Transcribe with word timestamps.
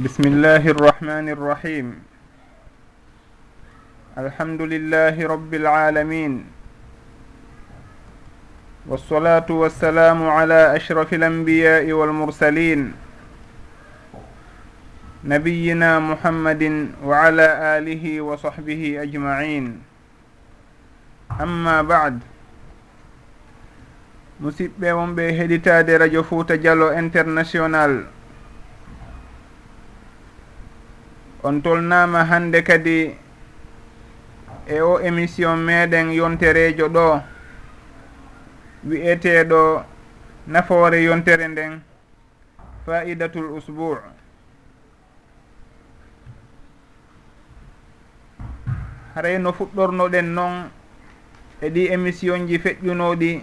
بسم 0.00 0.24
الله 0.32 0.64
الرحمن 0.64 1.28
الرحيم 1.28 1.86
الحمد 4.16 4.60
لله 4.62 5.12
رب 5.28 5.52
العالمين 5.54 6.32
والصلاة 8.88 9.44
والسلام 9.50 10.20
على 10.28 10.76
أشرف 10.76 11.14
الأنبياء 11.14 11.84
والمرسلين 11.92 12.80
نبينا 15.24 15.90
محمد 15.98 16.62
وعلى 17.04 17.46
آله 17.76 18.04
وصحبه 18.20 18.82
أجمعين 19.04 19.64
أما 21.40 21.76
بعد 21.82 22.14
musidɓe 24.40 24.88
wonɓe 24.96 25.36
heɗitade 25.36 25.92
radio 26.00 26.22
fouta 26.24 26.56
dialo 26.56 26.96
international. 26.96 28.08
on 31.42 31.62
tolnama 31.62 32.24
hande 32.24 32.62
kadi 32.62 33.14
e 34.66 34.80
o 34.80 35.00
émission 35.00 35.56
meɗen 35.56 36.10
yonterejo 36.12 36.88
ɗo 36.88 37.22
wiyeteɗo 38.88 39.84
nafoore 40.46 41.02
yontere 41.04 41.48
nden 41.48 41.80
faidatul 42.86 43.50
usbou 43.56 43.96
haray 49.14 49.38
no 49.38 49.52
fuɗɗornoɗen 49.52 50.26
noon 50.34 50.70
e 51.60 51.68
ɗi 51.70 51.86
émission 51.92 52.46
ji 52.48 52.58
feƴƴunoɗi 52.58 53.42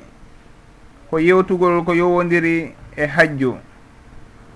ko 1.10 1.18
yewtugol 1.20 1.84
ko 1.86 1.94
yowodiri 1.94 2.76
e 2.98 3.06
hajju. 3.06 3.58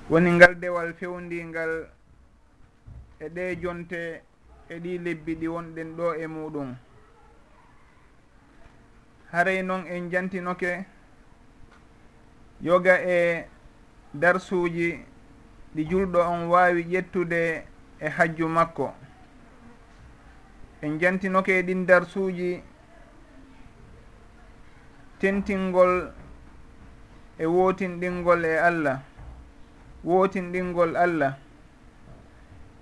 Woni 0.10 0.32
ngal 0.32 0.56
dewal 0.60 0.94
fewndingal 1.00 1.88
e 3.22 3.30
ɗe 3.30 3.44
jonte 3.62 4.22
e 4.70 4.76
ɗi 4.84 4.92
lebbi 5.06 5.34
ɗi 5.40 5.48
wonɗen 5.54 5.90
ɗo 5.98 6.06
e 6.16 6.26
muɗum. 6.28 6.70
Haray 9.32 9.62
noon 9.64 9.86
en 9.88 10.10
jantinoke 10.12 10.86
yoga 12.62 12.96
e 13.16 13.48
darsuji 14.14 15.06
ɗi 15.76 15.82
julɗo 15.90 16.20
on 16.34 16.42
wawi 16.52 16.82
ƴettude 16.92 17.66
e 18.00 18.08
hajju 18.10 18.48
makko. 18.48 18.94
En 20.82 21.00
jantinoke 21.00 21.60
e 21.60 21.62
ɗin 21.64 21.86
darsuji 21.86 22.64
tentingol 25.20 25.94
e 27.38 27.46
wotinɗingol 27.46 28.46
e 28.46 28.58
allah. 28.58 28.98
Wotinɗingol 30.04 30.96
allah. 30.96 31.38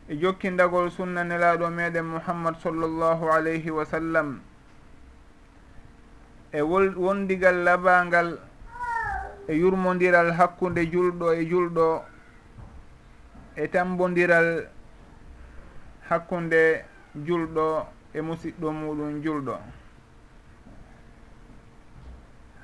e 0.10 0.16
jokkindagol 0.18 0.90
sunna 0.90 1.24
nelaɗo 1.24 1.70
meɗen 1.70 2.06
mouhammad 2.06 2.56
sallllahu 2.64 3.30
alayhi 3.30 3.70
wa 3.70 3.86
sallam 3.86 4.42
e 6.52 6.62
wol 6.62 6.96
wondigal 6.98 7.64
labangal 7.64 8.40
e 9.48 9.54
yurmodiral 9.54 10.32
hakkunde 10.34 10.82
julɗo 10.92 11.34
e 11.34 11.46
julɗo 11.46 12.04
e 13.56 13.68
tambodiral 13.68 14.66
hakkunde 16.10 16.86
julɗo 17.26 17.86
e 18.14 18.22
musiɗɗo 18.22 18.72
muɗum 18.72 19.22
julɗo. 19.22 19.56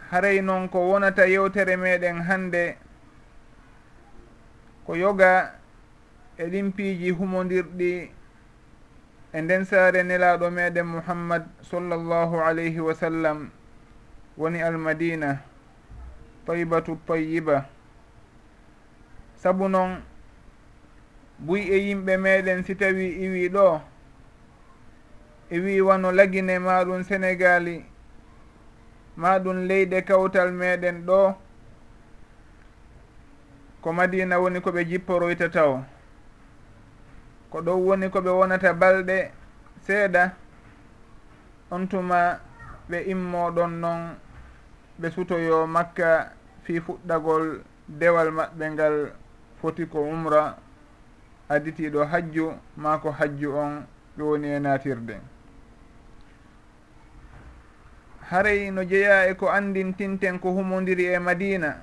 Haray 0.09 0.41
noon 0.41 0.69
ko 0.69 0.79
wonata 0.89 1.25
yewtere 1.27 1.77
meɗen 1.77 2.21
hannde 2.25 2.77
ko 4.85 4.95
yoga 4.95 5.59
e 6.37 6.43
ɗimpiiji 6.51 7.09
humodirɗi 7.11 8.11
e 9.33 9.41
nden 9.41 9.65
saare 9.65 10.03
nelaaɗo 10.03 10.51
meeɗen 10.51 10.85
muhammad 10.87 11.43
sallllahu 11.61 12.35
alayhi 12.41 12.79
wa 12.79 12.93
sallam 12.95 13.49
woni 14.37 14.61
almadina 14.61 15.39
taybatu 16.45 16.97
tayiba 17.07 17.65
sabu 19.35 19.67
noon 19.69 20.03
buy 21.39 21.61
e 21.61 21.77
yimɓe 21.87 22.17
meeɗen 22.17 22.63
si 22.65 22.75
tawi 22.75 23.05
iwi 23.25 23.49
ɗo 23.49 23.81
e 25.49 25.59
wi 25.59 25.81
wano 25.81 26.11
lagine 26.11 26.59
maɗum 26.59 27.03
sénégali 27.03 27.85
maɗum 29.17 29.57
leyɗe 29.67 30.01
kawtal 30.05 30.51
meɗen 30.51 31.05
ɗo 31.05 31.35
ko 33.81 33.93
madina 33.93 34.39
woni 34.39 34.59
koɓe 34.59 34.83
jipporoyta 34.89 35.49
taw. 35.51 35.94
ko 37.55 37.61
ɗon 37.61 37.79
woni 37.87 38.09
koɓe 38.09 38.29
wonata 38.29 38.73
balɗe 38.73 39.31
seeɗa 39.87 40.33
on 41.71 41.87
tuma 41.87 42.39
ɓe 42.89 42.97
immoɗon 43.11 43.79
noon 43.79 44.17
ɓe 44.99 45.09
sutoyo 45.11 45.67
makka 45.67 46.33
fi 46.63 46.81
fuɗɗagol 46.81 47.63
dewal 47.87 48.31
maɓɓe 48.31 48.69
ngal 48.71 49.11
foti 49.61 49.85
ko 49.87 50.01
umra 50.01 50.57
additiɗo 51.49 52.03
hajju 52.05 52.51
ma 52.75 52.97
ko 52.97 53.11
hajju 53.11 53.55
on 53.55 53.85
ɓe 54.17 54.23
woni 54.23 54.47
e 54.47 54.59
natirde 54.59 55.15
haray 58.29 58.69
no 58.71 58.83
jeeya 58.83 59.29
e 59.29 59.33
ko 59.35 59.47
andintinten 59.47 60.39
ko 60.39 60.51
humodiri 60.51 61.05
e 61.05 61.19
madina 61.19 61.77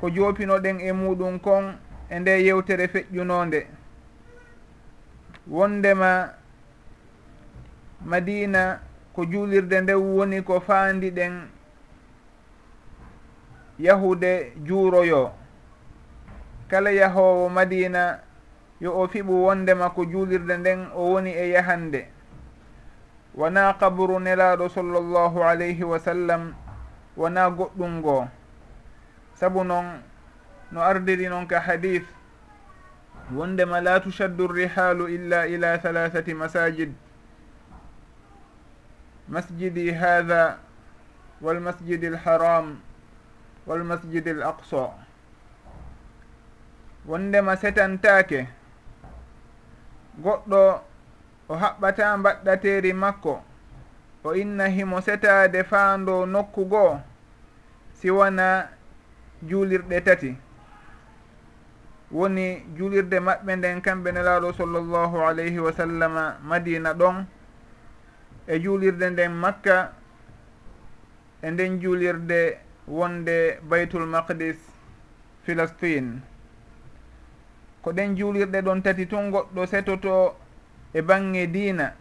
ko 0.00 0.10
jopinoɗen 0.10 0.80
e 0.80 0.92
muɗum 0.92 1.40
kon 1.40 1.78
e 2.10 2.18
nde 2.18 2.44
yewtere 2.44 2.88
feƴƴunode 2.88 3.77
wondema 5.50 6.30
madina 8.04 8.80
ko 9.12 9.24
juulirde 9.24 9.80
nde 9.80 9.94
woni 9.94 10.42
ko 10.42 10.60
faandi 10.60 11.10
ɗen 11.10 11.34
yahude 13.78 14.52
juuroyo. 14.64 15.30
Kala 16.68 16.90
yahowo 16.90 17.48
madina 17.48 18.18
yo 18.80 18.92
o 19.00 19.06
fiɓu 19.08 19.44
wondema 19.44 19.90
ko 19.90 20.04
juulirde 20.04 20.56
nden 20.56 20.86
o 20.94 21.02
woni 21.12 21.30
e 21.30 21.48
yahande. 21.50 22.06
Wona 23.34 23.72
kaburu 23.74 24.18
nelaɗo 24.20 24.68
sallllahu 24.68 25.42
alayhi 25.44 25.84
wa 25.84 25.98
sallam 25.98 26.54
wona 27.16 27.50
goɗɗum 27.50 27.90
ngoo 27.98 28.28
sabu 29.34 29.64
noon 29.64 30.02
no 30.72 30.80
ardiri 30.82 31.28
noon 31.28 31.46
ka 31.46 31.60
hadith. 31.60 32.17
wondema 33.34 33.80
la 33.80 34.00
tushaddu 34.00 34.46
rihalu 34.46 35.08
illa 35.08 35.46
ila 35.46 35.78
halathati 35.78 36.34
masajid. 36.34 36.92
Masjidi 39.28 39.92
hatha 39.92 40.58
walmasjidi 41.40 42.06
alharam 42.06 42.80
walmasjidi 43.66 44.30
al 44.30 44.42
aqsa 44.42 44.88
wondema 47.06 47.56
setantake 47.56 48.48
goɗɗo 50.22 50.80
o 51.48 51.54
haɓɓata 51.54 52.16
mbaɗɗateri 52.16 52.92
makko 52.92 53.42
o 54.24 54.34
inna 54.34 54.68
himo 54.68 55.00
setade 55.00 55.64
faando 55.64 56.26
nokku 56.26 56.64
goo 56.64 57.00
siwana 58.00 58.68
juulirɗe 59.42 60.00
tati. 60.04 60.47
woni 62.12 62.62
juulirde 62.76 63.20
maɓɓe 63.20 63.56
nden 63.56 63.80
kamɓe 63.82 64.12
nelaaɗo 64.12 64.52
sallllahu 64.52 65.16
alayhi 65.28 65.58
wa 65.58 65.72
sallama 65.72 66.38
madina 66.42 66.94
ɗon 66.94 67.26
e 68.46 68.58
juulirde 68.60 69.10
nden 69.10 69.32
makka 69.32 69.92
e 71.42 71.50
nden 71.50 71.80
juulirde 71.80 72.58
wonde 72.88 73.60
baytul 73.68 74.06
maqdis 74.06 74.56
philastine 75.44 76.20
ko 77.82 77.92
ɗen 77.92 78.16
juulirɗe 78.16 78.62
ɗon 78.62 78.82
tati 78.82 79.06
tun 79.06 79.30
goɗɗo 79.30 79.66
setoto 79.66 80.36
e 80.94 81.02
bange 81.02 81.46
diina 81.46 81.92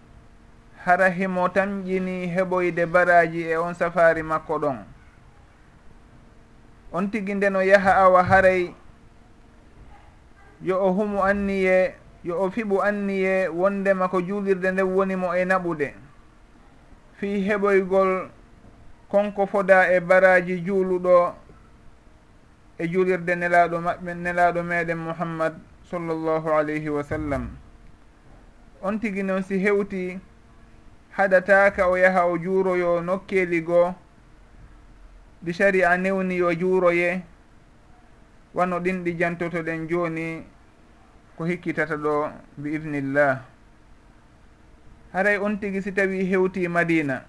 hara 0.85 1.09
himo 1.09 1.49
tamƴini 1.49 2.27
heɓoyde 2.27 2.85
baraji 2.85 3.41
e 3.43 3.57
on 3.57 3.73
safari 3.73 4.23
makko 4.23 4.59
ɗon. 4.59 4.77
On 6.93 7.07
tigi 7.11 7.33
ndeno 7.35 7.61
yaha 7.61 7.91
awa 8.03 8.23
haray 8.23 8.73
yo 10.61 10.79
o 10.85 10.91
humu 10.91 11.23
anniye 11.23 11.95
yo 12.23 12.41
o 12.41 12.49
fiɓu 12.49 12.81
anniye 12.81 13.47
wondema 13.47 14.07
ko 14.07 14.21
juulirde 14.21 14.71
nden 14.71 14.85
woni 14.85 15.15
mo 15.15 15.33
e 15.35 15.45
naɓude. 15.45 15.93
Fii 17.19 17.41
heɓoygol 17.47 18.29
konko 19.09 19.45
foda 19.47 19.91
e 19.91 19.99
baraji 19.99 20.61
juuluɗo 20.65 21.33
e 22.77 22.87
juulirde 22.87 23.35
nelaɗo 23.35 23.77
maɓɓe 23.81 24.11
nelaɗo 24.13 24.63
meɗen 24.63 24.97
mouhammad 24.97 25.53
sallllahu 25.89 26.49
alayhi 26.49 26.89
wa 26.89 27.03
sallam. 27.03 27.49
On 28.81 28.99
tigi 28.99 29.23
noon 29.23 29.43
si 29.43 29.57
hewti 29.59 30.19
haɗataka 31.17 31.87
o 31.87 31.95
yaha 31.97 32.25
o 32.27 32.37
juuroyo 32.37 33.01
nokkeli 33.01 33.61
goo 33.61 33.93
ɗi 35.43 35.53
sari 35.53 35.81
a 35.83 35.97
newni 35.97 36.37
yo 36.37 36.53
juuroye 36.53 37.21
wano 38.57 38.79
ɗin 38.79 39.03
ɗi 39.03 39.13
jantotoɗen 39.19 39.87
joni 39.89 40.43
ko 41.37 41.45
hikkitata 41.45 41.95
ɗo 41.97 42.31
bi 42.57 42.73
idnillah 42.75 43.41
haray 45.13 45.37
on 45.37 45.59
tigui 45.59 45.81
si 45.81 45.91
tawi 45.93 46.25
hewti 46.25 46.67
madina. 46.67 47.23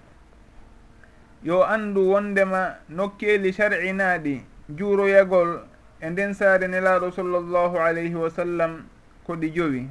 Yo 1.43 1.63
andu 1.63 2.09
wondema 2.11 2.75
nokkeli 2.89 3.53
shar'inaɗi 3.53 4.41
juuroyagol 4.75 5.61
e 6.01 6.09
nden 6.09 6.33
saare 6.33 6.67
nelaɗo 6.67 7.11
sallllahu 7.11 7.77
alayhi 7.77 8.15
wa 8.15 8.29
sallam 8.29 8.85
ko 9.23 9.35
ɗi 9.35 9.51
jowi. 9.53 9.89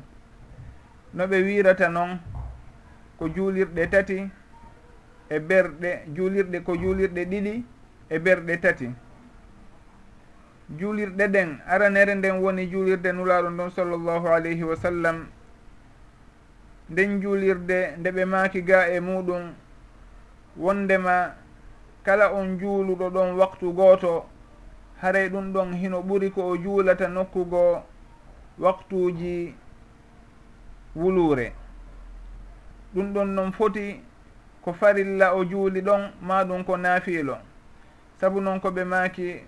No 1.14 1.26
ɓe 1.26 1.42
wirata 1.42 1.88
noon 1.88 2.18
ko 3.18 3.28
juulirɗe 3.28 3.86
tati 3.90 4.28
e 5.30 5.38
berɗe 5.38 6.02
juulirɗe 6.14 6.60
ko 6.64 6.74
juulirɗe 6.74 7.24
ɗiɗi 7.30 7.64
e 8.10 8.18
berɗe 8.18 8.60
tati. 8.60 8.90
juulirɗe 10.76 11.28
ɗen 11.28 11.58
aranere 11.66 12.14
nden 12.14 12.40
woni 12.42 12.66
juulirde 12.70 13.12
nulaaɗo 13.12 13.48
ɗon 13.56 13.70
sallllahu 13.70 14.28
alayhi 14.28 14.62
wa 14.64 14.76
sallam. 14.76 15.26
Nden 16.90 17.20
juulirde 17.22 17.96
nde 17.98 18.10
ɓe 18.10 18.24
maaki 18.24 18.62
ga 18.62 18.88
e 18.88 19.00
muɗum 19.00 19.52
wondema 20.56 21.34
kala 22.04 22.32
on 22.32 22.58
juuluɗo 22.58 23.10
ɗon 23.10 23.36
waktu 23.38 23.72
gooto 23.72 24.26
haray 25.00 25.28
ɗum 25.28 25.52
ɗon 25.52 25.72
hino 25.74 26.02
ɓuri 26.02 26.30
ko 26.30 26.48
o 26.48 26.56
juulata 26.56 27.08
nokkugo 27.08 27.82
waktuuji 28.58 29.54
wuluure. 30.96 31.52
Ɗum 32.94 33.12
ɗon 33.14 33.24
noon 33.34 33.52
foti 33.52 34.00
ko 34.62 34.72
farilla 34.72 35.34
o 35.34 35.44
juuli 35.44 35.80
ɗon 35.80 36.12
ma 36.20 36.44
ɗum 36.44 36.64
ko 36.64 36.76
naafiilo. 36.76 37.38
Sabu 38.20 38.40
noon 38.40 38.60
ko 38.60 38.68
ɓe 38.70 38.84
maaki 38.84 39.40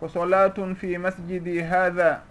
ko 0.00 0.08
solatun 0.08 0.74
fi 0.74 0.98
masjidi 0.98 1.62
hada 1.62 2.22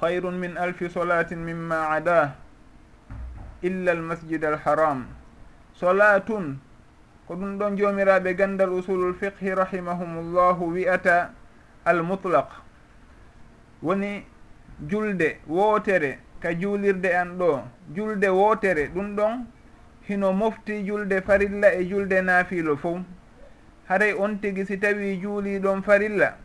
hayrun 0.00 0.38
min 0.38 0.56
alfi 0.56 0.88
solatin 0.90 1.38
mimma 1.38 1.88
adah 1.96 2.32
illa 3.62 3.92
almasjid 3.92 4.44
alharam. 4.44 5.06
Solatun 5.74 6.58
ko 7.28 7.34
ɗum 7.34 7.58
ɗon 7.58 7.76
jomiraɓe 7.76 8.34
gandal 8.34 8.70
usulul 8.72 9.14
fiqhi 9.14 9.54
rahimahumullahu 9.54 10.72
wi'ata 10.74 11.30
almutlaq. 11.84 12.48
Woni 13.82 14.24
julde 14.88 15.38
wootere 15.46 16.18
ka 16.40 16.52
juulirde 16.54 17.14
an 17.14 17.38
ɗo. 17.38 17.62
Julde 17.94 18.28
wootere 18.28 18.88
ɗum 18.94 19.16
ɗon 19.16 19.46
hino 20.08 20.32
mofti 20.32 20.84
julde 20.84 21.20
farilla 21.22 21.74
e 21.74 21.84
julde 21.88 22.22
naafilo 22.22 22.76
fof 22.76 22.98
haray 23.88 24.12
on 24.18 24.38
tigi 24.40 24.66
si 24.66 24.78
tawi 24.78 25.20
juuliɗon 25.22 25.82
farilla 25.82 26.36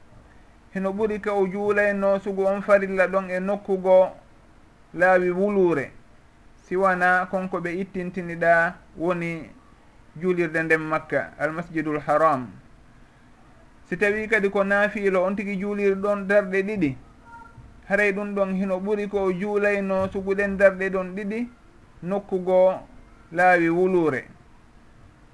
heno 0.73 0.91
ɓuri 0.93 1.19
ka 1.21 1.33
o 1.33 1.47
juulayno 1.47 2.19
sugu 2.19 2.45
on 2.45 2.61
farilla 2.61 3.07
ɗon 3.07 3.29
e 3.29 3.39
nokkugo 3.39 4.11
laawi 4.93 5.29
wuluure 5.31 5.91
siwana 6.67 7.25
konko 7.31 7.57
ɓe 7.59 7.71
ittintiniɗa 7.81 8.73
woni 8.97 9.49
juulirde 10.19 10.63
nden 10.63 10.81
makka 10.81 11.33
almasjidul 11.39 11.99
haram. 11.99 12.47
Si 13.89 13.97
tawi 13.97 14.27
kadi 14.27 14.49
ko 14.49 14.63
naafiilo 14.63 15.23
on 15.23 15.35
tigi 15.35 15.55
juuliri 15.57 15.95
ɗon 15.95 16.27
darɗe 16.27 16.61
ɗiɗi. 16.63 16.97
Haray 17.87 18.11
ɗum 18.11 18.35
ɗon 18.35 18.55
hino 18.55 18.79
ɓuri 18.79 19.07
ko 19.07 19.23
o 19.23 19.31
juulayno 19.31 20.11
suguɗen 20.11 20.57
darɗe 20.57 20.89
ɗon 20.89 21.15
ɗiɗi 21.15 21.47
nokkugo 22.03 22.79
laawi 23.31 23.69
wuluure. 23.69 24.27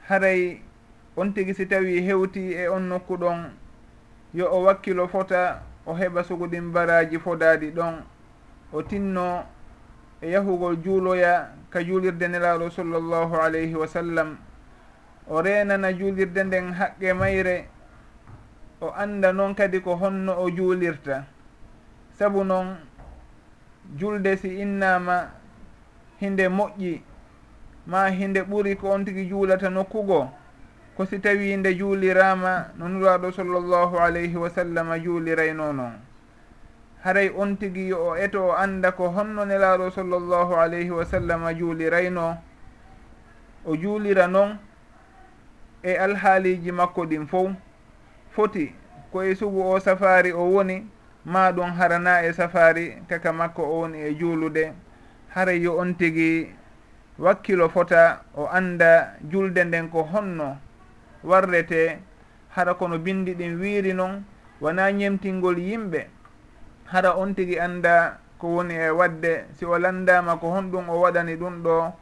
Haray 0.08 0.62
on 1.18 1.34
tigi 1.34 1.54
si 1.54 1.66
tawi 1.66 2.02
hewti 2.02 2.54
e 2.54 2.68
on 2.68 2.88
nokku 2.90 3.18
ɗon 3.18 3.50
yo 4.34 4.48
o 4.52 4.64
wakkilo 4.64 5.08
fota 5.08 5.62
o 5.86 5.94
heɓa 5.94 6.24
suguɗin 6.24 6.72
baraji 6.72 7.20
fodadi 7.20 7.72
ɗon 7.72 8.04
o 8.74 8.82
tinno 8.84 9.46
e 10.22 10.30
yahugol 10.32 10.78
juuloya 10.84 11.50
ka 11.70 11.84
juulirde 11.84 12.28
nelaɗo 12.28 12.70
sallllahu 12.70 13.36
alayhi 13.36 13.76
wa 13.76 13.88
sallam. 13.88 14.38
O 15.28 15.42
renana 15.42 15.94
juulirde 15.94 16.44
nden 16.44 16.74
haqqe 16.74 17.14
mayre 17.14 17.68
o 18.82 18.90
anda 18.96 19.32
noon 19.34 19.56
kadi 19.56 19.82
ko 19.82 19.96
honno 19.96 20.34
o 20.40 20.50
juulirta. 20.50 21.26
Sabu 22.18 22.44
noon 22.44 22.78
julde 23.98 24.38
si 24.38 24.60
innama 24.62 25.30
hinde 26.20 26.48
moƴƴi 26.50 27.02
ma 27.88 28.10
hinde 28.10 28.42
ɓuri 28.44 28.76
ko 28.78 28.90
on 28.92 29.06
tigi 29.06 29.30
juulata 29.30 29.70
nokkugo. 29.70 30.30
ko 30.98 31.06
si 31.06 31.20
tawi 31.20 31.58
nde 31.58 31.76
juulirama 31.76 32.70
no 32.78 32.90
nuraɗo 32.90 33.32
sallllahu 33.32 33.98
alayhi 34.00 34.36
wa 34.38 34.50
sallam 34.50 35.00
juulirayno 35.04 35.74
noon 35.74 35.94
haray 37.04 37.30
on 37.38 37.58
tigi 37.58 37.88
yo 37.90 38.10
o 38.10 38.18
eto 38.18 38.48
o 38.48 38.52
anda 38.56 38.92
ko 38.92 39.10
honno 39.10 39.46
nelaɗo 39.46 39.92
sallllahu 39.92 40.54
alayhi 40.56 40.92
wa 40.92 41.06
sallam 41.06 41.50
juulirayno 41.58 42.38
o 43.66 43.76
juulira 43.76 44.28
noon 44.28 44.58
e 45.84 45.98
alhaaliji 45.98 46.72
makko 46.72 47.06
ɗin 47.06 47.28
fof 47.28 47.52
foti 48.36 48.76
koye 49.12 49.36
sugu 49.36 49.62
o 49.62 49.80
safari 49.80 50.32
o 50.32 50.46
woni 50.52 50.88
ma 51.26 51.52
ɗum 51.52 51.72
harana 51.74 52.22
e 52.26 52.34
safari 52.34 52.98
kaka 53.08 53.34
makko 53.34 53.64
o 53.64 53.80
woni 53.82 54.00
e 54.02 54.14
juulude. 54.16 54.74
Haray 55.36 55.62
yo 55.62 55.78
on 55.80 55.96
tigi 55.96 56.48
wakkilo 57.20 57.70
fota 57.70 58.22
o 58.36 58.48
anda 58.48 59.16
julde 59.32 59.64
nden 59.64 59.90
ko 59.90 60.04
honno 60.04 60.58
warrete 61.24 62.00
hara 62.56 62.74
kono 62.74 62.98
bindi 63.00 63.34
ɗin 63.36 63.60
wiiri 63.60 63.94
noon 63.94 64.24
wona 64.62 64.92
ñemtingol 64.92 65.58
yimɓe. 65.58 66.08
Hara 66.86 67.16
on 67.18 67.34
tigi 67.36 67.60
annda 67.60 68.20
ko 68.38 68.48
woni 68.48 68.76
e 68.76 68.90
wadde 68.90 69.46
si 69.58 69.66
o 69.66 69.78
landama 69.80 70.38
ko 70.38 70.48
honɗum 70.52 70.90
o 70.90 71.00
waɗani 71.02 71.36
ɗum 71.36 71.64
ɗo 71.64 71.94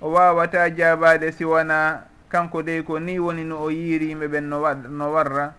o 0.00 0.10
wawata 0.10 0.70
jabade 0.74 1.32
si 1.32 1.44
wona 1.44 2.04
kanko 2.28 2.62
dey 2.62 2.82
ko 2.82 2.98
ni 2.98 3.18
woni 3.18 3.44
no 3.44 3.62
o 3.62 3.70
yiiri 3.70 4.08
yimɓe 4.12 4.26
ɓen 4.28 4.48
no 4.48 4.60
wa 4.60 4.74
no 4.74 5.12
warra. 5.12 5.54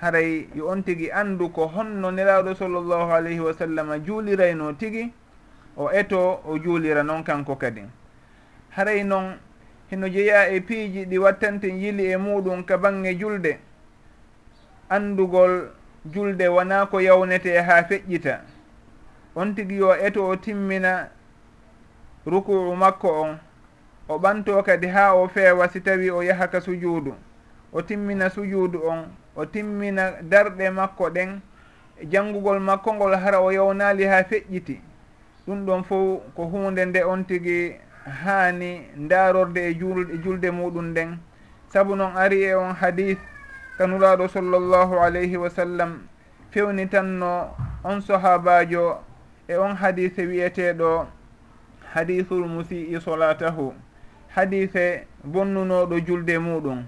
Haray 0.00 0.48
yo 0.54 0.68
on 0.68 0.82
tigi 0.82 1.10
andu 1.12 1.50
ko 1.52 1.66
honno 1.68 2.10
nelaɗo 2.10 2.54
sallllahu 2.54 3.12
alayhi 3.12 3.40
wa 3.40 3.52
sallam 3.54 3.88
juulirayno 4.04 4.72
tigi 4.76 5.12
o 5.76 5.90
eto 5.90 6.40
o 6.44 6.58
juulira 6.58 7.02
noon 7.04 7.22
kanko 7.24 7.56
kadi. 7.56 7.82
Haray 8.76 9.04
noon 9.04 9.38
hino 9.94 10.08
jeeya 10.08 10.48
e 10.48 10.60
piiji 10.60 11.04
ɗi 11.04 11.18
wattante 11.18 11.68
yili 11.68 12.10
e 12.10 12.16
muɗum 12.16 12.64
ka 12.64 12.78
bange 12.78 13.14
julde. 13.14 13.58
Andugol 14.88 15.70
julde 16.04 16.48
wona 16.48 16.86
ko 16.86 17.00
yawnete 17.00 17.62
ha 17.62 17.82
feƴƴita. 17.82 18.40
On 19.36 19.54
tigi 19.54 19.76
yo 19.76 19.94
eto 19.94 20.28
o 20.28 20.36
timmina 20.36 21.08
ruku'u 22.26 22.76
makko 22.76 23.08
on. 23.22 23.38
O 24.08 24.18
ɓanto 24.18 24.62
kadi 24.62 24.86
ha 24.88 25.14
o 25.14 25.28
feewa 25.28 25.68
si 25.68 25.80
tawi 25.80 26.10
o 26.10 26.22
yaha 26.22 26.48
ka 26.50 26.60
sujuudu. 26.60 27.14
O 27.72 27.82
timmina 27.82 28.30
sujuudu 28.30 28.82
on. 28.86 29.06
O 29.36 29.46
timmina 29.46 30.12
darɗe 30.22 30.70
makko 30.70 31.10
ɗen. 31.10 31.40
Janngugol 32.10 32.60
makko 32.60 32.94
ngol 32.94 33.14
hara 33.16 33.40
o 33.40 33.50
yawnali 33.50 34.04
ha 34.04 34.22
feƴƴiti. 34.22 34.80
Ɗum 35.46 35.66
ɗon 35.66 35.84
fof 35.84 36.22
ko 36.34 36.44
hunde 36.44 36.84
nde 36.84 37.04
on 37.04 37.24
tigi 37.24 37.76
haani 38.04 38.80
ndaarorde 38.96 39.68
e 39.70 39.74
juul 39.74 40.10
e 40.10 40.18
julde 40.18 40.50
muɗum 40.50 40.84
nden. 40.90 41.18
Sabu 41.72 41.96
noon 41.96 42.16
ari 42.16 42.42
e 42.42 42.54
on 42.54 42.74
hadis 42.74 43.18
kanuraɗo 43.78 44.28
sallllahu 44.28 44.98
alayhi 45.00 45.36
wa 45.36 45.50
sallam 45.50 45.98
fewni 46.50 46.86
tanno 46.86 47.50
on 47.84 48.00
sahabajo 48.00 48.98
e 49.48 49.56
on 49.56 49.74
hadise 49.76 50.26
wiyeteɗo 50.26 51.06
hadisul 51.94 52.46
musii 52.48 53.00
solatahu 53.00 53.74
hadise 54.28 55.06
bonnunoɗo 55.24 56.00
julde 56.06 56.38
muɗum. 56.38 56.84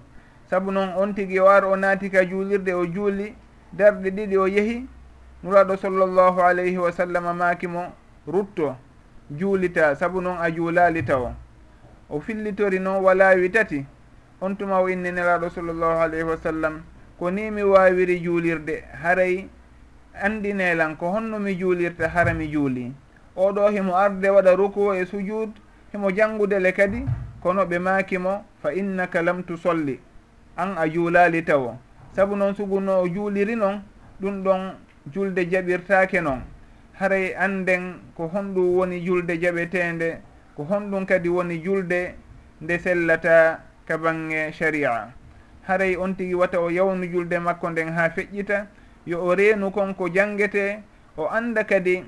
Sabu 0.51 0.71
noon 0.71 0.89
on 0.97 1.15
tigi 1.15 1.41
waro 1.41 1.71
o 1.73 1.77
naati 1.77 2.11
ka 2.11 2.25
juulirde 2.25 2.75
o 2.75 2.87
juuli 2.87 3.35
darɗe 3.73 4.11
ɗiɗi 4.11 4.37
o 4.39 4.47
yeehi 4.49 4.87
nuraɗo 5.43 5.77
sallllahu 5.77 6.41
alayhi 6.43 6.79
wa 6.79 6.93
sallam 6.93 7.37
maaki 7.37 7.67
mo 7.67 7.93
rutto. 8.27 8.77
juulita 9.31 9.97
sabu 9.97 10.21
noon 10.21 10.39
a 10.41 10.51
juulali 10.51 11.03
taw 11.03 11.33
o 12.11 12.21
fillitori 12.21 12.79
noon 12.79 13.03
walaawi 13.05 13.51
tati 13.51 13.85
on 14.41 14.57
tuma 14.57 14.81
o 14.81 14.89
inni 14.89 15.13
nelaɗo 15.13 15.51
sallllahu 15.51 16.01
alayhi 16.03 16.25
wa 16.25 16.37
sallam 16.37 16.83
ko 17.19 17.31
ni 17.31 17.51
mi 17.51 17.63
wawiri 17.63 18.21
juulirde 18.21 18.85
haray 19.03 19.49
andinelan 20.23 20.97
ko 20.97 21.11
honno 21.13 21.39
mi 21.39 21.55
juulirta 21.57 22.09
hara 22.09 22.35
mi 22.35 22.49
juuli. 22.49 22.93
Oɗo 23.37 23.69
himo 23.69 23.97
arde 23.97 24.29
waɗa 24.31 24.57
rukuo 24.57 24.95
e 24.95 25.05
sujud 25.07 25.51
himo 25.93 26.11
janngudele 26.11 26.73
kadi 26.73 27.05
kono 27.43 27.65
ɓe 27.65 27.79
makimo 27.79 28.45
fa 28.63 28.73
innaka 28.73 29.23
lam 29.23 29.43
tusolli. 29.43 30.01
An 30.57 30.77
a 30.79 30.89
juulali 30.89 31.43
tawo 31.45 31.77
sabu 32.13 32.37
noon 32.37 32.55
suguno 32.55 33.01
o 33.03 33.09
juuliri 33.09 33.57
noon 33.57 33.83
ɗum 34.21 34.43
ɗon 34.43 34.73
julde 35.13 35.45
jaɓirtake 35.51 36.21
noon 36.23 36.41
haray 36.99 37.35
anden 37.37 38.01
ko 38.17 38.29
honɗum 38.29 38.77
woni 38.77 39.01
julde 39.05 39.37
jaɓetende 39.41 40.19
ko 40.57 40.65
honɗum 40.65 41.07
kadi 41.07 41.29
woni 41.29 41.61
julde 41.63 42.15
nde 42.61 42.79
sellata 42.79 43.61
ka 43.87 43.99
bange 43.99 44.53
sharia. 44.53 45.13
Haray 45.69 45.97
on 45.97 46.15
tigi 46.17 46.35
wata 46.35 46.61
o 46.61 46.71
yawnu 46.71 47.07
julde 47.13 47.39
makko 47.39 47.71
nden 47.71 47.93
ha 47.93 48.09
feƴƴita 48.09 48.67
yo 49.07 49.21
o 49.25 49.35
reenu 49.35 49.71
konko 49.71 50.09
jangete 50.09 50.81
o 51.17 51.27
anda 51.29 51.65
kadi 51.65 52.05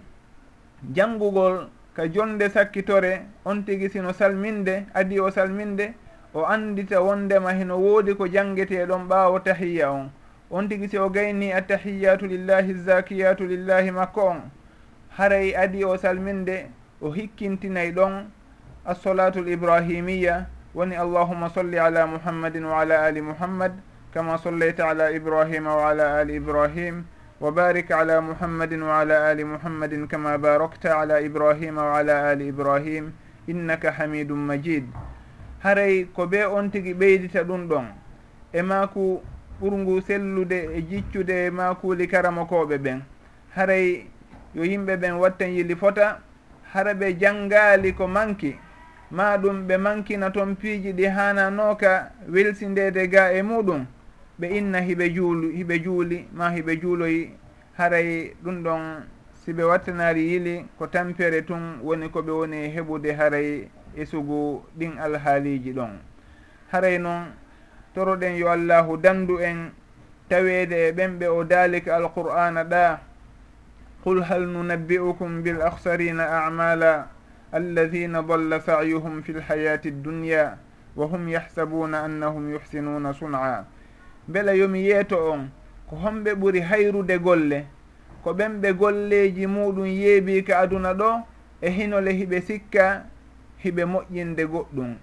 janngugol 0.95 1.68
ka 1.95 2.09
jonde 2.09 2.49
sakkitore 2.49 3.26
on 3.45 3.64
tigi 3.64 3.90
sino 3.90 4.12
salminde 4.12 4.87
adi 4.95 5.21
o 5.21 5.30
salminde 5.30 5.92
o 6.35 6.47
andita 6.47 7.02
wondema 7.02 7.52
hino 7.52 7.76
woodi 7.78 8.14
ko 8.14 8.26
janngeteɗon 8.26 9.04
e 9.04 9.09
ɓaawo 9.09 9.40
tahiya 9.45 9.92
on. 9.92 10.11
On 10.50 10.66
tigi 10.68 10.88
si 10.88 10.97
o 10.99 11.11
gayni 11.11 11.52
attahiyatu 11.52 12.26
lillahi 12.26 12.75
zakiyatu 12.75 13.45
lillahi 13.45 13.90
makko 13.90 14.21
on. 14.30 14.40
haray 15.19 15.51
adi 15.57 15.85
o 15.85 15.97
salminde 15.99 16.71
o 17.03 17.11
hikkintinay 17.11 17.91
ɗon 17.93 18.31
assolatu 18.87 19.41
l 19.43 19.49
ibrahimiya. 19.49 20.47
Woni 20.75 20.95
allahuma 20.95 21.51
solli 21.51 21.79
ala 21.79 22.07
muhammadin 22.07 22.65
wa 22.65 22.81
ala 22.81 23.03
ali 23.03 23.21
muhammad 23.21 23.73
kama 24.15 24.39
sollayta 24.39 24.89
ala 24.89 25.11
ibrahima 25.11 25.75
wa 25.75 25.91
ala 25.91 26.21
ali 26.21 26.37
ibrahim. 26.37 27.05
Wa 27.41 27.51
barik 27.51 27.91
ala 27.91 28.21
muhammadin 28.21 28.83
wa 28.83 29.01
ala 29.01 29.27
ali 29.29 29.45
muhammadin 29.45 30.07
kama 30.07 30.39
barakta 30.39 31.01
ala 31.01 31.21
ibrahima 31.21 31.83
wa 31.83 31.99
ala 31.99 32.31
ali 32.31 32.49
ibrahim. 32.49 33.13
Innaka 33.49 33.91
hamidum 33.91 34.39
majid. 34.39 34.87
Haray 35.65 36.05
ko 36.15 36.27
be 36.27 36.45
on 36.45 36.71
tigi 36.71 36.95
ɓeydita 36.95 37.43
ɗum 37.43 37.67
ɗon 37.69 37.87
e 38.53 38.63
maku 38.63 39.21
ɓurgu 39.61 40.01
sellude 40.07 40.71
e 40.79 40.83
jiccude 40.83 41.47
e 41.47 41.51
makuli 41.51 42.07
karamakoɓe 42.07 42.79
ɓen. 42.79 43.03
Haray 43.57 44.07
yo 44.59 44.65
yimɓe 44.65 44.97
ɓen 44.97 45.12
watten 45.21 45.50
yili 45.55 45.77
fota 45.77 46.19
hara 46.73 46.95
ɓe 46.95 47.12
janngaali 47.21 47.93
ko 47.95 48.07
manki. 48.09 48.59
Ma 49.11 49.37
ɗum 49.38 49.67
ɓe 49.69 49.77
mankina 49.79 50.31
toon 50.31 50.57
piiji 50.57 50.93
ɗi 50.93 51.07
hananoka 51.07 52.11
welsindede 52.29 53.09
ga 53.09 53.33
e 53.33 53.43
muɗum. 53.43 53.87
Ɓe 54.41 54.47
inna 54.59 54.81
hiɓe 54.81 55.15
juulu 55.15 55.49
hiɓe 55.50 55.83
juuli 55.85 56.29
ma 56.33 56.50
hiɓe 56.50 56.81
juuloyi. 56.81 57.31
Haray 57.77 58.35
ɗum 58.43 58.62
ɗon 58.62 58.83
si 59.35 59.53
ɓe 59.53 59.62
wattanari 59.62 60.23
yili 60.33 60.65
ko 60.79 60.87
tampere 60.87 61.43
tun 61.47 61.79
woni 61.83 62.09
ko 62.11 62.21
ɓe 62.23 62.31
woni 62.33 62.69
heɓude 62.75 63.12
haray 63.17 63.69
e 63.97 64.05
sugu 64.05 64.62
ɗin 64.79 64.99
alhaaliji 64.99 65.73
ɗon. 65.73 65.99
Haray 66.73 66.99
noon 66.99 67.33
toroɗen 67.95 68.37
yo 68.37 68.49
allahu 68.50 68.97
dandu 68.97 69.38
en 69.41 69.71
taweede 70.29 70.88
e 70.88 70.93
ɓen 70.93 71.19
ɓe 71.19 71.27
o 71.29 71.45
daalika 71.45 71.97
alqur'ana 71.97 72.65
ɗa 72.65 73.08
قل 74.09 74.25
هل 74.25 74.49
ننبئكم 74.49 75.43
بالأخسرين 75.43 76.21
أعمالا 76.21 77.07
الذين 77.55 78.21
ضل 78.21 78.61
سعيهم 78.62 79.21
في 79.21 79.33
الحياة 79.33 79.81
الدنيا 79.87 80.57
وهم 80.97 81.29
يحسبون 81.29 81.95
أنهم 81.95 82.55
يحسنون 82.55 83.12
صنعا. 83.12 83.65
Beela 84.29 84.53
yomi 84.53 84.85
yeeto 84.88 85.33
on 85.33 85.49
ko 85.91 85.97
homɓe 85.97 86.35
ɓuri 86.35 86.61
hayrude 86.61 87.19
golle 87.19 87.67
ko 88.25 88.33
ɓen 88.33 88.61
ɓe 88.61 88.73
golleji 88.73 89.47
muɗum 89.47 89.87
yeebi 89.87 90.45
ka 90.45 90.59
aduna 90.59 90.95
ɗo 90.95 91.23
e 91.61 91.71
hinole 91.71 92.12
hiɓe 92.12 92.41
sikka 92.41 93.05
hiɓe 93.65 93.85
moƴƴinde 93.85 94.45
goɗɗum. 94.53 94.95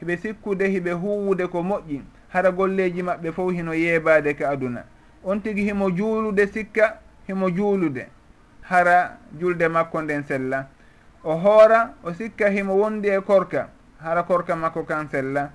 Hiɓe 0.00 0.16
sikkude 0.16 0.64
hiɓe 0.68 0.92
huwude 0.92 1.46
ko 1.46 1.62
moƴƴi 1.62 2.00
hara 2.28 2.50
golleji 2.52 3.02
maɓɓe 3.02 3.32
fof 3.32 3.52
hino 3.52 3.72
yeebade 3.74 4.34
ka 4.36 4.48
aduna. 4.50 4.84
On 5.24 5.40
tigi 5.40 5.62
himo 5.64 5.90
juulude 5.90 6.46
sikka 6.46 7.00
himo 7.26 7.50
juulude. 7.50 8.06
hara 8.70 9.18
julde 9.38 9.68
makko 9.68 10.02
nden 10.02 10.22
sella. 10.24 10.66
O 11.24 11.34
hoora 11.36 11.94
o 12.04 12.12
sikka 12.14 12.48
himo 12.48 12.76
wondi 12.78 13.08
e 13.08 13.20
korka 13.20 13.68
hara 14.02 14.22
korka 14.22 14.56
makko 14.56 14.84
kan 14.84 15.08
sella. 15.10 15.50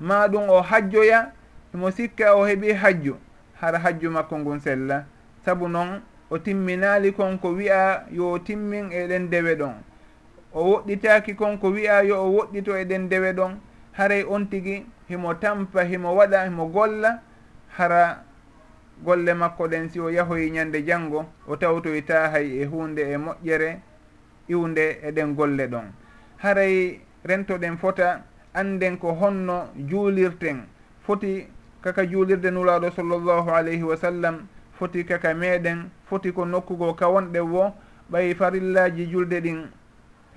Ma 0.00 0.26
ɗum 0.28 0.50
o 0.50 0.62
hajjoya 0.62 1.32
himo 1.72 1.90
sikka 1.90 2.34
o 2.34 2.44
heeɓi 2.46 2.74
hajju 2.74 3.16
hara 3.60 3.78
hajju 3.78 4.10
makko 4.10 4.38
ngun 4.38 4.60
sella. 4.60 5.04
Saabu 5.44 5.68
noon 5.68 6.02
o 6.30 6.38
timminali 6.38 7.12
kon 7.12 7.38
ko 7.38 7.54
wi'a 7.54 8.04
yo 8.10 8.38
timmin 8.38 8.90
e 8.92 9.06
ɗen 9.06 9.30
dewe 9.30 9.54
ɗon. 9.54 9.74
O 10.52 10.64
woɗɗitaki 10.70 11.34
kon 11.36 11.58
ko 11.58 11.70
wi'a 11.70 12.02
yo 12.02 12.16
o 12.24 12.30
woɗɗito 12.32 12.76
e 12.76 12.84
ɗen 12.84 13.08
dewe 13.08 13.32
ɗon. 13.32 13.60
Haray 13.92 14.24
on 14.28 14.44
tigi 14.50 14.86
himo 15.08 15.34
tampa 15.34 15.84
himo 15.84 16.14
waɗa 16.16 16.44
himo 16.44 16.66
golla 16.66 17.22
hara 17.78 18.24
golle 19.04 19.34
makko 19.34 19.68
ɗen 19.68 19.88
si 19.90 20.00
o 20.00 20.08
yahoyi 20.10 20.50
ñande 20.50 20.84
janngo 20.86 21.26
o 21.46 21.56
tawtoyta 21.56 22.30
hay 22.30 22.62
e 22.62 22.64
hunde 22.64 23.00
e 23.02 23.16
moƴƴere 23.16 23.78
iwde 24.48 24.98
eɗen 25.02 25.34
golle 25.34 25.66
ɗon. 25.68 25.92
Haray 26.38 27.00
rentoɗen 27.24 27.76
fota 27.78 28.24
anden 28.54 28.98
ko 28.98 29.12
honno 29.12 29.68
juulirten 29.76 30.66
foti 31.06 31.46
kaka 31.82 32.06
juulirde 32.06 32.50
nulaɗo 32.50 32.90
sallllahu 32.90 33.50
alayhi 33.50 33.82
wa 33.82 33.96
sallam 33.96 34.46
foti 34.78 35.04
kaka 35.04 35.34
meɗen 35.34 35.90
foti 36.08 36.32
ko 36.32 36.44
nokkugo 36.44 36.94
kawonɗe 36.94 37.40
wo 37.40 37.74
ɓay 38.10 38.34
farillaji 38.34 39.06
julde 39.10 39.40
ɗin 39.40 39.66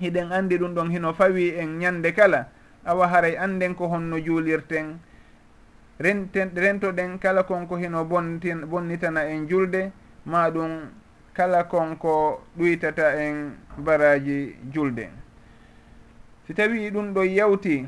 hiɗen 0.00 0.32
andi 0.32 0.58
ɗum 0.58 0.74
ɗon 0.74 0.90
hino 0.90 1.12
fawi 1.14 1.54
en 1.58 1.78
ñande 1.78 2.12
kala. 2.14 2.48
Awa 2.84 3.06
haray 3.08 3.36
anden 3.36 3.74
ko 3.74 3.88
honno 3.88 4.16
juulirten 4.18 4.98
renten 6.00 6.50
rentoɗen 6.56 7.18
kala 7.20 7.42
konko 7.44 7.76
heno 7.76 8.04
bontin 8.04 8.64
bonnitana 8.66 9.24
en 9.28 9.46
julde 9.48 9.92
ma 10.26 10.50
ɗum 10.50 10.88
kala 11.34 11.64
konko 11.64 12.40
ɗuytata 12.56 13.14
en 13.20 13.52
baraji 13.78 14.56
julde. 14.72 15.08
Si 16.46 16.54
tawi 16.54 16.90
ɗum 16.90 17.12
ɗo 17.14 17.22
yawti 17.24 17.86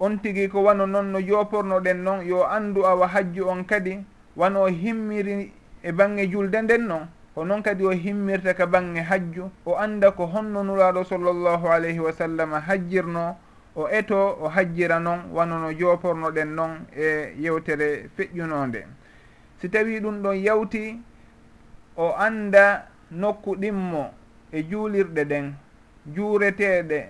on 0.00 0.18
tigi 0.18 0.48
ko 0.48 0.62
wano 0.64 0.86
noon 0.86 1.12
no 1.12 1.20
jopornoɗen 1.20 2.02
noon 2.02 2.26
yo 2.26 2.42
andu 2.44 2.84
awa 2.84 3.06
hajju 3.08 3.46
on 3.48 3.62
kadi 3.64 3.98
wano 4.36 4.66
himmiri 4.66 5.52
e 5.82 5.92
bange 5.92 6.26
julde 6.30 6.56
nden 6.62 6.86
noon 6.86 7.06
ko 7.34 7.44
noon 7.44 7.62
kadi 7.62 7.84
o 7.84 7.90
himmirta 7.90 8.54
ka 8.54 8.66
bange 8.66 8.98
hajju 9.00 9.50
o 9.64 9.74
anda 9.76 10.10
ko 10.10 10.26
honno 10.26 10.62
nuraɗo 10.64 11.04
sallllahu 11.04 11.66
alayhi 11.68 12.00
wa 12.00 12.12
sallam 12.12 12.52
hajjirno 12.52 13.36
o 13.76 13.88
eto 13.88 14.38
o 14.40 14.48
hajjira 14.48 15.00
noon 15.00 15.30
wanono 15.32 15.72
jopornoɗen 15.72 16.54
noon 16.54 16.86
e 16.96 17.34
yewtere 17.38 18.08
feƴƴunode 18.16 18.86
si 19.60 19.68
tawi 19.68 20.00
ɗum 20.00 20.22
ɗon 20.22 20.36
yawti 20.36 21.00
o 21.96 22.12
anda 22.16 22.86
nokku 23.10 23.56
ɗimmo 23.56 24.10
e 24.52 24.62
juulirɗe 24.62 25.24
ɗen 25.24 25.54
juureteɗe 26.14 27.08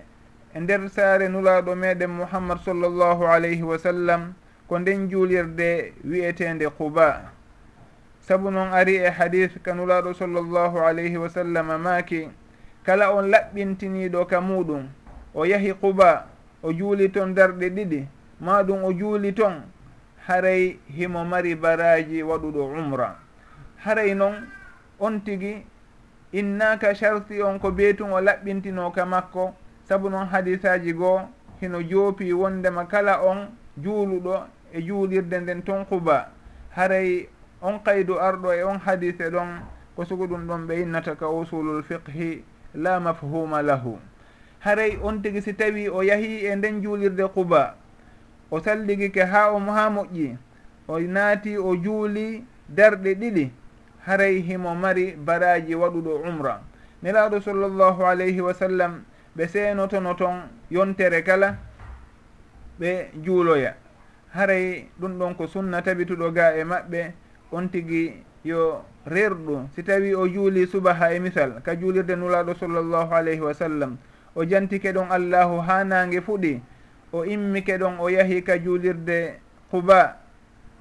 e 0.53 0.59
nder 0.59 0.89
saare 0.89 1.27
nulaɗo 1.29 1.75
meɗen 1.75 2.09
mouhammad 2.09 2.59
sallllahu 2.65 3.27
alayhi 3.27 3.61
wa 3.63 3.77
sallam 3.77 4.33
ko 4.67 4.79
nden 4.79 5.09
juulirde 5.09 5.93
wi'etende 6.03 6.69
quba. 6.77 7.31
Sabu 8.21 8.49
noon 8.51 8.73
ari 8.73 8.95
e 8.95 9.09
hadis 9.09 9.51
ka 9.61 9.73
nulaɗo 9.73 10.13
sallllahu 10.13 10.79
alayhi 10.79 11.17
wa 11.17 11.29
sallam 11.29 11.67
maaki 11.81 12.29
kala 12.83 13.11
on 13.13 13.29
laɓɓintiniɗo 13.29 14.25
ka 14.27 14.41
muɗum 14.41 14.87
o 15.33 15.45
yahi 15.45 15.73
quba. 15.73 16.34
o 16.65 16.73
juuli 16.73 17.09
toon 17.09 17.33
darɗe 17.35 17.69
ɗiɗi 17.69 18.07
ma 18.39 18.63
ɗum 18.63 18.83
o 18.83 18.91
juuli 18.93 19.33
toon 19.33 19.61
haray 20.27 20.79
himo 20.87 21.23
mari 21.25 21.55
baraji 21.55 22.23
waɗuɗo 22.23 22.65
umra. 22.79 23.15
Haray 23.77 24.15
noon 24.15 24.47
on 24.99 25.19
tigi 25.23 25.65
innaka 26.33 26.95
charti 26.95 27.41
on 27.43 27.59
ko 27.59 27.71
beetun 27.71 28.11
o 28.11 28.19
laɓɓintino 28.21 28.91
ka 28.91 29.05
makko 29.05 29.53
sabu 29.83 30.09
noon 30.09 30.25
hadisaji 30.27 30.93
goo 30.93 31.21
hino 31.61 31.81
joopi 31.83 32.33
wondema 32.33 32.85
kala 32.87 33.21
on 33.21 33.47
juuluɗo 33.77 34.43
e 34.73 34.81
juulirde 34.81 35.39
nden 35.39 35.61
ton 35.63 35.85
quba. 35.85 36.29
Haray 36.75 37.29
on 37.61 37.79
kaydu 37.79 38.17
arɗo 38.19 38.53
e 38.53 38.63
on 38.63 38.79
hadise 38.79 39.29
ɗon 39.29 39.61
ko 39.95 40.05
sugo 40.05 40.25
ɗum 40.27 40.47
ɗon 40.47 40.65
ɓe 40.67 40.81
innata 40.81 41.15
ka 41.15 41.29
usulul 41.29 41.83
fiqhi 41.83 42.43
la 42.73 42.99
mafhuma 42.99 43.61
lahu. 43.61 43.99
haray 44.65 44.97
on 45.03 45.21
tigi 45.21 45.41
si 45.45 45.53
tawi 45.53 45.85
o 45.89 46.01
yahi 46.01 46.45
e 46.49 46.55
nden 46.55 46.81
juulirde 46.81 47.27
quba. 47.29 47.75
O 48.51 48.59
salligike 48.59 49.21
ha 49.21 49.51
o 49.53 49.59
ha 49.59 49.89
moƴƴi. 49.89 50.37
O 50.87 50.99
naati 50.99 51.57
o 51.57 51.75
juuli 51.77 52.43
darɗe 52.69 53.13
ɗiɗi. 53.13 53.51
Haray 54.05 54.41
himo 54.41 54.75
mari 54.75 55.13
baraji 55.13 55.75
waɗuɗo 55.75 56.21
umra. 56.25 56.61
Nelaɗo 57.03 57.41
sallllahu 57.41 58.03
alayhi 58.05 58.41
wa 58.41 58.53
sallam 58.53 59.03
ɓe 59.37 59.47
seenotono 59.47 60.13
toon 60.15 60.49
yontere 60.71 61.21
kala 61.23 61.57
ɓe 62.79 63.09
juuloya. 63.23 63.75
Haray 64.33 64.89
ɗum 64.99 65.17
ɗon 65.19 65.35
ko 65.35 65.47
sunna 65.47 65.81
tabituɗo 65.81 66.31
ga 66.33 66.57
e 66.57 66.63
maɓɓe. 66.63 67.13
On 67.51 67.67
tigi 67.69 68.23
yo 68.43 68.81
rerɗu 69.05 69.69
si 69.75 69.83
tawi 69.83 70.15
o 70.15 70.27
juuli 70.27 70.65
subaha 70.67 71.13
e 71.13 71.19
misal 71.19 71.61
ka 71.61 71.75
juulirde 71.75 72.15
nulaɗo 72.15 72.55
sallllahu 72.55 73.13
alayhi 73.13 73.41
wa 73.41 73.53
sallam. 73.53 73.97
o 74.35 74.45
jantike 74.45 74.91
ɗon 74.93 75.11
allahu 75.11 75.61
ha 75.61 75.83
nangue 75.83 76.21
fuɗi 76.21 76.61
o 77.13 77.25
immike 77.25 77.77
ɗon 77.77 77.99
o 77.99 78.09
yahi 78.09 78.43
ka 78.43 78.57
juulirde 78.57 79.39
quba 79.71 80.17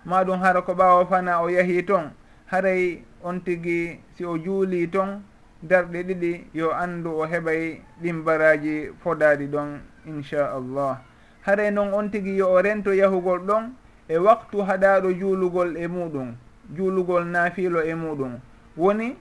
maɗum 0.05 0.41
hara 0.41 0.63
ko 0.63 0.75
ɓawa 0.75 1.07
fana 1.07 1.41
o 1.43 1.49
yahi 1.49 1.83
toon 1.87 2.11
haray 2.51 3.03
on 3.23 3.41
tigi 3.41 4.01
si 4.17 4.25
o 4.25 4.39
juuli 4.39 4.89
toon 4.91 5.23
darɗe 5.63 6.03
ɗiɗi 6.03 6.45
yo 6.55 6.71
andu 6.73 7.11
o 7.21 7.27
heɓay 7.27 7.81
ɗin 8.03 8.25
baraji 8.25 8.91
fodaɗi 9.03 9.47
ɗon 9.47 9.81
inchallah 10.07 10.99
haray 11.43 11.71
noon 11.71 11.95
on 11.95 12.11
tigi 12.11 12.37
yo 12.37 12.53
o 12.53 12.63
rento 12.63 12.93
yahugol 12.93 13.41
ɗon 13.47 13.73
e 14.09 14.19
waktu 14.19 14.59
haɗaɗo 14.63 15.13
juulugol 15.13 15.77
e 15.77 15.87
muɗum 15.89 16.35
juulugol 16.73 17.25
naafilo 17.27 17.83
e 17.83 17.95
muɗum. 17.95 18.39
Woni 18.77 19.17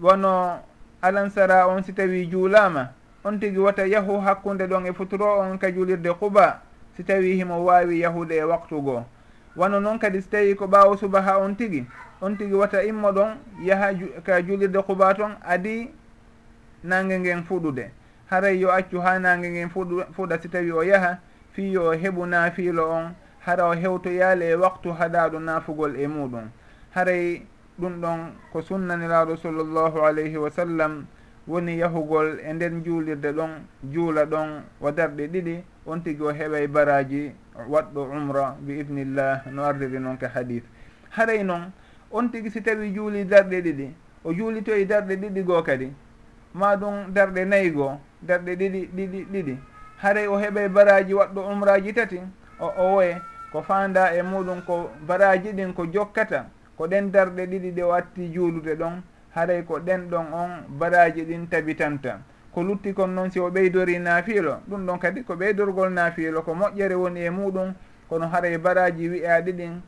wono 0.00 0.60
alansara 1.02 1.68
on 1.68 1.82
si 1.82 1.92
tawi 1.92 2.26
juulama 2.26 2.92
on 3.24 3.38
tigi 3.40 3.58
wata 3.58 3.86
yahu 3.86 4.20
hakkunde 4.20 4.66
ɗon 4.66 4.86
e 4.86 4.92
futuro 4.92 5.38
on 5.40 5.58
ka 5.58 5.70
julirde 5.70 6.12
quba. 6.18 6.60
Si 6.96 7.04
tawi 7.04 7.36
himo 7.36 7.64
wawi 7.64 8.00
yahude 8.00 8.36
e 8.36 8.42
waktu 8.44 8.80
goo 8.82 9.04
wano 9.56 9.80
noon 9.80 9.98
kadi 9.98 10.20
so 10.22 10.28
tawi 10.30 10.54
ko 10.54 10.66
ɓawo 10.66 10.96
subaha 10.96 11.38
on 11.38 11.56
tigi 11.56 11.86
on 12.20 12.36
tigi 12.36 12.54
wata 12.54 12.82
immo 12.84 13.12
ɗon 13.12 13.36
yaha 13.62 13.94
ka 14.24 14.42
julirde 14.42 14.82
quba 14.82 15.14
toon 15.14 15.36
adi 15.44 15.90
nangue 16.84 17.18
ngen 17.18 17.44
fuɗude. 17.44 17.90
Haray 18.30 18.58
yo 18.60 18.70
accu 18.72 19.00
ha 19.00 19.18
nangue 19.18 19.50
nguen 19.50 19.70
fuɗa 20.16 20.40
si 20.40 20.48
tawi 20.48 20.72
o 20.72 20.82
yaha 20.82 21.18
fi 21.52 21.72
yo 21.72 21.92
heɓu 21.92 22.26
naafiilo 22.26 22.90
on 22.90 23.14
hara 23.40 23.68
o 23.68 23.74
hewtoyaali 23.74 24.44
e 24.44 24.54
waktu 24.54 24.88
haɗaɗo 24.92 25.38
naafugol 25.40 25.96
e 25.96 26.06
muɗum. 26.06 26.48
Haray 26.94 27.42
ɗum 27.80 28.00
ɗon 28.00 28.32
ko 28.52 28.62
sunnaniraɗo 28.62 29.36
sallllahu 29.36 30.00
alayhi 30.00 30.36
wa 30.36 30.50
sallam 30.50 31.06
woni 31.48 31.78
yahugol 31.78 32.38
e 32.40 32.52
nden 32.52 32.82
juulirde 32.84 33.32
ɗon 33.32 33.50
juula 33.92 34.24
ɗon 34.26 34.62
wa 34.80 34.92
darɗe 34.92 35.26
ɗiɗi 35.28 35.64
on 35.86 36.00
tigi 36.02 36.22
o 36.22 36.30
heɓay 36.32 36.66
baraji 36.68 37.32
waɗɗo 37.68 38.02
umra 38.02 38.56
bi 38.60 38.78
idnillah 38.80 39.46
no 39.50 39.64
ardiri 39.64 39.98
noon 39.98 40.16
ka 40.18 40.28
hadith. 40.28 40.64
Haray 41.10 41.42
noon 41.42 41.72
on 42.10 42.28
tigi 42.30 42.50
si 42.50 42.60
tawi 42.62 42.92
juuli 42.94 43.24
darɗe 43.24 43.60
ɗiɗi 43.62 43.90
o 44.24 44.32
juulitoye 44.32 44.84
darɗe 44.86 45.16
ɗiɗi 45.16 45.42
goo 45.44 45.62
kadi 45.62 45.92
ma 46.54 46.76
ɗum 46.76 47.12
darɗe 47.12 47.44
nayi 47.44 47.70
goo 47.70 47.98
darɗe 48.22 48.56
ɗiɗi 48.56 48.86
ɗiɗi 48.94 49.26
ɗiɗi. 49.32 49.58
Haray 49.98 50.26
o 50.26 50.36
heɓay 50.38 50.68
baraji 50.68 51.14
waɗɗo 51.14 51.40
umraji 51.50 51.92
tati 51.92 52.20
o 52.60 52.66
owoye 52.78 53.16
ko 53.52 53.62
fanda 53.62 54.14
e 54.14 54.22
muɗum 54.22 54.62
ko 54.64 54.90
baraji 55.06 55.52
ɗin 55.52 55.74
ko 55.74 55.86
jokkata 55.86 56.46
ko 56.76 56.86
ɗen 56.86 57.10
darɗe 57.12 57.46
ɗiɗi 57.46 57.70
ɗe 57.74 57.82
o 57.82 57.92
atti 57.92 58.32
juulude 58.32 58.74
ɗon 58.78 59.02
haray 59.34 59.62
ko 59.64 59.78
ɗen 59.80 60.08
ɗon 60.10 60.26
on 60.32 60.50
baraji 60.78 61.24
ɗin 61.24 61.48
tabitanta 61.48 62.20
ko 62.52 62.62
lutti 62.62 62.92
kon 62.92 63.08
noon 63.14 63.30
si 63.30 63.40
o 63.40 63.50
ɓeydori 63.50 63.98
naafiilo 63.98 64.60
ɗum 64.68 64.86
ɗon 64.86 64.98
kadi 64.98 65.24
ko 65.24 65.34
ɓeydorgol 65.34 65.90
naafiilo 65.92 66.42
ko 66.42 66.54
moƴƴere 66.54 66.94
woni 66.94 67.20
e 67.20 67.30
muɗum 67.30 67.74
kono 68.08 68.28
haray 68.28 68.58
baraji 68.58 69.08
wiyaɗi 69.08 69.52
ɗin 69.52 69.80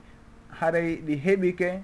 haray 0.61 0.97
ɗi 1.07 1.15
heɓike 1.25 1.83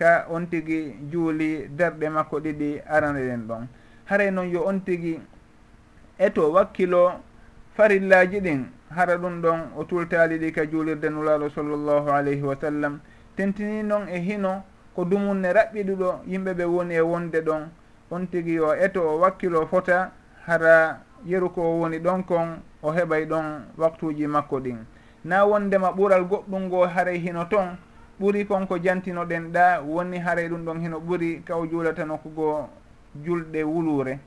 ka 0.00 0.26
on 0.30 0.46
tigi 0.46 0.96
juuli 1.10 1.68
darɗe 1.76 2.08
makko 2.08 2.40
ɗiɗi 2.40 2.80
arana 2.86 3.18
ɗen 3.18 3.46
ɗon. 3.48 3.68
Haray 4.04 4.30
noon 4.30 4.48
yo 4.50 4.64
on 4.66 4.80
tigi 4.80 5.20
eto 6.18 6.52
wakkilo 6.52 7.20
farillaji 7.76 8.40
ɗin 8.40 8.64
hara 8.94 9.16
ɗum 9.18 9.42
ɗon 9.42 9.60
o 9.76 9.84
tultali 9.84 10.38
ɗi 10.38 10.52
ka 10.52 10.64
juulirde 10.66 11.08
nulaɗo 11.10 11.50
sallllahu 11.50 12.08
alayhi 12.08 12.42
wa 12.42 12.56
sallam. 12.56 13.00
Tentini 13.36 13.82
noon 13.82 14.08
e 14.08 14.18
hino 14.20 14.62
ko 14.94 15.04
dumunne 15.04 15.52
raɓɓiɗuɗo 15.52 16.20
yimɓe 16.26 16.54
ɓe 16.54 16.64
woni 16.64 16.94
e 16.94 17.00
wonde 17.00 17.40
ɗon. 17.40 17.68
On 18.10 18.26
tigi 18.26 18.54
yo 18.54 18.74
eto 18.74 19.00
o 19.02 19.18
wakkilo 19.20 19.66
fota 19.66 20.10
hara 20.46 21.00
yeru 21.24 21.50
ko 21.50 21.62
o 21.62 21.78
woni 21.80 21.98
ɗon 21.98 22.24
kon 22.24 22.58
o 22.82 22.90
heɓay 22.92 23.26
ɗon 23.26 23.64
waktuji 23.78 24.26
makko 24.26 24.60
ɗin. 24.60 24.78
Na 25.24 25.44
wondema 25.44 25.92
ɓural 25.92 26.24
goɗɗum 26.28 26.62
ngo 26.66 26.86
haray 26.86 27.18
hino 27.18 27.44
toon 27.44 27.76
ɓuri 28.20 28.46
kon 28.46 28.66
ko 28.66 28.78
jantinoɗen 28.78 29.52
ɗa 29.52 29.80
woni 29.82 30.18
haray 30.18 30.48
ɗum 30.48 30.64
ɗon 30.64 30.80
hino 30.80 30.98
ɓuri 31.00 31.42
ka 31.44 31.56
o 31.56 31.66
juulata 31.66 32.04
nokkugo 32.04 32.68
julɗe 33.24 33.62
wulure. 33.64 34.18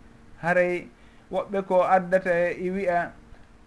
Haray 0.41 0.88
woɓɓe 1.32 1.62
ko 1.67 1.84
addata 1.84 2.32
e 2.51 2.70
wiya 2.70 3.12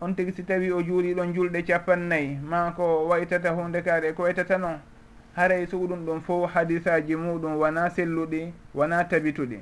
on 0.01 0.15
tigi 0.15 0.33
si 0.33 0.45
tawi 0.45 0.71
o 0.73 0.83
juuli 0.83 1.15
ɗon 1.15 1.33
julɗe 1.35 1.63
capannayyi 1.65 2.39
ma 2.43 2.73
ko 2.77 3.07
waytata 3.09 3.51
hunde 3.51 3.83
kaari 3.83 4.09
e 4.09 4.13
ko 4.13 4.23
waytata 4.23 4.59
noon 4.59 4.79
haray 5.37 5.67
suuɗum 5.67 5.89
ɗum 5.89 6.07
ɗon 6.07 6.21
fof 6.21 6.51
hadisaji 6.55 7.17
muɗum 7.17 7.57
wona 7.57 7.91
selluɗi 7.91 8.53
wona 8.75 9.05
tabituɗi. 9.05 9.59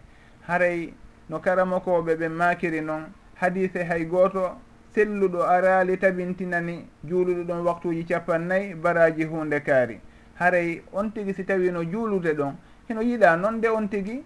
Haray 0.46 0.94
no 1.28 1.38
karamokoɓe 1.40 2.14
ɓe 2.16 2.28
makiri 2.28 2.80
noon 2.80 3.06
hadise 3.34 3.82
hay 3.84 4.04
goto 4.04 4.56
selluɗo 4.94 5.42
arali 5.42 5.96
tabintinani 5.98 6.86
juuluɗo 7.04 7.42
ɗon 7.44 7.64
waktuji 7.64 8.04
capannayyi 8.04 8.74
baraji 8.74 9.24
hunde 9.24 9.60
kaari. 9.60 10.00
Haray 10.38 10.82
on 10.92 11.10
tigi 11.10 11.34
si 11.34 11.44
tawi 11.44 11.70
no 11.72 11.82
juulude 11.84 12.34
ɗon 12.34 12.54
hino 12.88 13.00
yiɗa 13.02 13.36
noon 13.36 13.60
de 13.60 13.68
on 13.68 13.88
tigi 13.88 14.22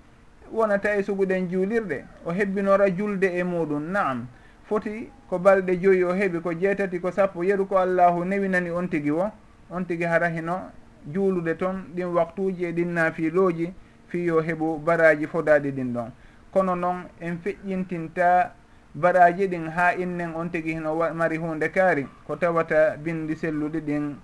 wonata 0.53 0.97
e 0.97 1.03
suguɗen 1.03 1.49
juulirɗe 1.49 2.05
o 2.27 2.33
hebbinora 2.33 2.91
julde 2.91 3.25
e 3.25 3.43
muɗum 3.43 3.91
naam 3.91 4.27
foti 4.69 5.11
ko 5.31 5.39
balɗe 5.39 5.81
joyi 5.81 6.05
o 6.05 6.13
heeɓi 6.13 6.41
ko 6.43 6.53
jeetati 6.53 7.01
ko 7.01 7.11
sappo 7.11 7.43
yeru 7.43 7.67
ko 7.67 7.79
allahu 7.79 8.25
newinani 8.25 8.71
on 8.71 8.89
tigi 8.89 9.11
o 9.11 9.31
on 9.71 9.85
tigi 9.85 10.05
hara 10.05 10.29
hino 10.29 10.71
juulude 11.12 11.55
toon 11.55 11.85
ɗin 11.94 12.14
waktuuji 12.14 12.64
e 12.64 12.73
ɗin 12.73 12.92
naafiilooji 12.94 13.73
fi 14.09 14.25
yo 14.27 14.40
heɓu 14.40 14.79
baraji 14.85 15.27
fodaade 15.27 15.71
ɗin 15.71 15.92
ɗon. 15.94 16.11
Kono 16.53 16.75
noon 16.75 17.05
en 17.21 17.38
feƴƴintinta 17.38 18.53
baraji 18.94 19.47
ɗin 19.49 19.68
haa 19.68 19.92
innen 19.94 20.35
on 20.35 20.51
tigi 20.51 20.73
hino 20.75 20.94
mari 21.14 21.37
hunde 21.37 21.68
kaari 21.71 22.07
ko 22.27 22.37
tawata 22.37 22.97
bindi 22.97 23.37
selluɗi 23.37 23.81
ɗin 23.81 24.14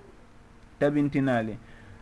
tabintinaali. 0.78 1.58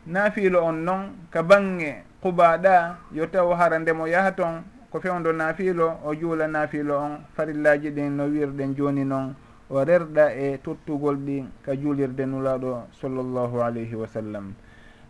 Naafiilo 0.07 0.65
on 0.65 0.85
noon 0.85 1.03
ka 1.31 1.43
baŋnge 1.43 2.05
qubaɗa 2.23 2.97
yo 3.13 3.27
taw 3.27 3.51
hara 3.55 3.79
ndemo 3.79 4.07
yaha 4.07 4.33
toon 4.33 4.63
ko 4.91 5.01
fewdo 5.01 5.33
naafiilo 5.33 5.99
o 6.05 6.15
juula 6.15 6.47
naafiilo 6.49 6.99
on 6.99 7.19
farillaji 7.37 7.91
ɗin 7.91 8.11
no 8.17 8.25
wirɗen 8.27 8.75
jooni 8.77 9.05
noon 9.05 9.35
o 9.71 9.85
rerɗa 9.85 10.35
e 10.35 10.59
tottugol 10.63 11.17
ɗi 11.17 11.45
ka 11.65 11.73
juulirde 11.77 12.27
nulaɗo 12.27 12.87
sallllahu 13.01 13.61
alayhi 13.63 13.95
wa 13.95 14.07
sallam. 14.07 14.55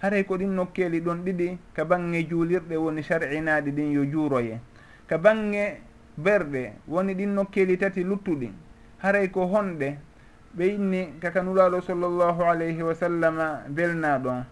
haray 0.02 0.24
ko 0.24 0.36
ɗin 0.36 0.50
nokkeli 0.54 1.00
ɗon 1.00 1.22
ɗiɗi 1.24 1.58
ka 1.74 1.84
bange 1.84 2.26
juulirɗe 2.28 2.76
woni 2.76 3.02
shar'inaɗi 3.02 3.70
ɗin 3.70 3.92
yo 3.92 4.04
juuroye. 4.04 4.58
Ka 5.06 5.18
bange 5.18 5.80
berɗe 6.16 6.72
woni 6.88 7.14
ɗin 7.14 7.34
nokkeli 7.34 7.78
tati 7.78 8.02
luttuɗi. 8.02 8.50
Haray 8.98 9.30
ko 9.30 9.46
honɗe 9.46 9.98
ɓe 10.56 10.64
inni 10.66 11.14
kaka 11.20 11.42
nuraɗo 11.42 11.80
sallllahu 11.80 12.42
alayhi 12.42 12.82
wa 12.82 12.94
sallama 12.94 13.62
belna 13.68 14.18
ɗon. 14.18 14.44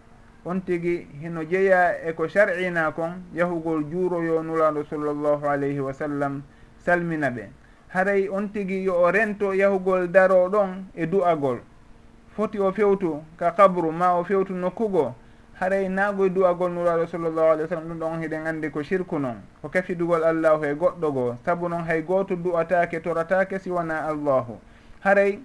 On 0.44 0.60
tigi 0.60 1.06
hino 1.20 1.42
jeeya 1.42 1.98
e 2.08 2.12
ko 2.14 2.28
sar'ina 2.28 2.92
kon 2.92 3.22
yahugol 3.34 3.84
juuroyo 3.90 4.42
nuraɗo 4.42 4.84
sallllahu 4.84 5.46
alayhi 5.46 5.80
wa 5.80 5.92
sallam 5.92 6.42
salmina 6.78 7.28
ɓe. 7.30 7.48
Haray 7.88 8.28
on 8.28 8.48
tigi 8.52 8.84
yo 8.84 8.94
o 8.94 9.10
rento 9.10 9.52
yahugol 9.52 10.06
daro 10.12 10.48
ɗon 10.48 10.84
e 10.94 11.06
du'agol. 11.06 11.58
Foti 12.36 12.58
o 12.60 12.70
fewtu 12.72 13.20
ka 13.36 13.50
kabru 13.50 13.90
ma 13.90 14.14
o 14.14 14.22
fewtu 14.24 14.54
nokkugo 14.54 15.14
haray 15.60 15.88
naagoye 15.88 16.30
du'agol 16.30 16.72
nuraɗo 16.72 17.06
sallllahu 17.06 17.52
alih 17.52 17.64
w 17.64 17.68
sallam 17.68 17.88
ɗum 17.88 17.98
ɗon 17.98 18.22
hiɗen 18.22 18.46
anndi 18.46 18.70
ko 18.70 18.82
sirku 18.82 19.18
noon 19.18 19.42
ko 19.60 19.68
kefidugol 19.68 20.24
allahu 20.24 20.64
e 20.64 20.74
goɗɗo 20.74 21.12
goo. 21.12 21.36
Sabu 21.44 21.68
noon 21.68 21.84
hay 21.84 22.00
gooto 22.02 22.34
du'atake 22.34 23.00
toratake 23.02 23.58
siwana 23.58 24.08
allahu. 24.08 24.56
Haray 25.04 25.38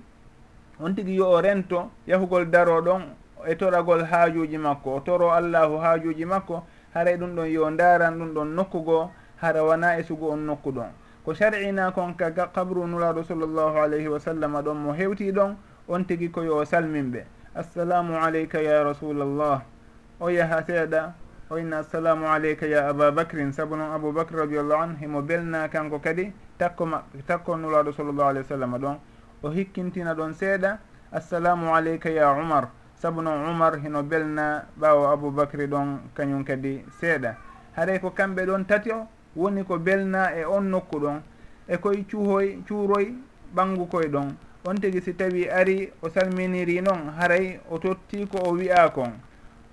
on 0.80 0.96
tigi 0.96 1.16
yo 1.16 1.28
o 1.32 1.42
rento 1.42 1.92
yahugol 2.08 2.46
daro 2.50 2.82
ɗon 2.82 3.04
e 3.46 3.56
toragol 3.56 4.06
haajuji 4.06 4.58
makko 4.58 4.96
o 4.96 5.00
toro 5.02 5.32
allahu 5.32 5.78
haajuji 5.84 6.26
makko 6.26 6.64
haray 6.94 7.18
ɗum 7.18 7.36
ɗon 7.36 7.52
yo 7.52 7.70
ndaran 7.70 8.16
ɗum 8.18 8.34
ɗon 8.34 8.56
nokku 8.56 8.80
goo 8.86 9.12
hara 9.42 9.64
wona 9.64 10.00
e 10.00 10.04
sugu 10.04 10.32
on 10.32 10.46
nokku 10.48 10.72
ɗon 10.72 10.92
ko 11.26 11.34
sar'ina 11.34 11.92
kon 11.92 12.14
ka 12.16 12.32
kabru 12.32 12.88
nuraɗo 12.88 13.24
sallllahu 13.24 13.78
alayhi 13.84 14.08
wa 14.08 14.20
sallam 14.20 14.56
ɗon 14.64 14.78
mo 14.78 14.94
hewti 14.94 15.32
ɗon 15.34 15.56
on 15.90 16.06
tigi 16.06 16.32
ko 16.32 16.42
yo 16.42 16.56
o 16.56 16.64
salminɓe. 16.66 17.26
Assalamu 17.54 18.16
aleyka 18.16 18.62
ya 18.62 18.84
rasulallah 18.84 19.75
o 20.20 20.30
yaha 20.30 20.64
seeɗa 20.64 21.14
o 21.50 21.58
inna 21.60 21.78
assalamu 21.80 22.28
aleyka 22.28 22.66
ya 22.66 22.88
ababacrin 22.90 23.52
saabu 23.52 23.76
noon 23.76 23.92
aboubacre 23.92 24.38
radiallahu 24.40 24.82
anu 24.82 24.96
himo 24.98 25.22
belna 25.22 25.68
kanko 25.70 26.00
kadi 26.00 26.34
takkoma 26.58 27.04
takko 27.28 27.58
nulaɗo 27.58 27.92
sallllahu 27.92 28.30
alih 28.30 28.42
wa 28.42 28.48
sallam. 28.48 28.78
Ɗon 28.80 28.98
o 29.44 29.50
hikkintina 29.50 30.14
ɗon 30.16 30.34
seeɗa 30.34 30.80
assalamu 31.12 31.76
aleyka 31.76 32.10
ya 32.10 32.32
umar. 32.32 32.70
Saabu 32.96 33.22
noon 33.22 33.50
umar 33.50 33.78
hino 33.80 34.04
belna 34.04 34.66
ɓawo 34.80 35.12
aboubacry 35.12 35.68
ɗon 35.68 36.00
kañum 36.16 36.44
kadi 36.46 36.86
seeɗa. 37.00 37.36
Haɗay 37.76 38.00
ko 38.00 38.12
kamɓe 38.12 38.46
ɗon 38.46 38.66
tati 38.66 38.92
o 38.92 39.08
woni 39.36 39.64
ko 39.66 39.78
belna 39.78 40.34
e 40.36 40.46
on 40.46 40.62
nokku 40.70 41.00
ɗon 41.00 41.22
e 41.68 41.78
koye 41.78 42.06
cuuhoy 42.10 42.64
cuuroy 42.68 43.14
ɓanngu 43.56 43.88
koye 43.90 44.08
ɗon. 44.08 44.36
On 44.68 44.76
tigi 44.76 45.02
si 45.02 45.14
tawi 45.14 45.48
ari 45.50 45.92
o 46.02 46.10
salminiri 46.10 46.82
noon 46.82 47.14
haray 47.20 47.60
o 47.70 47.78
totti 47.78 48.26
ko 48.28 48.38
o 48.46 48.54
wi'a 48.56 48.90
kon. 48.90 49.12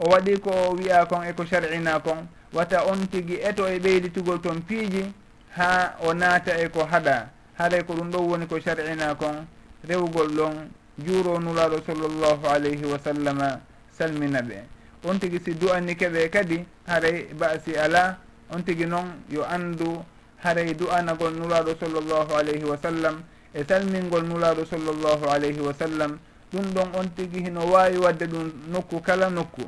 o 0.03 0.09
waɗi 0.11 0.41
ko 0.41 0.51
o 0.51 0.75
wiya 0.75 1.07
kon 1.07 1.23
eko 1.23 1.47
sar'ina 1.47 2.01
kon 2.01 2.27
wata 2.53 2.85
on 2.91 3.07
tigi 3.09 3.39
eto 3.41 3.67
e 3.69 3.79
ɓeyditugol 3.79 4.41
toon 4.41 4.61
piiji 4.67 5.13
ha 5.57 5.95
o 6.03 6.13
naata 6.15 6.59
e 6.59 6.69
ko 6.69 6.85
haɗa. 6.85 7.29
Haɗay 7.59 7.81
e 7.81 7.85
ko 7.85 7.95
ɗum 7.95 8.11
ɗon 8.11 8.27
woni 8.29 8.47
ko 8.47 8.59
sar'ina 8.61 9.15
kon 9.15 9.47
rewgol 9.89 10.29
ɗon 10.35 10.55
juuro 10.99 11.39
nulaɗo 11.39 11.83
sallllahu 11.87 12.47
alayhi 12.47 12.85
wa 12.85 12.99
sallama 12.99 13.61
salmina 13.97 14.43
ɓe. 14.43 14.57
On 15.05 15.19
tigi 15.19 15.39
si 15.45 15.55
du'anni 15.55 15.95
keɓe 15.97 16.31
kadi 16.31 16.65
haray 16.87 17.27
basi 17.39 17.77
ala 17.77 18.19
on 18.51 18.63
tigi 18.65 18.87
noon 18.87 19.23
yo 19.31 19.45
anndu 19.45 20.03
haray 20.43 20.75
du'anagol 20.75 21.35
nulaɗo 21.35 21.75
sallllahu 21.79 22.35
alayhi 22.35 22.65
wa 22.65 22.77
sallam 22.77 23.23
e 23.55 23.63
salmingol 23.65 24.25
nulaɗo 24.27 24.65
sallllahu 24.67 25.31
alayhi 25.31 25.61
wa 25.61 25.73
sallam. 25.75 26.19
Ɗum 26.53 26.73
ɗon 26.75 26.89
on 26.99 27.09
tigi 27.15 27.45
hino 27.45 27.67
wawi 27.71 27.99
wadde 27.99 28.27
ɗum 28.27 28.51
nokku 28.73 29.01
kala 29.01 29.31
nokku. 29.31 29.63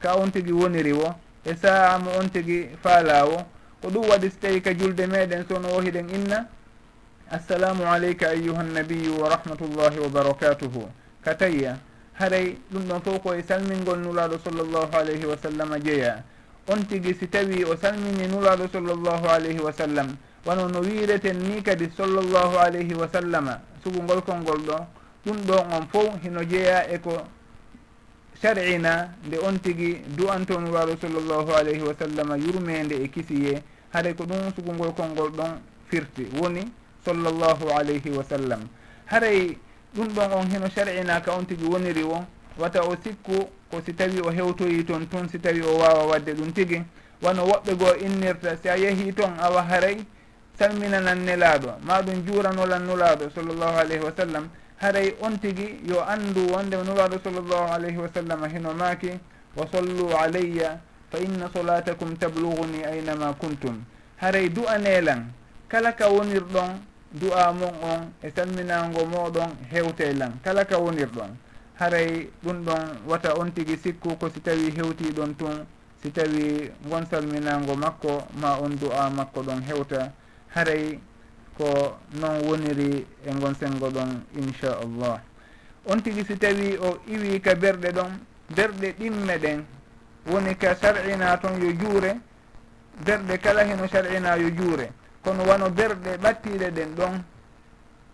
ka 0.00 0.14
on 0.16 0.30
tigi 0.30 0.52
woniri 0.52 0.92
wo 0.92 1.14
e 1.44 1.54
saha 1.56 1.98
mo 1.98 2.10
on 2.18 2.28
tigi 2.30 2.68
faalawo 2.82 3.44
ko 3.82 3.88
ɗum 3.88 4.08
waɗi 4.08 4.30
so 4.30 4.36
tawi 4.40 4.60
ka 4.60 4.72
julde 4.74 5.06
meɗen 5.06 5.44
sono 5.48 5.68
o 5.76 5.80
hiɗen 5.80 6.08
inna 6.10 6.48
assalamu 7.30 7.84
aleyka 7.86 8.28
ayuha 8.30 8.62
nnabiyu 8.62 9.20
wa 9.20 9.28
rahmatullahi 9.28 9.98
wa 9.98 10.08
barakatuhu. 10.08 10.88
Ka 11.24 11.34
tayya 11.34 11.78
haray 12.14 12.56
ɗum 12.72 12.82
ɗon 12.88 13.00
fof 13.02 13.22
koye 13.22 13.42
salmingol 13.42 13.98
nulaɗo 13.98 14.38
sallllahu 14.44 14.94
alayhi 14.96 15.24
wa 15.26 15.36
sallam 15.36 15.78
jeeya. 15.82 16.22
On 16.68 16.82
tigui 16.86 17.14
si 17.14 17.26
tawi 17.28 17.64
o 17.64 17.76
salmini 17.76 18.26
nulaɗo 18.28 18.68
sallllahu 18.72 19.26
alayhi 19.28 19.60
wa 19.60 19.72
sallam 19.72 20.16
wano 20.46 20.68
no 20.68 20.80
wiireten 20.80 21.38
ni 21.42 21.62
kadi 21.62 21.90
sallllahu 21.96 22.56
alayhi 22.58 22.94
wa 22.94 23.06
sallama 23.08 23.60
sugugol 23.84 24.22
kolngol 24.22 24.58
ɗo 24.66 24.86
ɗum 25.26 25.36
ɗon 25.46 25.72
on 25.72 25.86
fof 25.92 26.22
hino 26.22 26.42
jeeya 26.44 26.88
eko 26.90 27.22
shar'ina 28.42 29.14
nde 29.26 29.38
on 29.38 29.58
tigi 29.60 30.02
du'anto 30.16 30.58
nuraɗo 30.60 30.96
sallllahu 31.00 31.50
alayhi 31.54 31.82
wa 31.82 31.94
sallam 31.98 32.28
yurmede 32.40 32.94
e 33.04 33.08
kisiye 33.08 33.62
haɗa 33.92 34.14
ko 34.14 34.24
ɗum 34.24 34.52
sugugol 34.54 34.92
konngol 34.94 35.30
ɗon 35.30 35.58
firti 35.90 36.26
woni 36.40 36.64
sallllahu 37.04 37.70
alayhi 37.70 38.10
wa 38.10 38.22
sallam. 38.24 38.68
Haray 39.06 39.56
ɗum 39.94 40.08
ɗon 40.14 40.32
on 40.32 40.50
heno 40.50 40.68
shar'ina 40.68 41.20
ka 41.22 41.32
on 41.34 41.44
tigi 41.46 41.64
woniri 41.64 42.02
o 42.02 42.24
wata 42.58 42.82
o 42.84 42.96
sikku 43.02 43.48
ko 43.70 43.80
si 43.84 43.92
tawi 43.94 44.20
o 44.20 44.30
hewtoyi 44.30 44.84
toon 44.84 45.06
tun 45.08 45.28
si 45.28 45.38
tawi 45.38 45.62
o 45.62 45.78
wawa 45.78 46.06
wadde 46.06 46.34
ɗum 46.34 46.52
tigi 46.52 46.82
wano 47.22 47.44
woɓɓe 47.46 47.74
goo 47.78 47.94
innirta 48.04 48.56
si 48.62 48.68
a 48.68 48.76
yeehi 48.76 49.12
toon 49.14 49.32
awa 49.40 49.62
haray 49.62 49.96
salminanan 50.58 51.24
nelaɗo 51.24 51.78
maɗum 51.82 52.24
juuranolan 52.26 52.82
nulaɗo 52.86 53.30
sallllahu 53.34 53.78
alayhi 53.78 54.04
wa 54.04 54.12
sallam 54.16 54.48
haray 54.78 55.14
on 55.22 55.38
tigi 55.38 55.80
yo 55.88 56.04
anndu 56.04 56.52
wondema 56.52 56.84
nuraɗo 56.84 57.18
sallllahu 57.24 57.72
alayhi 57.72 57.98
wa 57.98 58.08
sallam 58.14 58.44
hino 58.50 58.74
maaki 58.74 59.18
wa 59.56 59.66
sallu 59.72 60.10
alayya 60.16 60.78
fa 61.10 61.18
inna 61.18 61.48
solatakum 61.52 62.16
tabluguni 62.16 62.84
aynama 62.84 63.32
kuntum. 63.34 63.84
Haray 64.16 64.48
du'a 64.48 64.78
nelan 64.78 65.32
kala 65.68 65.92
ka 65.92 66.08
wonirɗon 66.08 66.80
du'a 67.12 67.52
mon 67.52 67.72
on 67.82 68.12
e 68.22 68.30
salminago 68.30 69.04
moɗon 69.06 69.50
hewte 69.70 70.12
lan 70.18 70.38
kala 70.44 70.64
ka 70.64 70.78
wonirɗon. 70.78 71.30
Haray 71.78 72.28
ɗum 72.44 72.64
ɗon 72.64 72.82
wata 73.06 73.34
on 73.38 73.52
tigi 73.52 73.76
sikku 73.76 74.16
ko 74.18 74.28
si 74.28 74.40
tawi 74.40 74.70
hewtiɗon 74.70 75.36
tun 75.36 75.66
si 76.02 76.10
tawi 76.10 76.70
gon 76.88 77.04
salminago 77.10 77.76
makko 77.76 78.24
ma 78.40 78.56
on 78.60 78.76
du'a 78.76 79.10
makko 79.10 79.42
ɗon 79.42 79.62
hewta. 79.62 80.12
Haray 80.54 80.98
ko 81.56 81.96
noon 82.20 82.44
woniri 82.44 83.06
e 83.24 83.32
gon 83.40 83.54
sengo 83.54 83.88
ɗon 83.90 84.24
inchallah. 84.36 85.20
On 85.86 86.00
tigi 86.02 86.24
si 86.24 86.36
tawi 86.36 86.76
o 86.76 86.98
iwi 87.06 87.40
ka 87.40 87.54
berɗe 87.54 87.92
ɗon 87.92 88.18
berɗe 88.54 88.94
ɗimme 88.98 89.38
ɗen 89.38 89.64
woni 90.26 90.56
ka 90.56 90.74
sar'ina 90.74 91.36
toon 91.38 91.60
yo 91.60 91.72
juure 91.72 92.20
berɗe 93.04 93.38
kala 93.38 93.64
heno 93.64 93.86
sar'ina 93.88 94.36
yo 94.36 94.50
juure. 94.50 94.92
Kono 95.22 95.44
wano 95.44 95.70
berɗe 95.70 96.18
ɓattiɗe 96.18 96.70
ɗen 96.70 96.94
ɗon 96.94 97.24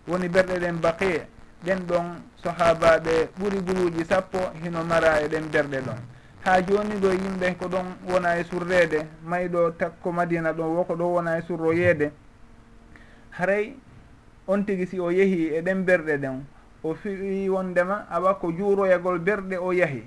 woni 0.07 0.27
berɗe 0.29 0.59
ɗen 0.59 0.79
baqi 0.81 1.21
ɗen 1.65 1.85
ɗon 1.87 2.23
sahabaɓe 2.43 3.29
ɓuuri 3.37 3.59
guluji 3.61 4.05
sappo 4.05 4.39
hino 4.63 4.83
mara 4.83 5.21
e 5.21 5.27
ɗen 5.27 5.49
berɗe 5.51 5.81
ɗon. 5.81 5.99
Ha 6.45 6.61
joni 6.61 6.95
ɗo 6.95 7.09
yimɓe 7.11 7.55
ko 7.57 7.67
ɗon 7.67 7.85
wona 8.07 8.37
e 8.39 8.43
surrede 8.43 9.05
mayɗo 9.25 9.71
takko 9.77 10.11
madina 10.11 10.53
ɗon 10.53 10.75
wo 10.75 10.83
ko 10.83 10.95
ɗon 10.95 11.11
wona 11.11 11.37
e 11.37 11.41
surroyeede 11.41 12.11
haray 13.37 13.73
on 14.47 14.65
tigi 14.65 14.85
si 14.85 14.99
o 14.99 15.09
yeehi 15.11 15.53
e 15.55 15.61
ɗen 15.61 15.85
berɗe 15.85 16.17
ɗen 16.17 16.43
o 16.83 16.93
fiwi 16.93 17.49
wondema 17.49 18.05
awa 18.09 18.35
ko 18.39 18.51
juuroyagol 18.51 19.19
berɗe 19.19 19.57
o 19.57 19.71
yahi. 19.73 20.03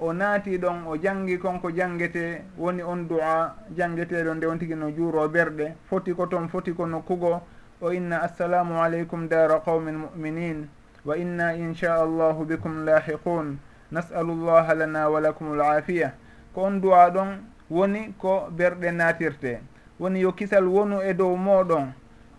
O 0.00 0.12
naati 0.12 0.58
ɗon 0.58 0.86
o 0.86 0.96
janngi 0.96 1.38
konko 1.38 1.70
jangete 1.70 2.42
woni 2.56 2.82
on 2.82 3.08
du'a 3.08 3.54
jangeteɗo 3.76 4.34
nde 4.34 4.46
on 4.46 4.58
tigi 4.58 4.74
no 4.74 4.90
juuro 4.90 5.28
berɗe 5.28 5.74
foti 5.90 6.14
ko 6.14 6.26
toon 6.26 6.48
foti 6.48 6.72
ko 6.72 6.86
nokkugo. 6.86 7.42
O 7.80 7.92
inna 7.92 8.22
assalamu 8.22 8.78
aleykum 8.80 9.28
dara 9.28 9.60
qawmin 9.60 9.96
muminin 9.96 10.68
wa 11.04 11.16
inna 11.16 11.52
inchallahu 11.54 12.44
bikum 12.44 12.84
lahiqun 12.84 13.58
nasalu 13.90 14.34
llaha 14.46 14.74
lana 14.74 15.10
wa 15.10 15.20
lakum 15.20 15.56
lafiya 15.56 16.12
ko 16.54 16.62
on 16.62 16.80
du'a 16.80 17.10
ɗon 17.10 17.38
woni 17.70 18.14
ko 18.18 18.48
berɗe 18.50 18.90
natirte 18.92 19.60
woni 20.00 20.20
yo 20.20 20.32
kisal 20.32 20.64
wonu 20.66 21.00
e 21.02 21.14
dow 21.14 21.36
moɗon 21.36 21.92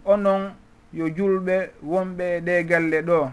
onon 0.05 0.53
yo 0.93 1.07
julɓe 1.09 1.69
wonɓe 1.83 2.41
ɗe 2.41 2.63
galle 2.65 3.01
ɗo. 3.01 3.31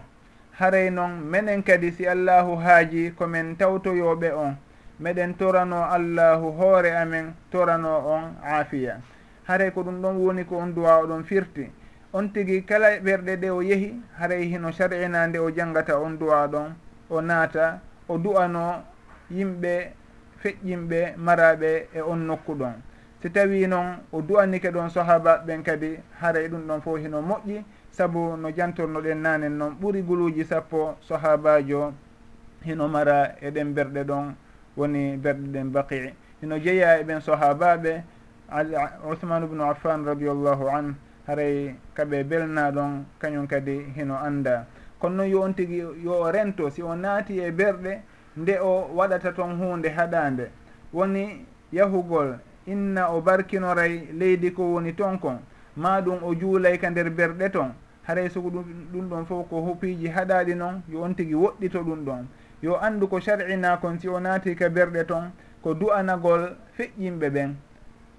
Haray 0.59 0.89
noon 0.89 1.21
menen 1.21 1.63
kadi 1.63 1.91
si 1.91 2.05
allahu 2.07 2.55
haaji 2.55 3.11
komin 3.17 3.55
tawtoyoɓe 3.57 4.31
on. 4.33 4.55
Meɗen 4.99 5.35
torano 5.37 5.83
allahu 5.83 6.51
hoore 6.57 6.91
amen 6.97 7.33
torano 7.51 7.97
on 8.07 8.35
aafiya. 8.43 8.99
Haray 9.47 9.71
ko 9.71 9.83
ɗum 9.83 10.01
ɗon 10.01 10.15
woni 10.17 10.45
ko 10.45 10.57
on 10.57 10.73
duwa 10.73 11.01
oɗon 11.03 11.23
firti. 11.23 11.69
On 12.13 12.27
tigi 12.33 12.63
kala 12.65 12.99
ɓerɗe 12.99 13.35
ɗe 13.37 13.49
o 13.49 13.61
yeehi 13.61 13.93
haray 14.19 14.45
hino 14.49 14.71
sar'ina 14.71 15.27
nde 15.27 15.37
o 15.39 15.51
janggata 15.51 15.99
on 15.99 16.17
duwa 16.17 16.47
ɗon. 16.47 16.73
O 17.09 17.21
naata 17.21 17.79
o 18.09 18.17
du'ano 18.17 18.83
yimɓe 19.31 19.91
feƴƴimɓe 20.41 21.15
maraɓe 21.17 21.87
e 21.93 22.01
on 22.01 22.17
nokku 22.27 22.55
ɗon. 22.55 22.73
si 23.21 23.29
tawi 23.29 23.67
noon 23.67 23.97
o 24.11 24.21
du'annike 24.21 24.71
ɗon 24.71 24.89
sahaba 24.89 25.43
ɓen 25.45 25.63
kadi 25.63 25.99
haray 26.19 26.47
ɗum 26.47 26.67
ɗon 26.67 26.81
fof 26.81 26.99
hino 26.99 27.21
moƴƴi. 27.21 27.63
Saabu 27.97 28.37
no 28.37 28.51
jantornoɗen 28.51 29.21
nanen 29.21 29.57
noon 29.57 29.73
ɓuuri 29.81 30.01
guluji 30.03 30.43
sappo 30.45 30.97
sahabajo 31.01 31.93
hino 32.61 32.87
mara 32.87 33.33
eɗen 33.41 33.73
berɗe 33.73 34.03
ɗon 34.03 34.35
woni 34.77 35.17
berɗe 35.17 35.47
ɗen 35.53 35.71
baqi 35.71 36.13
hino 36.41 36.59
jeeya 36.59 36.99
e 36.99 37.03
ɓen 37.03 37.21
sahabaɓe 37.21 38.03
uthmane 39.09 39.45
ubnu 39.45 39.63
affan 39.63 40.05
radiallahu 40.05 40.67
an 40.69 40.95
haray 41.27 41.75
kaɓe 41.95 42.23
belna 42.23 42.71
ɗon 42.71 43.05
kañum 43.19 43.47
kadi 43.47 43.79
hino 43.95 44.15
anda 44.15 44.67
kono 44.99 45.15
noon 45.15 45.29
yo 45.29 45.41
on 45.41 45.53
tigi 45.53 45.77
yo 46.03 46.21
o 46.21 46.31
rento 46.31 46.69
si 46.69 46.83
o 46.83 46.95
naati 46.95 47.39
e 47.39 47.51
berɗe 47.51 48.01
nde 48.37 48.59
o 48.61 48.89
waɗata 48.95 49.33
toon 49.33 49.57
hunde 49.57 49.89
haɗande 49.89 50.51
woni 50.93 51.45
yahugol 51.71 52.37
inna 52.67 53.09
o 53.11 53.21
barkinoray 53.21 54.09
leydi 54.13 54.51
ko 54.53 54.73
woni 54.73 54.93
ton 54.93 55.17
kon. 55.19 55.39
Ma 55.75 56.01
ɗum 56.01 56.19
o 56.23 56.33
juulay 56.35 56.77
ka 56.77 56.89
nder 56.89 57.09
berɗe 57.09 57.49
ton. 57.51 57.73
Haray 58.03 58.29
sogo 58.29 58.49
ɗum 58.49 58.63
ɗum 58.93 59.09
ɗon 59.09 59.25
fof 59.25 59.47
ko 59.49 59.61
hopiiji 59.61 60.07
haɗaɗi 60.07 60.55
noon 60.55 60.81
yo 60.89 61.01
on 61.01 61.13
tigi 61.15 61.33
woɗɗito 61.35 61.79
ɗum 61.83 62.05
ɗon. 62.05 62.27
Yo 62.61 62.75
anndu 62.81 63.07
ko 63.07 63.19
sar'ina 63.19 63.77
kon 63.77 63.99
si 63.99 64.07
o 64.07 64.19
naati 64.19 64.55
ka 64.55 64.69
berɗe 64.69 65.05
ton 65.05 65.31
ko 65.61 65.73
du'anagol 65.73 66.55
feƴƴimɓe 66.77 67.29
ɓen. 67.29 67.55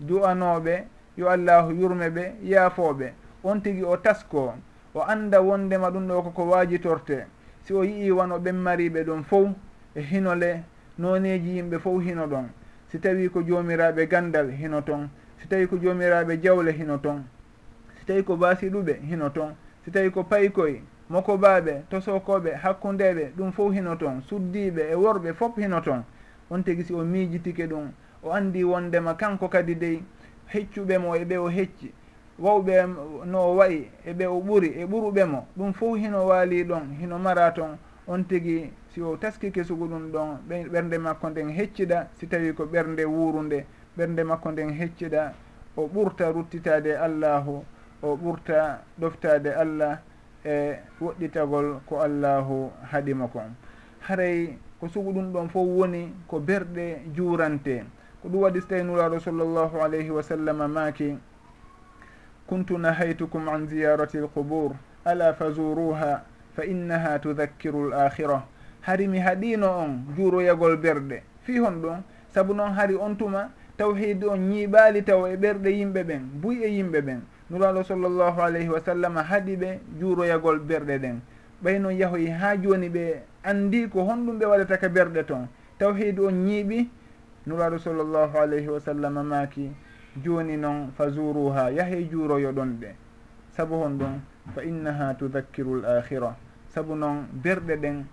Du'anoɓe 0.00 0.84
yo 1.16 1.28
allahu 1.28 1.72
yurme 1.72 2.10
ɓe 2.10 2.34
yaafoɓe 2.42 3.12
on 3.44 3.60
tigi 3.60 3.82
o 3.82 3.96
tasko 3.96 4.54
o 4.94 5.00
annda 5.00 5.40
wondema 5.42 5.90
ɗum 5.90 6.06
ɗo 6.08 6.22
koko 6.22 6.44
waajitorte. 6.44 7.26
Si 7.64 7.72
o 7.74 7.82
yii 7.84 8.10
wano 8.10 8.38
ɓen 8.38 8.56
mariɓe 8.56 9.04
ɗon 9.04 9.22
fof 9.24 9.48
e 9.94 10.00
hinole 10.00 10.62
noneji 10.98 11.56
yimɓe 11.56 11.78
fof 11.78 12.02
hino 12.02 12.26
ɗon. 12.26 12.48
si 12.90 12.98
tawi 12.98 13.28
ko 13.28 13.42
jomiraɓe 13.42 14.06
gandal 14.08 14.50
hino 14.50 14.80
ton 14.82 15.08
si 15.40 15.48
tawi 15.48 15.66
ko 15.66 15.76
jomiraɓe 15.76 16.40
jawle 16.42 16.72
hino 16.72 16.98
ton 16.98 17.24
si 17.98 18.04
tawi 18.06 18.22
ko 18.22 18.36
basiɗuɓe 18.36 19.00
hino 19.08 19.28
ton 19.30 19.54
si 19.84 19.90
tawi 19.90 20.10
ko 20.10 20.24
paykoye 20.24 20.82
mokobaɓe 21.10 21.82
tosokoɓe 21.90 22.50
hakkundeɓe 22.62 23.32
ɗum 23.36 23.52
fof 23.52 23.72
hino 23.72 23.96
ton 23.96 24.20
suddiɓe 24.28 24.90
e 24.90 24.94
worɓe 24.94 25.32
fof 25.34 25.56
hino 25.56 25.80
ton. 25.80 26.04
On 26.50 26.62
tigi 26.62 26.84
si 26.84 26.94
o 26.94 27.04
miijitike 27.04 27.66
ɗum 27.66 27.90
o 28.22 28.32
andi 28.32 28.64
wondema 28.64 29.14
kanko 29.14 29.48
kadi 29.48 29.74
dey 29.74 30.02
heccuɓe 30.46 30.98
mo 30.98 31.14
e 31.16 31.24
ɓe 31.24 31.36
o 31.38 31.48
hecci 31.48 31.92
wawɓe 32.38 32.86
no 33.26 33.38
o 33.40 33.56
wayi 33.56 33.90
e 34.04 34.12
ɓe 34.12 34.26
o 34.26 34.40
ɓuri 34.40 34.68
e 34.80 34.84
ɓuruɓe 34.86 35.24
mo 35.26 35.46
ɗum 35.56 35.72
fof 35.72 35.96
hino 35.98 36.26
waali 36.26 36.64
ɗon 36.64 36.96
hino 37.00 37.18
mara 37.18 37.50
ton. 37.52 37.78
On 38.06 38.22
tigui 38.24 38.70
si 38.90 39.00
o 39.02 39.16
taskike 39.16 39.64
sugu 39.64 39.86
ɗum 39.88 40.10
ɗon 40.12 40.38
ɓernde 40.72 40.98
makko 40.98 41.30
nden 41.30 41.48
hecciɗa 41.50 42.08
si 42.18 42.26
tawi 42.28 42.52
ko 42.54 42.64
ɓernde 42.64 43.04
wuurunde 43.04 43.64
ɓernde 43.96 44.24
makko 44.24 44.50
nden 44.52 44.70
hecciɗa 44.70 45.32
o 45.76 45.86
ɓurta 45.86 46.32
ruttitade 46.32 46.96
allahu 46.96 47.64
o 48.02 48.16
ɓurta 48.16 48.78
ɗoftade 49.00 49.54
allah 49.54 50.00
e 50.44 50.74
woɗɗitagol 51.00 51.80
ko 51.86 52.00
allahu 52.00 52.70
haɗima 52.92 53.28
kon 53.28 53.54
haray 54.00 54.58
ko 54.80 54.88
sugu 54.88 55.12
ɗum 55.12 55.32
ɗon 55.32 55.48
fof 55.48 55.66
woni 55.66 56.12
ko 56.28 56.38
berɗe 56.40 57.02
juurante. 57.14 57.84
Ko 58.22 58.28
ɗum 58.28 58.40
waɗi 58.42 58.60
so 58.60 58.66
tawi 58.68 58.82
nuraɗo 58.84 59.18
sallllahu 59.20 59.80
alayhi 59.82 60.10
wa 60.10 60.22
sallam 60.22 60.70
maaki 60.72 61.18
kuntu 62.46 62.78
nahaytukum 62.78 63.48
an 63.48 63.66
ziyarati 63.68 64.18
lqubur 64.18 64.72
ala 65.04 65.34
fazuruha 65.34 66.22
fa 66.54 66.62
innaha 66.64 67.18
tudakkiru 67.18 67.90
l 67.90 67.92
akhirah 67.92 68.42
hari 68.82 69.08
mi 69.08 69.18
haɗino 69.18 69.66
on 69.66 70.04
juuroyagol 70.16 70.76
berɗe 70.76 71.22
fi 71.42 71.58
hon 71.58 71.80
ɗon 71.82 72.02
saabu 72.34 72.54
noon 72.54 72.72
hari 72.72 72.94
on 72.96 73.14
tuma 73.16 73.50
tawhid 73.78 74.24
on 74.24 74.36
ñiiɓaali 74.50 75.02
taw 75.04 75.26
e 75.26 75.36
ɓerɗe 75.36 75.70
yimɓe 75.70 76.02
ɓen 76.04 76.22
buy 76.42 76.62
e 76.64 76.68
yimɓe 76.68 77.00
ɓen. 77.00 77.20
Nuraɗo 77.50 77.82
sallllahu 77.82 78.40
alayhi 78.42 78.68
wa 78.68 78.80
sallam 78.80 79.16
haɗi 79.16 79.56
ɓe 79.56 79.78
juuroyagol 80.00 80.58
berɗe 80.58 80.98
ɗen. 80.98 81.20
Ɓay 81.62 81.78
noon 81.80 81.94
yahoy 81.96 82.26
ha 82.26 82.56
joni 82.56 82.88
ɓe 82.88 83.22
andi 83.44 83.88
ko 83.88 84.02
honɗum 84.04 84.38
ɓe 84.38 84.46
waɗata 84.46 84.76
ka 84.78 84.88
berɗe 84.88 85.24
toon 85.26 85.48
tawhid 85.78 86.18
on 86.20 86.32
ñiiɓi 86.44 86.88
nuraɗo 87.46 87.78
sallllahu 87.78 88.36
alayhi 88.38 88.68
wa 88.68 88.80
sallam 88.80 89.14
maaki 89.26 89.70
joni 90.22 90.56
noon 90.56 90.90
fa 90.96 91.08
zuruha 91.10 91.70
yahe 91.70 92.08
juuroyo 92.10 92.52
ɗon 92.52 92.78
ɗe. 92.80 92.94
Saabu 93.56 93.74
hon 93.82 93.98
ɗon 93.98 94.20
fa 94.54 94.62
innaha 94.64 95.14
tudakkiru 95.14 95.80
l 95.80 95.84
akhira 95.86 96.36
saabu 96.68 96.94
noon 96.96 97.26
berɗe 97.32 97.76
ɗen 97.76 98.04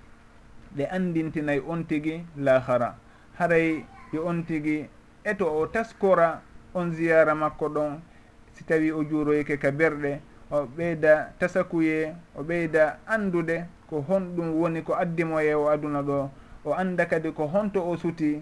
ɗe 0.76 0.86
andintinayi 0.92 1.62
on 1.68 1.84
tigi 1.88 2.26
lahara. 2.38 2.96
Haray 3.40 3.86
yo 4.14 4.26
on 4.28 4.44
tigi 4.46 4.88
e 5.24 5.34
to 5.38 5.46
o 5.48 5.68
taskora 5.68 6.42
on 6.74 6.92
ziyara 6.92 7.36
makko 7.36 7.70
ɗon 7.70 8.00
si 8.54 8.64
tawi 8.64 8.92
o 8.92 9.04
juuroyke 9.04 9.58
ka 9.60 9.72
berɗe 9.72 10.20
o 10.52 10.66
ɓeyda 10.78 11.34
tasakuye 11.40 12.14
o 12.36 12.44
ɓeyda 12.44 12.98
andude 13.08 13.66
ko 13.90 14.02
honɗum 14.08 14.54
woni 14.62 14.82
ko 14.84 14.94
addimoye 14.94 15.54
o 15.56 15.68
aduna 15.70 16.02
ɗo 16.02 16.30
o 16.66 16.74
anda 16.74 17.06
kadi 17.06 17.32
ko 17.32 17.48
honto 17.48 17.82
o 17.90 17.98
suti 17.98 18.42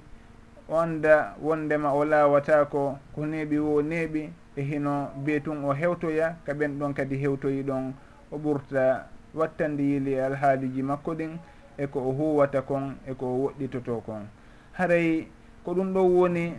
o 0.70 0.78
anda 0.80 1.36
wondema 1.42 1.94
o 1.94 2.06
laawatako 2.06 3.00
ko 3.16 3.22
neeɓi 3.26 3.58
wo 3.60 3.82
neeɓi 3.82 4.30
e 4.56 4.62
hino 4.62 5.12
beetun 5.26 5.64
o 5.66 5.74
hewtoya 5.74 6.36
ka 6.46 6.54
ɓen 6.54 6.80
ɗon 6.80 6.94
kadi 6.94 7.16
hewtoyi 7.18 7.64
ɗon 7.64 7.94
o 8.32 8.38
ɓurta 8.38 9.08
wattandi 9.34 9.84
yili 9.92 10.20
alhaaliji 10.20 10.82
makko 10.84 11.14
ɗin 11.16 11.40
eko 11.78 12.00
o 12.00 12.12
huwata 12.12 12.62
kon 12.62 12.96
eko 13.08 13.26
o 13.26 13.38
woɗɗitoto 13.44 14.02
kon. 14.06 14.28
Haray 14.74 15.28
ko 15.64 15.74
ɗum 15.74 15.94
ɗo 15.94 16.02
woni 16.04 16.54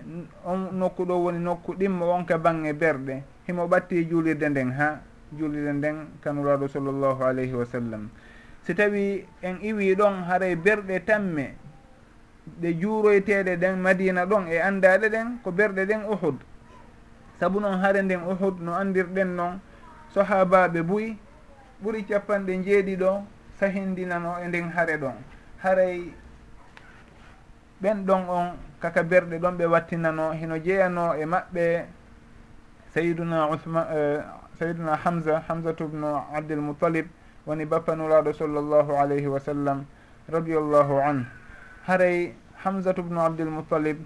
on 0.44 0.70
nokku 0.72 1.04
ɗo 1.04 1.14
woni 1.24 1.38
nokku 1.38 1.74
ɗimmo 1.74 2.06
wonka 2.06 2.38
bange 2.38 2.72
berɗe 2.72 3.22
himo 3.46 3.66
ɓatti 3.68 4.08
juulirde 4.08 4.48
nden 4.48 4.70
ha 4.72 5.00
juulirde 5.38 5.72
nden 5.72 5.96
kanuraɗo 6.22 6.68
sallllahu 6.68 7.22
alayhi 7.24 7.52
wa 7.54 7.64
sallam. 7.64 8.08
Si 8.62 8.74
tawi 8.74 9.24
en 9.42 9.56
iwi 9.62 9.94
ɗon 9.94 10.24
haray 10.24 10.56
berɗe 10.56 11.04
tamme 11.04 11.54
ɗe 12.60 12.72
juuroyteɗe 12.80 13.56
ɗen 13.56 13.76
madina 13.80 14.26
ɗon 14.26 14.48
e 14.48 14.58
andaɗe 14.60 15.08
ɗen 15.10 15.38
ko 15.42 15.50
berɗe 15.52 15.86
ɗen 15.86 16.04
uhud. 16.08 16.36
Saabu 17.38 17.60
noon 17.60 17.78
haare 17.80 18.02
nden 18.02 18.20
uhud 18.24 18.60
no 18.60 18.72
andirɗen 18.74 19.36
noon 19.36 19.60
sahabaɓe 20.14 20.82
buyi 20.82 21.18
ɓuuri 21.82 22.04
capanɗe 22.08 22.62
jeeɗiɗo 22.64 23.24
fahindinamo 23.58 24.38
e 24.42 24.48
nden 24.48 24.70
haare 24.70 24.96
ɗon. 24.98 25.16
Haray 25.62 26.12
ɓen 27.82 28.04
ɗon 28.06 28.28
on 28.28 28.46
kaka 28.80 29.02
berɗe 29.02 29.38
ɗon 29.38 29.56
ɓe 29.58 29.66
wattinano 29.66 30.32
hino 30.32 30.56
jeeyano 30.58 31.14
e 31.14 31.24
maɓɓe 31.24 31.86
sayiduna 32.94 33.48
usman 33.50 33.86
e, 33.92 34.20
sayiduna 34.58 34.96
hamsa 34.96 35.42
hamsatu 35.48 35.88
bnu 35.88 36.06
abdilmutalib 36.34 37.06
woni 37.46 37.64
bappanuraɗo 37.66 38.32
sallllahu 38.32 38.92
alayhi 38.96 39.26
wa 39.26 39.38
sallam 39.40 39.84
radiallahu 40.28 40.98
an. 41.02 41.26
Haray 41.86 42.34
hamsatu 42.64 43.02
bnu 43.02 43.20
abdilmutalib 43.20 43.98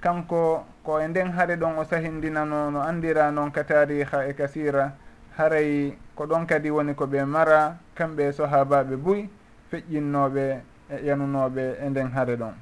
kanko 0.00 0.64
ko 0.84 0.98
e 1.00 1.08
nden 1.08 1.32
haare 1.32 1.56
ɗon 1.56 1.78
o 1.78 1.84
sahindinano 1.84 2.70
no 2.70 2.80
andira 2.80 3.30
noon 3.30 3.50
ka 3.52 3.62
tariha 3.64 4.28
e 4.28 4.34
kasira 4.34 4.92
haray 5.36 5.92
ko 6.14 6.26
ɗon 6.26 6.46
kadi 6.46 6.70
woni 6.70 6.94
ko 6.94 7.06
ɓe 7.06 7.24
mara 7.24 7.76
kamɓe 7.94 8.32
sahabaɓe 8.32 8.96
buy 8.96 9.28
feƴƴinnoɓe 9.70 10.60
e 10.90 10.96
yanunoɓe 11.06 11.76
e 11.84 11.88
nden 11.90 12.08
hare 12.12 12.36
ɗon. 12.36 12.54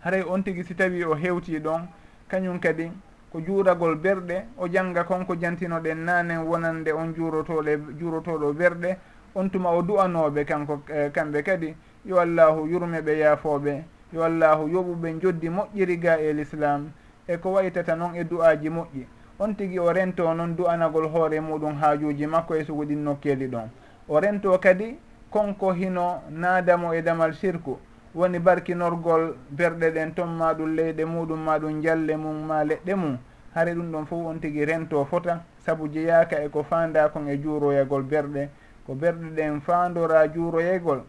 Haray 0.00 0.22
on 0.22 0.42
tigi 0.42 0.64
si 0.64 0.74
tawi 0.74 1.04
o 1.04 1.14
hewti 1.14 1.58
ɗon 1.60 1.86
kañum 2.28 2.58
kadi 2.60 2.90
ko 3.30 3.40
juuragol 3.40 3.96
berɗe 3.96 4.44
o 4.56 4.68
jannga 4.68 5.04
konko 5.04 5.34
jantinoɗen 5.36 6.04
nanen 6.04 6.38
wonande 6.46 6.92
on 6.92 7.12
juurotoɗe 7.14 7.78
juurotoɗo 7.98 8.52
berɗe 8.54 8.96
on 9.34 9.48
tuma 9.50 9.70
o 9.70 9.82
du'anoɓe 9.82 10.44
kanko 10.46 10.80
eh, 10.88 11.10
kamɓe 11.12 11.42
kadi 11.42 11.74
yo 12.06 12.18
allahu 12.18 12.66
yurmeɓe 12.68 13.18
yaafoɓe 13.18 13.82
yo 14.12 14.22
allahu 14.24 14.68
yoɓuɓe 14.68 15.20
joddi 15.20 15.48
moƴƴiri 15.50 15.96
ga 16.00 16.16
e 16.20 16.32
l'islam 16.32 16.90
e 17.28 17.36
ko 17.36 17.50
waytata 17.52 17.94
noon 17.96 18.14
e 18.14 18.24
du'aji 18.24 18.70
moƴƴi. 18.70 19.06
on 19.38 19.54
tigi 19.54 19.78
o 19.78 19.92
rento 19.92 20.32
noon 20.34 20.54
du'anagol 20.56 21.08
hoore 21.08 21.40
muɗum 21.40 21.76
haajuji 21.80 22.26
makko 22.26 22.54
e 22.54 22.64
sugu 22.64 22.84
ɗin 22.84 23.04
nokkeli 23.04 23.48
ɗon. 23.48 23.68
O 24.08 24.20
rento 24.20 24.58
kadi 24.58 24.98
konko 25.30 25.72
hino 25.72 26.22
naadamo 26.30 26.92
e 26.94 27.02
damal 27.02 27.34
sirku. 27.34 27.78
Woni 28.14 28.38
barkinorgol 28.38 29.36
berɗe 29.50 29.90
ɗen 29.90 30.14
ton 30.14 30.28
ma 30.28 30.54
ɗum 30.54 30.74
leyɗe 30.74 31.04
muɗum 31.04 31.38
ma 31.44 31.58
ɗum 31.58 31.82
jalle 31.82 32.16
mum 32.16 32.46
ma 32.46 32.64
leɗɗe 32.64 32.94
mum. 32.94 33.18
Hare 33.54 33.74
ɗum 33.74 33.92
ɗon 33.92 34.06
fof 34.06 34.26
on 34.26 34.38
tigi 34.40 34.64
rento 34.64 35.04
fota. 35.04 35.44
Saabu 35.64 35.88
jeyaka 35.92 36.42
e 36.44 36.48
ko 36.48 36.62
fanda 36.62 37.08
kon 37.08 37.28
e 37.28 37.36
juuroyagol 37.36 38.02
berɗe. 38.02 38.48
Ko 38.86 38.94
berɗe 38.94 39.34
ɗen 39.36 39.60
fandora 39.60 40.26
juuroyeygol 40.32 41.02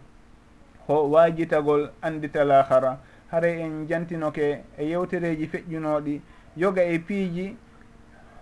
ho 0.88 1.10
wajitagol 1.10 1.90
andital 2.02 2.52
ahara 2.52 2.98
hare 3.32 3.60
en 3.60 3.88
jantinoke 3.88 4.63
e 4.78 4.86
yewtereji 4.86 5.48
feƴƴunoɗi 5.48 6.22
yoga 6.56 6.82
e 6.84 7.00
piiji 7.00 7.58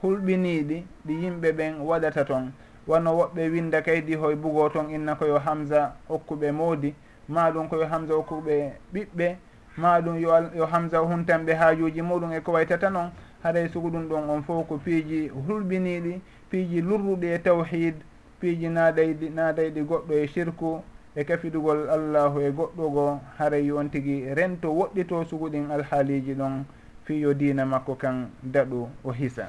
hulɓiniɗi 0.05 0.77
ɗi 1.05 1.13
yimɓe 1.21 1.51
ɓen 1.51 1.73
waɗata 1.81 2.25
toon 2.25 2.51
wano 2.87 3.09
woɓɓe 3.17 3.49
winda 3.51 3.81
kaydi 3.81 4.15
hoye 4.15 4.35
bugo 4.35 4.69
toon 4.69 4.89
inna 4.89 5.15
koyo 5.15 5.39
hamsa 5.39 5.95
okkuɓe 6.09 6.51
moodi 6.51 6.93
maɗum 7.27 7.67
koyo 7.69 7.85
hamsa 7.87 8.13
okkuɓe 8.13 8.71
ɓiɓɓe 8.93 9.35
maɗum 9.77 10.17
yo 10.19 10.29
yo 10.55 10.65
hamsa 10.65 10.97
huntanɓe 10.99 11.53
haajuji 11.53 12.01
muɗum 12.01 12.31
e 12.33 12.39
ko 12.41 12.51
waytata 12.51 12.89
noon 12.89 13.09
haray 13.43 13.67
sugu 13.69 13.89
ɗum 13.89 14.07
ɗon 14.09 14.29
on 14.29 14.43
fof 14.43 14.67
ko 14.67 14.77
piiji 14.77 15.29
hulɓiniɗi 15.29 16.21
piiji 16.49 16.81
lurruɗi 16.81 17.27
e 17.33 17.39
tawhid 17.39 17.95
piiji 18.39 18.69
naadayɗi 18.69 19.29
naadayɗi 19.29 19.81
goɗɗo 19.81 20.13
e 20.13 20.27
sirku 20.27 20.81
e 21.15 21.23
kafidugol 21.23 21.89
allahu 21.89 22.39
e 22.41 22.51
goɗɗo 22.51 22.89
goo 22.93 23.19
haray 23.37 23.71
on 23.71 23.89
tigi 23.89 24.33
rento 24.33 24.69
woɗɗito 24.69 25.25
suguɗin 25.25 25.71
alhaaliji 25.71 26.33
ɗon 26.35 26.63
fiyo 27.05 27.33
diina 27.33 27.65
makko 27.65 27.95
kan 27.95 28.29
daɗu 28.43 28.89
o 29.03 29.11
hisa 29.11 29.47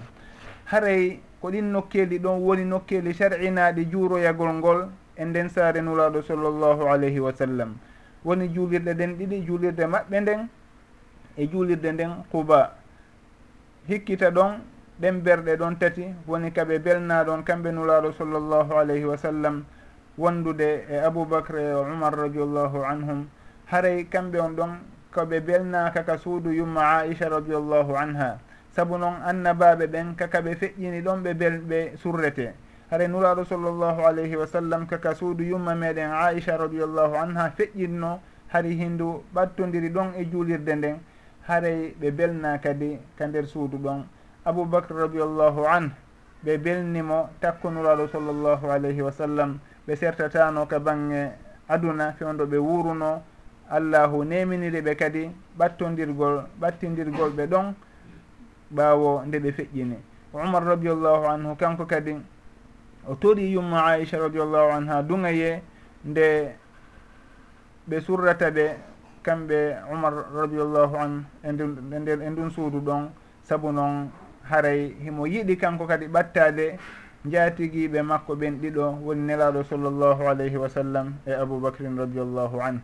haray 0.66 1.20
ko 1.40 1.50
ɗin 1.50 1.70
nokkeli 1.72 2.18
ɗon 2.18 2.40
woni 2.42 2.64
nokkeli 2.64 3.14
sar'inaɗi 3.14 3.84
juuroyagol 3.90 4.52
ngol 4.54 4.88
e 5.16 5.24
nden 5.24 5.48
saare 5.48 5.80
nulaaɗo 5.80 6.22
sallllahu 6.22 6.88
alayhi 6.88 7.20
wa 7.20 7.32
sallam. 7.32 7.76
Woni 8.24 8.48
juulirɗe 8.48 8.94
ɗen 8.94 9.16
ɗiɗi 9.18 9.46
juulirde 9.46 9.86
maɓɓe 9.86 10.20
nden 10.20 10.48
e 11.36 11.46
juulirde 11.48 11.92
nden 11.92 12.10
quba. 12.30 12.72
Hikkita 13.88 14.30
ɗon 14.30 14.60
ɗen 15.00 15.22
berɗe 15.22 15.56
ɗon 15.56 15.78
tati 15.78 16.04
woni 16.26 16.50
kaɓe 16.50 16.78
belnaɗon 16.78 17.44
kamɓe 17.44 17.70
nulaaɗo 17.72 18.12
sallllahu 18.12 18.72
alayhi 18.74 19.04
wa 19.04 19.16
sallam 19.16 19.64
wondude 20.18 20.84
e 20.90 20.96
aboubacre 20.98 21.60
e 21.62 21.74
umar 21.74 22.12
radiallahu 22.16 22.82
anhum. 22.84 23.26
Haray 23.66 24.04
kamɓe 24.10 24.38
on 24.40 24.56
ɗon 24.56 24.70
koɓe 25.14 25.40
belnaka 25.40 26.02
ka 26.04 26.16
suudu 26.18 26.50
yumma 26.50 26.98
aicha 27.06 27.28
radiallahu 27.28 27.94
anha. 27.94 28.38
saabu 28.76 28.98
noon 28.98 29.22
annabaɓe 29.24 29.86
ɓen 29.86 30.14
kaka 30.16 30.40
ɓe 30.42 30.54
feƴƴini 30.54 31.00
ɗon 31.02 31.22
ɓe 31.22 31.34
belɓe 31.34 31.96
surrete. 31.96 32.52
Hare 32.90 33.08
nuraɗo 33.08 33.44
sallllahu 33.44 34.04
alayhi 34.04 34.36
wa 34.36 34.46
sallam 34.46 34.86
kaka 34.86 35.14
suudu 35.14 35.44
yumma 35.44 35.74
meɗen 35.74 36.10
aicha 36.12 36.56
radiallahu 36.58 37.14
anha 37.16 37.50
feƴƴinno. 37.56 38.20
Hari 38.48 38.76
hindu 38.76 39.22
ɓattodiri 39.34 39.88
ɗon 39.88 40.12
e 40.18 40.24
juulirde 40.30 40.74
nden. 40.76 40.98
Haray 41.48 41.94
ɓe 42.00 42.10
belna 42.10 42.58
kadi 42.58 42.98
ka 43.16 43.26
nder 43.26 43.46
suudu 43.46 43.78
ɗon. 43.78 44.04
Aboubacre 44.44 44.94
radiallahu 44.94 45.64
an 45.66 45.90
ɓe 46.44 46.58
belnimo 46.58 47.30
takko 47.40 47.68
takkunuraɗo 47.70 48.08
sallllahu 48.12 48.66
alayhi 48.70 49.00
wa 49.00 49.10
sallam. 49.10 49.58
Ɓe 49.88 49.96
sertatano 49.96 50.66
ka 50.68 50.78
bange 50.78 51.32
aduna 51.68 52.12
fewdo 52.12 52.44
ɓe 52.46 52.58
wuruno. 52.58 53.22
Allahu 53.70 54.22
neminiri 54.24 54.82
ɓe 54.82 54.96
kadi 54.96 55.30
ɓattodirgol 55.58 56.44
ɓattidirgol 56.60 57.30
ɓe 57.32 57.46
ɗon. 57.46 57.74
ɓaawo 58.70 59.24
nde 59.26 59.38
ɓe 59.38 59.52
feƴƴini. 59.52 59.96
Umar 60.32 60.64
radiallahu 60.64 61.24
anhu 61.26 61.56
kanko 61.56 61.86
kadi 61.86 62.16
o 63.08 63.14
tori 63.14 63.52
yumma 63.52 63.84
aicha 63.86 64.18
radiallahu 64.18 64.70
anha 64.72 65.02
dugaye 65.02 65.62
nde 66.04 66.56
ɓe 67.88 68.00
surrata 68.00 68.50
ɓe 68.50 68.76
kamɓe 69.22 69.76
umar 69.92 70.14
radiallahu 70.34 70.96
an 70.96 71.24
e, 71.42 71.48
e 71.48 71.98
nder 71.98 72.22
e 72.22 72.30
ndun 72.30 72.50
suudu 72.50 72.80
ɗon 72.80 73.10
sabu 73.42 73.72
noon 73.72 74.10
haray 74.50 74.94
himo 75.02 75.26
yiɗi 75.26 75.56
kanko 75.56 75.86
kadi 75.86 76.06
ɓattade 76.06 76.78
jaatigiiɓe 77.26 78.02
makko 78.02 78.34
ɓen 78.36 78.60
ɗiɗo 78.60 78.98
woni 79.04 79.22
nelaaɗo 79.26 79.64
sallllahu 79.64 80.22
alayhi 80.28 80.56
wa 80.56 80.68
sallam 80.68 81.14
e 81.26 81.32
aboubacrin 81.32 81.96
radiallahu 81.98 82.60
an. 82.60 82.80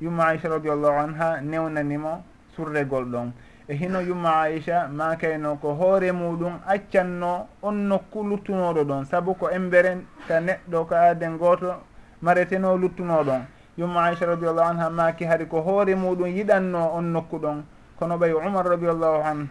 Yumma 0.00 0.24
aicha 0.26 0.48
radiallahu 0.48 0.98
anha 0.98 1.40
newnanimo 1.40 2.22
surregol 2.56 3.04
ɗon. 3.06 3.32
e 3.68 3.74
hino 3.76 4.00
yumma 4.00 4.40
aicha 4.40 4.88
ma 4.88 5.14
kayno 5.16 5.56
ko 5.60 5.74
hoore 5.74 6.10
muɗum 6.12 6.54
accanno 6.66 7.46
on 7.62 7.74
nokku 7.88 8.24
luttunoɗo 8.24 8.84
ɗon. 8.84 9.04
Saabu 9.04 9.34
ko 9.34 9.50
emberen 9.50 10.06
ka 10.26 10.40
neɗɗo 10.40 10.84
ko 10.88 10.94
aaden 10.94 11.36
gooto 11.36 11.74
mareteno 12.22 12.76
luttunoɗon 12.78 13.42
yumma 13.76 14.04
aicha 14.04 14.26
radiallahu 14.26 14.70
anha 14.70 14.90
maki 14.90 15.24
hari 15.24 15.46
ko 15.46 15.60
hoore 15.60 15.94
muɗum 15.94 16.28
yiɗanno 16.28 16.94
on 16.96 17.12
nokku 17.12 17.38
ɗon. 17.38 17.62
Kono 17.98 18.16
ɓay 18.16 18.32
umar 18.32 18.64
radiallahu 18.64 19.20
an 19.22 19.48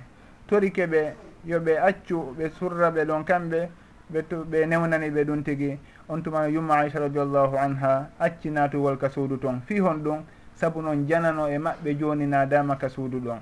torike 0.48 0.88
ɓe 0.88 1.14
yoɓe 1.46 1.78
accu 1.78 2.34
ɓe 2.38 2.50
surra 2.58 2.90
ɓe 2.90 3.06
ɗon 3.06 3.24
kamɓe 3.24 3.70
ɓe 4.12 4.20
ɓe 4.50 4.66
newnani 4.66 5.10
ɓe 5.12 5.24
ɗum 5.26 5.44
tigi. 5.44 5.78
On 6.10 6.22
tuma 6.24 6.48
yumma 6.50 6.76
aicha 6.80 7.00
radiallahu 7.00 7.56
anha 7.56 8.10
acci 8.20 8.50
natugol 8.50 8.98
ka 8.98 9.10
suudu 9.10 9.38
ton. 9.38 9.62
Fi 9.68 9.78
hon 9.80 10.02
ɗum 10.02 10.24
saabu 10.56 10.82
noon 10.82 11.06
janano 11.08 11.48
e 11.48 11.58
maɓɓe 11.60 12.00
joni 12.00 12.26
nadama 12.26 12.78
ka 12.78 12.90
suudu 12.90 13.20
ɗon. 13.20 13.38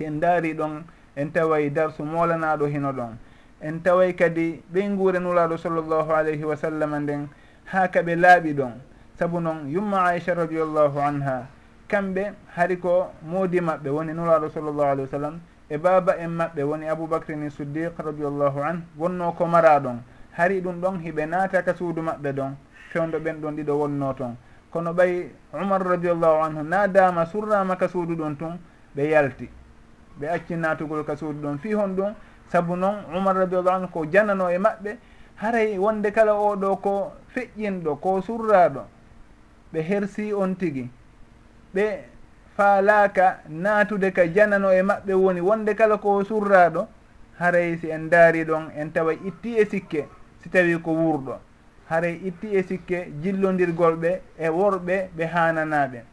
si 0.00 0.06
en 0.06 0.18
daari 0.20 0.54
ɗon 0.54 0.82
en 1.16 1.30
taway 1.32 1.70
darsu 1.70 2.02
molanaɗo 2.04 2.66
hino 2.66 2.92
ɗon. 2.92 3.18
En 3.60 3.82
taway 3.82 4.14
kadi 4.14 4.62
ɓey 4.72 4.88
guure 4.96 5.18
nulaɗo 5.20 5.56
sallllahu 5.58 6.10
alayhi 6.12 6.42
wa 6.44 6.56
sallam 6.56 6.94
nden 7.02 7.28
ha 7.66 7.86
kaɓe 7.88 8.16
laaɓi 8.16 8.54
ɗon. 8.54 8.72
Saabu 9.18 9.40
noon 9.40 9.68
yumma 9.68 10.04
aicha 10.08 10.34
radiallahu 10.34 10.98
anha 10.98 11.46
kamɓe 11.88 12.32
hari 12.56 12.78
ko 12.78 13.10
moodi 13.22 13.60
maɓɓe 13.60 13.90
woni 13.90 14.12
nulaɗo 14.14 14.48
sallllahu 14.48 14.88
alih 14.90 15.02
wa 15.04 15.08
sallam 15.10 15.40
e 15.68 15.76
baaba 15.76 16.16
en 16.16 16.28
maɓɓe 16.30 16.62
woni 16.62 16.88
aboubacry 16.88 17.36
ni 17.36 17.50
siddiq 17.50 17.92
radiallahu 17.98 18.60
an 18.64 18.80
wonno 18.96 19.32
ko 19.36 19.46
mara 19.46 19.78
ɗon. 19.80 20.00
Hari 20.32 20.62
ɗum 20.62 20.80
ɗon 20.80 20.98
hiɓe 21.04 21.26
naataka 21.26 21.74
suudu 21.74 22.00
maɓɓe 22.00 22.32
ɗon 22.32 22.56
fewdo 22.90 23.18
ɓen 23.20 23.40
ɗon 23.42 23.52
ɗiɗo 23.56 23.72
wonno 23.76 24.14
toon 24.14 24.36
kono 24.70 24.92
ɓay 24.94 25.28
umar 25.52 25.82
radiallahu 25.84 26.42
anhu 26.44 26.62
naadama 26.62 27.26
surramaka 27.26 27.88
suudu 27.88 28.16
ɗon 28.16 28.36
tun 28.38 28.58
ɓe 28.96 29.10
yalti. 29.10 29.48
ɓe 30.20 30.28
acci 30.28 30.54
natugol 30.56 31.04
ka 31.04 31.16
suudu 31.16 31.40
ɗon 31.40 31.58
fi 31.58 31.72
hon 31.74 31.94
ɗum. 31.96 32.14
Sabu 32.48 32.76
noon 32.76 33.04
umar 33.16 33.36
radiallahu 33.36 33.76
anu 33.76 33.88
ko 33.88 34.04
janano 34.06 34.48
e 34.50 34.58
maɓɓe 34.58 34.96
haray 35.36 35.78
wonde 35.78 36.12
kala 36.12 36.32
oɗo 36.34 36.76
ko 36.80 37.12
feƴƴinɗo 37.34 37.96
ko 38.00 38.20
surraɗo 38.20 38.82
ɓe 39.72 39.80
hersi 39.82 40.32
on 40.32 40.54
tigi. 40.56 40.90
Ɓe 41.74 42.04
faalaka 42.56 43.40
naatude 43.48 44.12
ka 44.12 44.26
janano 44.26 44.70
e 44.72 44.82
maɓɓe 44.82 45.12
woni 45.14 45.40
wonde 45.40 45.74
kala 45.74 45.96
ko 45.98 46.24
surraɗo 46.24 46.86
haray 47.38 47.78
si 47.78 47.88
en 47.90 48.08
daari 48.10 48.44
ɗon 48.44 48.70
en 48.76 48.92
tawa 48.92 49.12
itti 49.12 49.56
e 49.56 49.64
sikke 49.64 50.08
si 50.42 50.48
tawi 50.50 50.76
ko 50.82 50.90
wurɗo 50.92 51.38
haray 51.88 52.20
itti 52.24 52.48
e 52.56 52.62
sikke 52.62 53.08
jillodirgolɓe 53.22 54.20
e 54.38 54.48
worɓe 54.48 55.08
ɓe 55.16 55.24
hananaɓe 55.26 56.04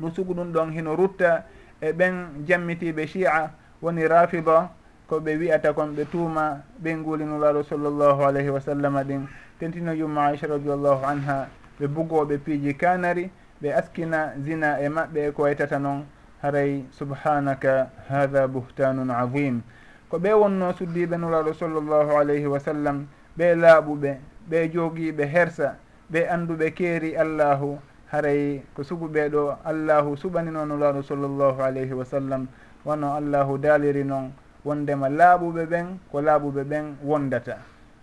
ɗum 0.00 0.10
sugu 0.14 0.34
ɗum 0.34 0.52
ɗon 0.52 0.70
hino 0.72 0.96
rutta 0.96 1.44
e 1.88 1.92
ɓen 1.92 2.44
jammitiɓe 2.46 3.06
chi'a 3.06 3.50
woni 3.82 4.08
rafida 4.08 4.70
ko 5.08 5.20
ɓe 5.20 5.36
wiyata 5.38 5.72
kon 5.72 5.94
ɓe 5.96 6.04
tuuma 6.10 6.62
ɓe 6.82 6.90
nguulinulaɗo 6.96 7.62
sallllahu 7.62 8.22
alayhi 8.24 8.50
wa 8.50 8.60
sallam 8.60 8.94
ɗin. 9.06 9.26
Tentino 9.58 9.92
yumma 9.92 10.26
aicha 10.26 10.46
radiallahu 10.46 11.04
anha 11.06 11.46
ɓe 11.80 11.86
bugoɓe 11.88 12.38
piiji 12.38 12.74
kanari 12.76 13.30
ɓe 13.62 13.72
askina 13.72 14.32
zina 14.44 14.78
e 14.80 14.88
maɓɓe 14.88 15.32
ko 15.32 15.42
waytata 15.42 15.78
noon 15.78 16.04
haray 16.42 16.84
subhanaka 16.90 17.90
hatha 18.08 18.48
buhtanun 18.48 19.10
adim 19.10 19.62
ko 20.10 20.18
ɓe 20.18 20.32
wonno 20.34 20.72
suddiɓe 20.72 21.16
nulaɗo 21.16 21.52
sallllahu 21.54 22.18
alayhi 22.18 22.46
wa 22.46 22.58
sallam 22.60 23.06
ɓe 23.38 23.54
laaɓuɓe 23.54 24.18
ɓe 24.50 24.68
joogiɓe 24.72 25.24
hersa 25.26 25.76
ɓe 26.10 26.26
anduɓe 26.28 26.70
keeri 26.74 27.16
allahu 27.16 27.78
haray 28.16 28.62
ko 28.74 28.80
suguɓeɗo 28.82 29.56
allahu 29.64 30.16
suɓanino 30.16 30.64
nulaɗo 30.66 31.02
sallllahu 31.02 31.60
alayhi 31.62 31.92
wa 31.92 32.04
sallam 32.04 32.46
wono 32.84 33.12
allahu 33.14 33.58
daaliri 33.58 34.04
noon 34.04 34.32
wondema 34.64 35.08
laaɓuɓe 35.08 35.62
ɓen 35.68 35.86
ko 36.10 36.20
laaɓuɓe 36.20 36.62
ɓen 36.64 36.84
wondata. 37.04 37.58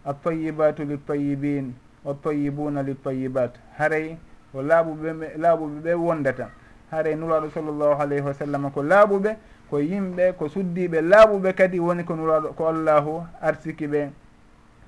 Attayibatu 0.06 0.84
littayibin 0.86 1.74
wattayibuna 2.06 2.84
littayibat 2.84 3.54
haray 3.78 4.18
ko 4.52 4.62
laaɓuɓe 4.62 5.38
laaɓuɓe 5.38 5.80
ɓe 5.84 5.94
wondata. 5.94 6.50
Haray 6.92 7.16
nulaɗo 7.16 7.50
sallllahu 7.50 8.02
alayhi 8.02 8.22
wa 8.26 8.34
sallam 8.34 8.72
ko 8.72 8.82
laaɓuɓe 8.84 9.36
ko 9.70 9.78
yimɓe 9.80 10.34
ko 10.38 10.46
suddiɓe 10.50 11.02
laaɓuɓe 11.02 11.54
kadi 11.56 11.80
woni 11.80 12.04
ko 12.06 12.14
nuraɗo 12.16 12.54
ko 12.56 12.68
allahu 12.68 13.24
arsiki 13.42 13.88
ɓe 13.88 14.10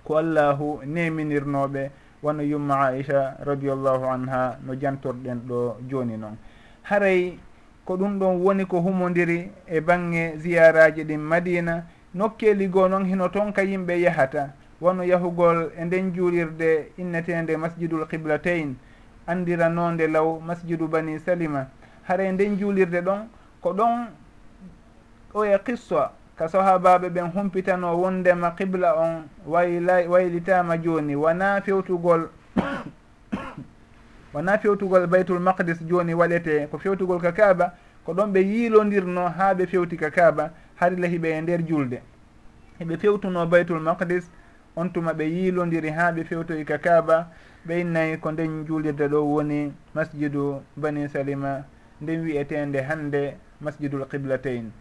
ko 0.06 0.18
allahu 0.18 0.80
neminirnoɓe 0.86 1.90
wano 2.26 2.42
yumma 2.44 2.88
aicha 2.90 3.38
radiallahu 3.46 4.06
anha 4.10 4.58
no 4.66 4.74
jantorɗen 4.74 5.46
ɗo 5.48 5.78
joni 5.90 6.18
noon 6.18 6.38
haray 6.84 7.38
ko 7.86 7.96
ɗum 7.98 8.20
ɗon 8.20 8.42
woni 8.42 8.66
ko 8.66 8.82
humodiri 8.82 9.52
e 9.68 9.80
bange 9.82 10.38
ziyaraji 10.38 11.04
ɗin 11.04 11.22
madina 11.22 11.84
nokkeli 12.16 12.68
goo 12.68 12.88
noon 12.88 13.06
hino 13.06 13.30
toon 13.30 13.52
ka 13.54 13.62
yimɓe 13.62 14.00
yahata. 14.02 14.54
Wano 14.82 15.04
yahugol 15.04 15.72
e 15.78 15.86
nden 15.86 16.14
juulirde 16.14 16.92
innetende 16.98 17.58
masjidul 17.58 18.08
qiblatain 18.08 18.76
andiranonde 19.28 20.08
law 20.08 20.40
masjidu 20.40 20.88
bani 20.88 21.20
salima. 21.20 21.68
Haray 22.08 22.32
nden 22.32 22.58
juulirde 22.58 23.02
ɗon 23.02 23.28
ko 23.62 23.74
ɗon 23.74 24.08
oye 25.34 25.58
qissa 25.64 26.12
ka 26.38 26.48
sahabaɓe 26.48 27.10
ɓen 27.10 27.32
humpitano 27.32 27.96
wondema 28.02 28.52
qibla 28.52 28.94
on 28.96 29.24
wayla 29.46 30.10
waylitama 30.10 30.78
joni 30.78 31.16
wona 31.16 31.62
fewtugol 31.62 32.30
wona 34.34 34.58
fewtugol 34.58 35.08
baytul 35.08 35.40
maqdis 35.40 35.80
joni 35.88 36.14
waɗete. 36.14 36.68
Ko 36.72 36.78
fewtugol 36.78 37.22
ka 37.22 37.32
kaaba 37.32 37.74
ko 38.06 38.14
ɗon 38.14 38.34
ɓe 38.34 38.40
yiilodirno 38.44 39.30
ha 39.30 39.54
ɓe 39.54 39.68
fewti 39.68 39.98
ka 39.98 40.10
kaaba 40.12 40.52
harila 40.76 41.08
hiɓe 41.08 41.30
e 41.38 41.42
nder 41.42 41.62
julde. 41.66 42.02
Heɓe 42.80 42.98
fewtuno 42.98 43.46
baytul 43.46 43.80
maqdis 43.80 44.30
on 44.76 44.90
tuma 44.90 45.14
ɓe 45.14 45.24
yiilodiri 45.24 45.90
ha 45.90 46.12
ɓe 46.12 46.24
fewtoyi 46.24 46.66
ka 46.66 46.78
kaaba 46.78 47.28
ɓe 47.68 47.80
innayi 47.82 48.18
ko 48.18 48.32
nden 48.32 48.66
julirde 48.68 49.08
ɗo 49.08 49.24
woni 49.24 49.74
masjidu 49.94 50.62
bani 50.76 51.08
salima 51.10 51.64
nden 52.02 52.22
wiyetende 52.24 52.82
hande 52.82 53.38
masjidul 53.62 54.06
qiblatain 54.06 54.72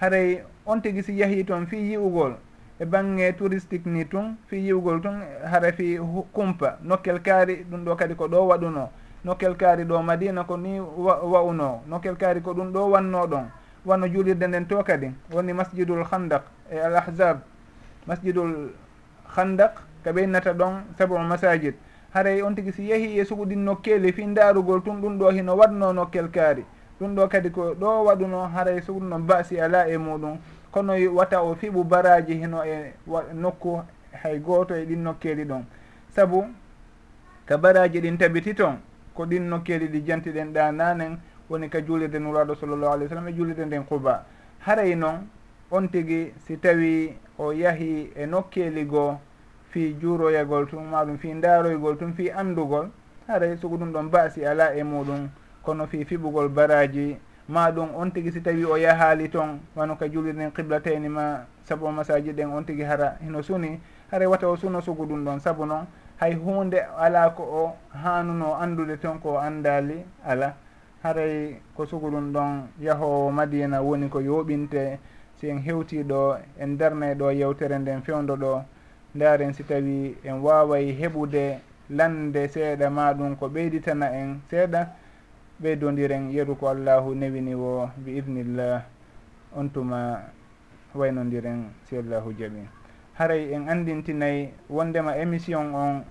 haray 0.00 0.42
on 0.66 0.80
tigi 0.82 1.02
si 1.02 1.12
yeehi 1.18 1.44
toon 1.44 1.66
fi 1.66 1.76
yi'ugol 1.76 2.34
e 2.80 2.84
bange 2.84 3.32
touristique 3.32 3.86
ni 3.86 4.04
tun 4.04 4.36
fi 4.48 4.56
yi'ugol 4.56 5.00
tun 5.00 5.22
hara 5.44 5.72
fi 5.72 5.98
kumpa. 6.32 6.78
Nokkel 6.82 7.20
kaari 7.22 7.64
ɗum 7.70 7.84
ɗo 7.84 7.96
kadi 7.96 8.14
ko 8.14 8.28
ɗo 8.28 8.46
waɗuno. 8.48 8.90
Nokkel 9.24 9.56
kaari 9.56 9.84
ɗo 9.84 10.02
madina 10.02 10.44
ko 10.44 10.56
ni 10.56 10.78
wa'uno. 10.80 11.82
Nokkel 11.88 12.16
kaari 12.16 12.40
ko 12.42 12.52
ɗum 12.52 12.72
ɗo 12.72 12.90
wanno 12.90 13.26
ɗon. 13.26 13.44
Wanno 13.86 14.08
juulirde 14.08 14.46
nden 14.46 14.66
to 14.66 14.82
kadi. 14.82 15.10
Woni 15.32 15.52
masjidul 15.52 16.04
handak 16.04 16.42
e 16.70 16.78
al 16.78 16.96
ahzab 16.96 17.40
masjidul 18.06 18.72
handak 19.36 19.80
ko 20.04 20.10
ɓeynata 20.12 20.52
ɗon 20.52 20.84
sabu 20.98 21.18
masajid. 21.18 21.74
Haray 22.12 22.42
on 22.42 22.54
tigi 22.54 22.72
si 22.72 22.82
yeehi 22.88 23.18
e 23.18 23.24
suguɗin 23.24 23.64
nokkeli 23.64 24.12
fi 24.12 24.26
ndaarugol 24.26 24.82
tun 24.82 25.00
ɗum 25.00 25.18
ɗo 25.18 25.30
hino 25.32 25.56
waɗno 25.56 25.92
nokkel 25.92 26.28
kaari. 26.30 26.64
ɗum 27.00 27.14
ɗo 27.14 27.28
kadi 27.28 27.50
ko 27.50 27.74
ɗo 27.74 28.04
waɗuno 28.04 28.48
haray 28.48 28.80
so 28.82 28.94
basi 29.00 29.60
ala 29.60 29.88
e 29.88 29.96
muɗum. 29.98 30.38
Kono 30.70 30.94
wata 31.14 31.42
o 31.42 31.54
fiɓu 31.54 31.84
baraji 31.84 32.40
heno 32.40 32.64
e 32.64 32.94
nokku 33.34 33.82
hay 34.22 34.38
goto 34.38 34.74
e 34.74 34.84
ɗin 34.84 35.02
nokkeli 35.02 35.44
ɗon. 35.44 35.64
Saabu 36.14 36.46
ka 37.46 37.58
baraji 37.58 38.00
ɗin 38.00 38.18
tabiti 38.18 38.54
toon 38.54 38.78
ko 39.14 39.24
ɗin 39.26 39.48
nokkeli 39.48 39.88
ɗi 39.88 40.04
jantiɗen 40.06 40.52
ɗa 40.52 40.72
nanen 40.72 41.18
woni 41.48 41.68
ka 41.68 41.80
juulirde 41.80 42.18
nuraɗo 42.18 42.54
sallllahu 42.54 42.92
alih 42.92 43.06
w 43.06 43.08
sallam 43.08 43.28
e 43.28 43.32
juulirde 43.32 43.64
nden 43.66 43.84
quba. 43.84 44.24
Haray 44.60 44.94
noon 44.94 45.28
on 45.70 45.88
tigui 45.88 46.32
si 46.46 46.56
tawi 46.56 47.14
o 47.38 47.52
yahi 47.52 48.10
e 48.16 48.26
nokkeli 48.26 48.84
goo 48.86 49.18
fi 49.70 49.94
juuroyagol 50.00 50.66
tum 50.68 50.84
maɗum 50.90 51.18
fi 51.18 51.34
daroygol 51.34 51.98
tum 51.98 52.14
fi 52.14 52.30
andugol 52.30 52.88
haray 53.28 53.56
sugu 53.58 53.76
ɗum 53.76 53.92
ɗon 53.92 54.10
basi 54.10 54.44
ala 54.46 54.74
e 54.74 54.82
muɗum. 54.82 55.28
kono 55.66 55.86
fi 55.86 56.04
fiɓugol 56.04 56.48
baraji 56.48 57.16
ma 57.48 57.70
ɗum 57.70 57.88
on 57.96 58.10
tigui 58.12 58.30
si 58.32 58.40
tawi 58.40 58.64
o 58.64 58.76
yahali 58.78 59.28
toon 59.28 59.58
wano 59.74 59.96
ka 59.96 60.06
julirɗen 60.08 60.52
qiblateni 60.52 61.08
ma 61.08 61.44
saabu 61.64 61.90
masaji 61.92 62.32
ɗen 62.32 62.50
on 62.54 62.62
tigui 62.64 62.84
hara 62.84 63.16
hino 63.20 63.42
suni 63.42 63.80
hara 64.10 64.28
wata 64.28 64.48
o 64.48 64.56
suno 64.56 64.80
sugu 64.80 65.04
ɗum 65.06 65.24
ɗon 65.24 65.40
saabu 65.40 65.66
noon 65.66 65.86
hay 66.16 66.34
hunde 66.34 66.78
ala 66.98 67.30
ko 67.30 67.42
o 67.42 67.76
hanuno 68.02 68.54
andude 68.56 68.96
toon 68.96 69.18
ko 69.20 69.38
andali 69.38 70.04
ala. 70.24 70.54
Haray 71.02 71.60
ko 71.76 71.86
sugu 71.86 72.10
ɗum 72.10 72.32
ɗon 72.32 72.68
yahowo 72.80 73.30
madina 73.30 73.82
woni 73.82 74.08
ko 74.08 74.20
yoɓinte 74.20 74.98
si 75.36 75.48
en 75.50 75.58
hewtiɗo 75.58 76.36
en 76.58 76.76
darnay 76.78 77.14
ɗo 77.14 77.30
yewtere 77.32 77.78
nden 77.78 78.02
fewdo 78.02 78.36
ɗo. 78.36 78.62
Ndaren 79.14 79.52
si 79.52 79.62
tawi 79.64 80.16
en 80.24 80.40
waway 80.42 80.92
heɓude 80.98 81.58
lande 81.90 82.48
seeɗa 82.48 82.90
maɗum 82.90 83.36
ko 83.36 83.48
ɓeyditana 83.48 84.06
en 84.12 84.40
seeɗa. 84.50 84.86
ɓeydodiren 85.62 86.30
yeru 86.30 86.56
ko 86.56 86.68
allahu 86.68 87.14
newini 87.14 87.54
wo 87.54 87.90
bi 87.96 88.18
idnillah 88.18 88.82
on 89.56 89.68
tuma 89.70 90.20
waynodiren 90.94 91.70
si 91.88 91.96
allahu 91.96 92.32
jaaɓi 92.38 92.68
haray 93.14 93.52
en 93.54 93.68
andintinayi 93.68 94.50
wondema 94.70 95.16
émission 95.16 95.74
on 95.74 96.04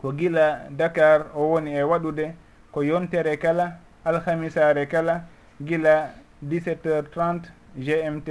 ko 0.00 0.12
gila 0.12 0.68
dakar 0.70 1.26
o 1.34 1.50
woni 1.52 1.74
e 1.74 1.82
waɗude 1.82 2.34
ko 2.72 2.82
yontere 2.82 3.36
kala 3.38 3.78
alhamisare 4.04 4.86
kala 4.88 5.24
gila 5.60 6.10
17 6.42 6.84
heures 6.84 7.10
30 7.14 7.50
gmt 7.76 8.28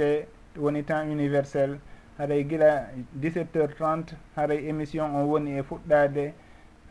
woni 0.56 0.82
temps 0.84 1.08
universel. 1.10 1.78
Haray 2.18 2.44
gila 2.44 2.88
17 3.20 3.56
heures 3.56 3.74
30 3.78 4.14
haray 4.36 4.68
émission 4.68 5.04
on 5.16 5.24
woni 5.26 5.58
e 5.58 5.62
fuɗɗade 5.62 6.32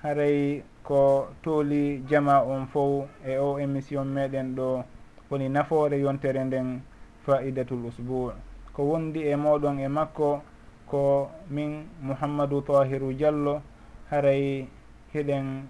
haray 0.04 0.64
ko 0.84 1.28
tooli 1.44 2.04
jama 2.10 2.42
on 2.44 2.66
fof 2.68 3.08
e 3.26 3.38
o 3.38 3.58
émission 3.60 4.06
meɗen 4.06 4.56
ɗo 4.56 4.84
woni 5.30 5.50
nafoore 5.50 6.00
yontere 6.00 6.44
nden 6.44 6.82
faidatul 7.26 7.86
usbou 7.86 8.32
ko 8.74 8.82
wondi 8.84 9.20
e 9.32 9.36
moɗon 9.36 9.80
e 9.80 9.88
makko 9.88 10.42
ko 10.90 11.30
min 11.50 11.86
mouhammadou 12.02 12.62
tahiru 12.62 13.14
diallo 13.14 13.62
haray 14.10 14.68
hiɗen 15.14 15.64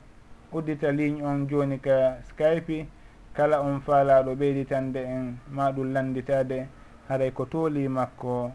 uddita 0.51 0.91
ligne 0.91 1.23
on 1.23 1.47
joni 1.49 1.79
ka 1.79 2.17
skype 2.29 2.87
kala 3.33 3.61
on 3.61 3.79
faalaɗo 3.79 4.35
ɓeyditande 4.35 4.99
en 5.15 5.35
ma 5.51 5.71
ɗum 5.71 5.93
landitade 5.93 6.67
haray 7.09 7.31
ko 7.31 7.45
tooli 7.45 7.87
makko. 7.87 8.51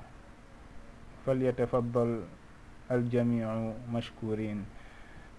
Falyatafaddal 1.26 2.22
aljamiu 2.88 3.74
mashkurin. 3.90 4.62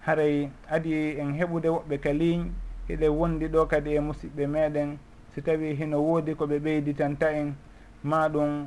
haray 0.06 0.48
adi 0.70 1.18
en 1.18 1.32
heɓude 1.38 1.68
woɓɓe 1.68 2.00
ka 2.00 2.12
ligne 2.12 2.50
hiɗe 2.88 3.08
wondi 3.08 3.46
ɗo 3.48 3.66
kadi 3.66 3.90
e 3.96 4.00
musidɓe 4.00 4.46
meɗen 4.46 4.98
si 5.34 5.42
tawi 5.42 5.74
hino 5.74 5.98
woodi 6.00 6.34
koɓe 6.34 6.58
ɓeyditanta 6.58 7.30
en 7.32 7.54
ma 8.02 8.28
ɗum 8.28 8.66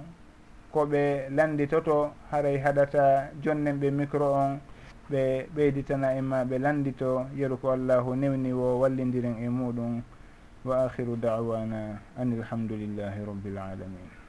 koɓe 0.71 1.29
landitoto 1.29 2.11
haray 2.31 2.57
haɗata 2.57 3.31
jonnen 3.43 3.79
ɓe 3.79 3.91
micro 3.91 4.33
on 4.33 4.59
ɓe 5.11 5.47
ɓeyditana 5.55 6.15
en 6.17 6.23
ma 6.23 6.43
ɓe 6.45 6.57
landito. 6.57 7.27
Yeru 7.35 7.57
ko 7.57 7.71
allahu 7.71 8.15
newni 8.15 8.53
wo 8.53 8.79
wallidiren 8.79 9.35
e 9.43 9.49
muɗum. 9.49 10.01
Wa 10.63 10.85
akhiru 10.85 11.15
dawana 11.17 11.99
an 12.17 12.31
ilhamdulillahi 12.31 13.25
rabbil 13.25 13.57
alamin. 13.57 14.20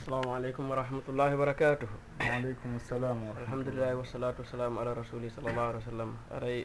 assalamu 0.00 0.32
aleykum 0.32 0.64
wa 0.64 0.76
rahmatullahi 0.80 1.36
wa 1.36 1.40
barakatuhu. 1.44 1.92
Waaleykum 2.24 2.80
salam 2.80 3.20
alhamdulillahi 3.36 4.00
wasalatu 4.00 4.40
wassalamu 4.40 4.80
ala 4.80 4.96
rasuli 4.96 5.28
sallllahu 5.28 5.76
alih 5.76 5.80
wa 5.84 5.88
sallam. 5.92 6.10
Aray 6.32 6.64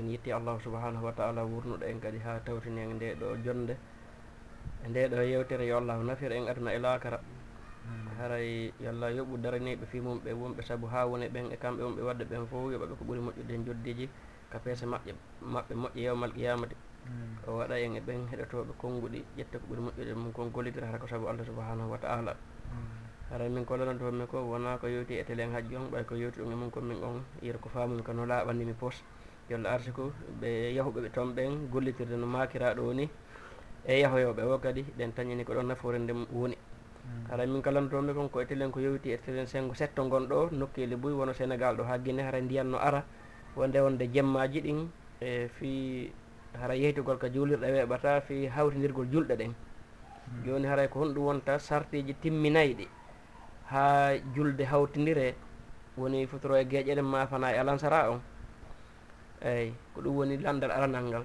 en 0.00 0.08
yetti 0.08 0.32
allahu 0.32 0.56
subahanahu 0.64 1.04
wa 1.04 1.12
taala 1.12 1.44
wurnuɗo 1.44 1.84
en 1.84 2.00
kadi 2.00 2.16
ha 2.24 2.40
tawtini 2.40 2.80
en 2.80 2.96
nde 2.96 3.20
ɗo 3.20 3.36
jonde. 3.44 3.76
E 4.84 4.88
nde 4.88 5.08
ɗo 5.12 5.20
yewtere 5.28 5.66
yo 5.68 5.76
allahu 5.76 6.08
nafira 6.08 6.32
en 6.40 6.48
aduna 6.48 6.72
e 6.72 6.78
laakara. 6.80 7.20
Hmm. 7.84 8.08
Haray 8.16 8.72
yo 8.80 8.88
allah 8.88 9.12
yoɓu 9.12 9.36
daraniɓe 9.44 9.84
fi 9.86 10.00
mum 10.00 10.16
ɓe 10.24 10.32
wonɓe 10.32 10.62
saabu 10.64 10.86
ha 10.88 11.04
woni 11.04 11.28
ɓen 11.28 11.52
e 11.52 11.56
kamɓe 11.60 11.82
wonɓe 11.84 12.00
wadde 12.02 12.24
ɓen 12.24 12.46
fof 12.48 12.64
yoɓaɓe 12.72 12.96
ko 12.96 13.04
ɓuuri 13.04 13.20
moƴƴude 13.20 13.52
en 13.60 13.64
joddiji 13.68 14.08
ka 14.50 14.56
peese 14.58 14.86
maɓɓe 14.88 15.12
maɓɓe 15.44 15.74
moƴƴe 15.76 16.00
yewmal 16.00 16.32
qiyamati. 16.32 16.76
o 17.46 17.56
waɗa 17.58 17.76
en 17.78 17.96
e 17.96 18.00
ɓen 18.00 18.28
heɗotoɓe 18.30 18.72
konnguɗi 18.78 19.24
ƴetta 19.36 19.58
ko 19.58 19.66
ɓuri 19.68 19.80
moƴƴude 19.82 20.14
mum 20.14 20.32
kon 20.32 20.50
gollidira 20.52 20.86
hara 20.86 20.98
ko 20.98 21.06
sabu 21.06 21.26
allah 21.28 21.44
subahanahu 21.44 21.90
wa 21.90 21.98
taala. 21.98 22.32
Mm. 22.70 23.00
Haray 23.30 23.48
min 23.48 23.64
kollanade 23.64 24.02
homme 24.02 24.26
ko 24.26 24.42
wona 24.42 24.78
ko 24.78 24.86
yewti 24.86 25.14
e 25.18 25.24
télé 25.24 25.42
en 25.44 25.52
hajji 25.52 25.76
on 25.76 25.88
ɓay 25.90 26.04
ko 26.04 26.14
yewti 26.14 26.40
ɗum 26.40 26.52
e 26.52 26.54
mum 26.54 26.70
komin 26.70 27.02
on 27.02 27.22
yiyata 27.42 27.58
ko 27.58 27.68
famumi 27.68 28.02
kono 28.02 28.22
no 28.22 28.26
laaɓandimi 28.26 28.74
pos. 28.74 29.02
Yolla 29.48 29.70
arti 29.70 29.90
ko 29.92 30.12
ɓe 30.40 30.74
yahuɓe 30.74 31.00
ɓe 31.00 31.10
toon 31.12 31.34
ɓen 31.34 31.68
gollitirde 31.70 32.16
no 32.16 32.26
makiraɗo 32.26 32.82
woni 32.82 33.08
e 33.86 34.00
yahoyoɓe 34.00 34.42
o 34.42 34.58
kadi 34.58 34.82
ɓen 34.98 35.12
tañini 35.14 35.44
ko 35.44 35.54
ɗon 35.54 35.66
nafoore 35.66 35.98
nde 35.98 36.12
woni. 36.32 36.56
Mm. 36.56 37.30
Haray 37.30 37.46
min 37.46 37.62
kalantomi 37.62 38.12
kon 38.14 38.28
ko 38.28 38.40
e 38.40 38.46
telen 38.46 38.70
ko 38.70 38.80
yewti 38.80 39.12
e 39.12 39.18
telen 39.18 39.46
sengo 39.46 39.74
setto 39.74 40.04
gonɗo 40.04 40.50
nokkeli 40.52 40.96
boyi 40.96 41.14
wono 41.14 41.32
sénégal 41.32 41.76
ɗo 41.76 41.84
ha 41.84 41.98
guine 41.98 42.20
haray 42.22 42.42
ndiyanno 42.42 42.78
ara 42.78 43.04
wonde 43.56 43.78
wonde 43.80 44.06
jemmaji 44.12 44.60
ɗin 44.60 44.88
e 45.20 45.48
fi 45.48 46.12
hara 46.58 46.74
yeytugol 46.74 47.18
ko 47.18 47.26
juulirɗe 47.28 47.66
weeɓata 47.72 48.20
fi 48.20 48.46
hawtindirgol 48.46 49.06
julɗe 49.12 49.36
ɗen. 49.36 49.52
Hmm. 49.54 50.44
Jooni 50.44 50.66
haray 50.66 50.88
ko 50.88 51.00
honɗum 51.00 51.24
wonta 51.24 51.58
sartiji 51.58 52.14
timminayɗi. 52.20 52.88
Haa 53.70 54.18
julde 54.34 54.64
hawtindire 54.64 55.34
woni 55.96 56.26
fotoro 56.26 56.56
e 56.56 56.64
geeƴele 56.64 57.02
mafana 57.02 57.52
e 57.54 57.58
alansara 57.58 58.10
on. 58.10 58.20
Eyyi 59.42 59.74
ko 59.94 60.00
ɗum 60.02 60.16
woni 60.16 60.36
landal 60.38 60.70
aranal 60.70 61.04
ngal. 61.04 61.24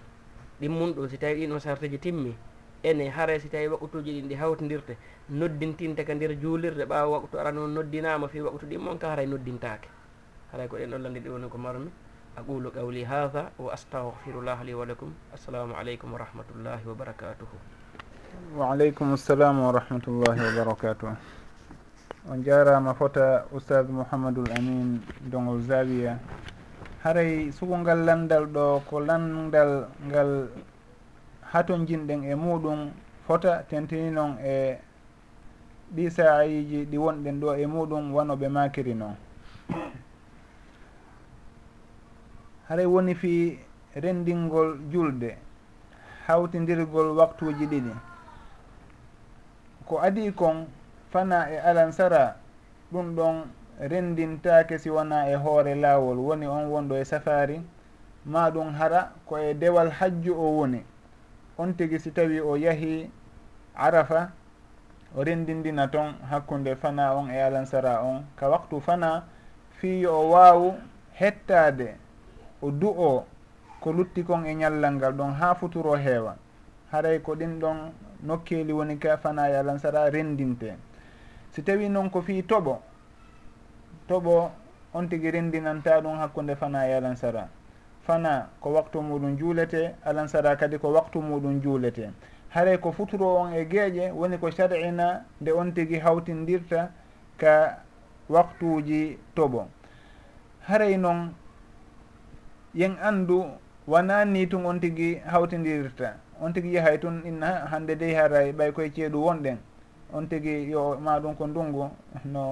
Ɗimmum 0.61 0.93
ɗum 0.93 1.09
si 1.09 1.17
tawi 1.17 1.35
ɗin 1.35 1.51
on 1.51 1.59
sartiji 1.59 1.97
timmi 1.99 2.35
ene 2.83 3.09
haare 3.09 3.39
si 3.39 3.49
tawi 3.49 3.67
waktuji 3.67 4.11
ɗin 4.21 4.27
ɗi 4.29 4.35
hawtindirte 4.35 4.97
noddintinte 5.29 6.05
ka 6.05 6.13
nder 6.13 6.37
juulirde 6.39 6.85
ɓaawa 6.85 7.19
waktu 7.19 7.37
arano 7.39 7.67
noddinama 7.67 8.27
fi 8.27 8.41
waktu 8.41 8.65
ɗimmon 8.67 8.97
ka 8.99 9.09
haray 9.09 9.25
noddintake 9.25 9.89
haray 10.51 10.67
ko 10.67 10.77
ɗen 10.77 10.89
ɗon 10.91 11.01
landi 11.01 11.19
ɗi 11.19 11.29
woni 11.29 11.49
ko 11.49 11.57
marmi. 11.57 11.91
aqulu 12.37 12.71
qawli 12.71 13.03
hada 13.03 13.51
wa 13.59 13.71
astahfirullah 13.73 14.59
li 14.63 14.73
walakum 14.75 15.13
assalamu 15.33 15.75
aleykum 15.75 16.11
wa 16.13 16.19
rahmatullahi 16.19 16.83
wa 16.87 16.95
barakatuhu 16.95 17.55
waaleykum 18.59 19.13
assalamu 19.13 19.65
wa 19.67 19.71
rahmatullahi 19.79 20.39
wa 20.43 20.51
barakatuh 20.63 21.15
on 22.31 22.43
jarama 22.43 22.93
fota 22.93 23.45
oustad 23.53 23.87
mouhamadoul 23.89 24.49
amin 24.57 24.99
dongol 25.31 25.61
zawiya. 25.61 26.17
Haray 27.05 27.51
sugungal 27.53 28.01
landal 28.01 28.45
ɗo 28.49 28.81
ko 28.89 28.99
landal 28.99 29.87
ngal 30.09 30.49
haton 31.53 31.85
jinɗen 31.85 32.23
e 32.25 32.33
muɗum 32.35 32.89
fota 33.27 33.61
tentini 33.69 34.09
noon 34.11 34.37
e 34.41 34.77
ɗi 35.95 36.09
saayiji 36.09 36.85
ɗi 36.89 36.97
wonɗen 36.97 37.39
ɗo 37.39 37.55
e 37.61 37.65
muɗum 37.65 38.09
wanoɓe 38.13 38.47
makiri 38.49 38.93
noon 38.97 39.15
haray 42.69 42.85
woni 42.85 43.15
fi 43.15 43.59
rendingol 43.95 44.77
julde 44.91 45.37
hawtindirgol 46.27 47.17
waktuji 47.17 47.65
ɗiɗi. 47.67 47.93
Ko 49.85 49.99
adi 50.01 50.31
kon 50.31 50.65
fana 51.11 51.49
e 51.49 51.57
alansara 51.59 52.35
ɗum 52.91 53.15
ɗon 53.15 53.43
rendintake 53.79 54.77
si 54.79 54.89
wona 54.89 55.29
e 55.29 55.35
hoore 55.35 55.75
laawol. 55.75 56.17
Woni 56.17 56.47
on 56.47 56.65
wonɗo 56.69 56.95
e 56.97 57.05
safari 57.05 57.61
ma 58.25 58.49
ɗum 58.49 58.73
hara 58.73 59.11
ko 59.25 59.37
e 59.37 59.53
dewal 59.53 59.89
hajju 59.91 60.33
o 60.33 60.57
woni. 60.57 60.83
On 61.57 61.73
tigi 61.73 61.99
si 61.99 62.11
tawi 62.11 62.39
o 62.39 62.55
yahi 62.57 63.09
arafa 63.75 64.31
o 65.15 65.23
rendindina 65.23 65.87
toon 65.87 66.15
hakkunde 66.31 66.75
fana 66.75 67.13
on 67.15 67.29
e 67.29 67.37
alansara 67.39 68.01
on. 68.03 68.25
Ka 68.35 68.49
waktu 68.49 68.81
fana 68.81 69.23
fiyo 69.79 70.11
o 70.11 70.29
waawu 70.31 70.73
hettade 71.13 71.95
o 72.65 72.71
du 72.71 72.87
o 72.89 73.25
ko 73.79 73.91
lutti 73.93 74.23
kon 74.23 74.45
e 74.45 74.53
ñallal 74.55 74.95
ngal 74.95 75.13
ɗon 75.13 75.33
ha 75.39 75.55
futuro 75.55 75.95
heewa 75.95 76.35
haray 76.91 77.19
ko 77.21 77.35
ɗin 77.35 77.59
ɗon 77.59 77.77
nokkeli 78.23 78.73
woni 78.73 78.97
kafanaya 78.97 79.63
lansara 79.63 80.09
rendinte. 80.09 80.73
Si 81.51 81.61
tawi 81.63 81.89
noon 81.89 82.09
ko 82.09 82.21
fi 82.21 82.41
toɓo 82.43 82.79
toɓo 84.07 84.49
on 84.93 85.07
tigui 85.07 85.31
rendinanta 85.31 86.01
ɗum 86.01 86.17
hakkude 86.17 86.55
fana 86.55 86.87
e 86.87 86.93
alansara 86.93 87.49
fana 88.01 88.49
ko 88.59 88.69
waktu 88.73 89.01
muɗum 89.01 89.37
juulete 89.37 89.95
alansara 90.05 90.55
kadi 90.55 90.77
ko 90.79 90.91
waktu 90.91 91.19
muɗum 91.21 91.61
juulete. 91.61 92.11
Haray 92.49 92.77
ko 92.79 92.91
futuro 92.91 93.35
on 93.35 93.53
e 93.53 93.65
gueeƴe 93.65 94.11
woni 94.11 94.37
ko 94.37 94.49
sar'ina 94.51 95.25
nde 95.41 95.51
on 95.51 95.71
tigui 95.73 95.99
hawtindirta 95.99 96.91
ka 97.37 97.77
waktuji 98.29 99.17
toɓo. 99.35 99.67
Haray 100.67 100.97
noon 100.97 101.33
yen 102.75 102.97
anndu 103.01 103.45
wona 103.87 104.25
ni 104.25 104.47
tun 104.47 104.65
on 104.65 104.79
tigi 104.79 105.15
hawtidirirta 105.23 106.19
on 106.41 106.51
tigi 106.53 106.73
yahay 106.75 106.97
tun 106.99 107.21
inna 107.25 107.65
hande 107.71 107.95
dey 107.95 108.13
haray 108.13 108.51
ɓay 108.51 108.71
koye 108.73 108.89
ceeɗu 108.91 109.15
wonɗen 109.25 109.57
on 110.13 110.27
tigi 110.27 110.69
yo 110.71 110.97
ma 110.99 111.19
ɗum 111.19 111.35
ko 111.35 111.47
ndungu 111.47 111.89
no 112.25 112.43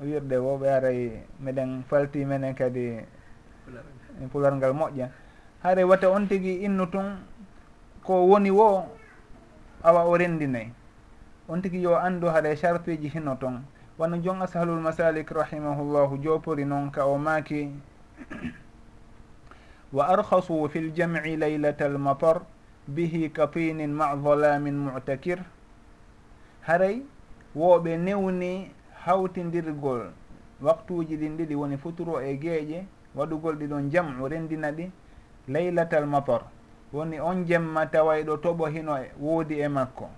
wirde 0.00 0.36
wo 0.40 0.56
ɓe 0.58 0.66
haray 0.68 1.12
meɗen 1.40 1.84
falti 1.88 2.24
menen 2.24 2.54
kadi 2.54 3.00
pular 4.32 4.52
ngal 4.56 4.72
moƴƴa. 4.72 5.08
Haray 5.62 5.84
watta 5.84 6.08
on 6.10 6.26
tigi 6.28 6.64
innu 6.64 6.86
tun 6.90 7.20
ko 8.02 8.26
woni 8.26 8.50
wo 8.50 8.86
awa 9.84 10.04
o 10.08 10.16
rendinayi 10.16 10.72
on 11.48 11.60
tigi 11.62 11.82
yo 11.82 11.96
anndu 12.00 12.26
haɗa 12.28 12.56
chartuji 12.56 13.08
hino 13.08 13.34
toon 13.36 13.60
wano 13.98 14.16
jon 14.22 14.40
asahlul 14.42 14.80
masalik 14.80 15.28
rahimahullahu 15.30 16.16
jopori 16.22 16.64
noon 16.64 16.90
ka 16.90 17.04
o 17.04 17.18
maaki 17.18 17.68
wa 19.92 20.08
arkhasu 20.08 20.68
fi 20.68 20.80
ljamci 20.80 21.36
laylata 21.36 21.84
almatar 21.86 22.40
bihi 22.88 23.30
katinin 23.30 23.90
ma 23.92 24.14
dolamin 24.16 24.74
mutakir. 24.74 25.38
Haray 26.62 27.02
wooɓe 27.56 27.96
newni 27.98 28.70
hawtidirgol 29.04 30.12
waktuji 30.62 31.16
ɗin 31.16 31.36
ɗiɗi 31.36 31.54
woni 31.54 31.76
futuro 31.76 32.20
e 32.20 32.36
gueeƴe 32.36 32.86
waɗugol 33.14 33.56
ɗiɗon 33.56 33.90
jam'u 33.90 34.28
rendina 34.28 34.70
ɗi 34.72 34.90
laylatal 35.48 36.02
almatar. 36.02 36.42
Woni 36.92 37.20
on 37.20 37.44
jemma 37.46 37.86
tawayɗo 37.86 38.36
toɓo 38.42 38.66
hino 38.66 38.96
e 38.98 39.10
woodi 39.20 39.60
e 39.60 39.68
makko. 39.68 40.08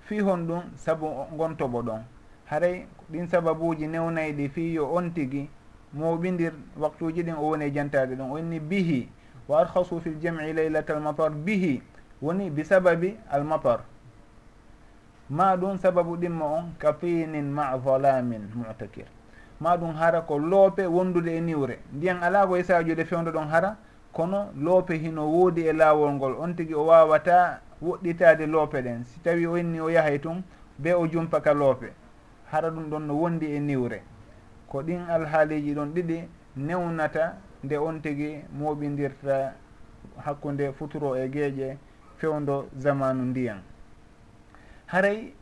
Fi 0.00 0.20
hon 0.20 0.46
ɗum 0.46 0.62
saabu 0.76 1.06
gon 1.36 1.54
toɓo 1.56 1.82
ɗon. 1.82 2.02
Haray 2.46 2.86
ɗin 3.10 3.26
sababuji 3.28 3.86
newnayɗi 3.86 4.48
fi 4.48 4.72
yo 4.74 4.86
on 4.94 5.10
tigi 5.14 5.48
mo 5.92 6.16
ɓindir 6.16 6.52
waktuji 6.78 7.22
ɗin 7.22 7.34
o 7.36 7.42
woni 7.42 7.64
e 7.64 7.70
jantade 7.72 8.14
ɗum 8.16 8.30
o 8.32 8.38
inni 8.38 8.60
bihi 8.60 9.08
wa 9.48 9.60
arkhasu 9.60 10.00
fi 10.00 10.10
ljamci 10.10 10.52
leylata 10.52 10.94
almatar 10.96 11.30
bihi 11.30 11.82
woni 12.22 12.50
bi 12.50 12.64
sababi 12.64 13.16
almatar 13.30 13.80
ma 15.30 15.56
ɗum 15.56 15.78
sababu 15.78 16.16
ɗimmo 16.16 16.44
on 16.44 16.74
kafinin 16.78 17.50
ma 17.50 17.78
dolamin 17.78 18.50
mutakir. 18.54 19.06
Ma 19.60 19.76
ɗum 19.76 19.94
hara 19.94 20.22
ko 20.22 20.38
loope 20.38 20.86
wondude 20.86 21.28
e 21.36 21.40
niwre. 21.40 21.78
Ndiyan 21.92 22.22
ala 22.22 22.46
ko 22.46 22.56
e 22.56 22.62
sajude 22.64 23.04
fewdo 23.04 23.30
ɗon 23.30 23.48
hara 23.48 23.76
kono 24.12 24.50
loope 24.56 24.98
hino 24.98 25.26
woodi 25.30 25.68
e 25.68 25.72
laawol 25.72 26.12
ngol. 26.12 26.34
On 26.40 26.54
tigi 26.56 26.74
o 26.74 26.84
wawata 26.86 27.60
woɗɗitade 27.82 28.46
loope 28.46 28.82
ɗen. 28.82 29.04
Si 29.04 29.20
tawi 29.20 29.46
o 29.46 29.56
inni 29.56 29.80
o 29.80 29.88
yahay 29.88 30.18
tun 30.18 30.42
be 30.78 30.92
o 30.94 31.06
jumpa 31.06 31.40
ka 31.40 31.52
loope. 31.54 31.92
Hara 32.50 32.70
ɗum 32.70 32.90
ɗon 32.90 33.06
no 33.06 33.14
wondi 33.14 33.46
e 33.54 33.60
niwre. 33.60 34.02
ko 34.70 34.82
ɗin 34.82 35.02
alhaaliji 35.10 35.74
ɗon 35.74 35.92
ɗiɗi 35.94 36.28
newnata 36.56 37.36
nde 37.64 37.76
on 37.78 38.00
tigi 38.02 38.44
moɓidirta 38.58 39.52
hakkude 40.24 40.72
futuro 40.78 41.16
e 41.16 41.28
gueeƴe 41.28 41.76
fewdo 42.18 42.68
zamanu 42.78 43.22
ndiyan. 43.24 43.58
Haray 44.86 45.34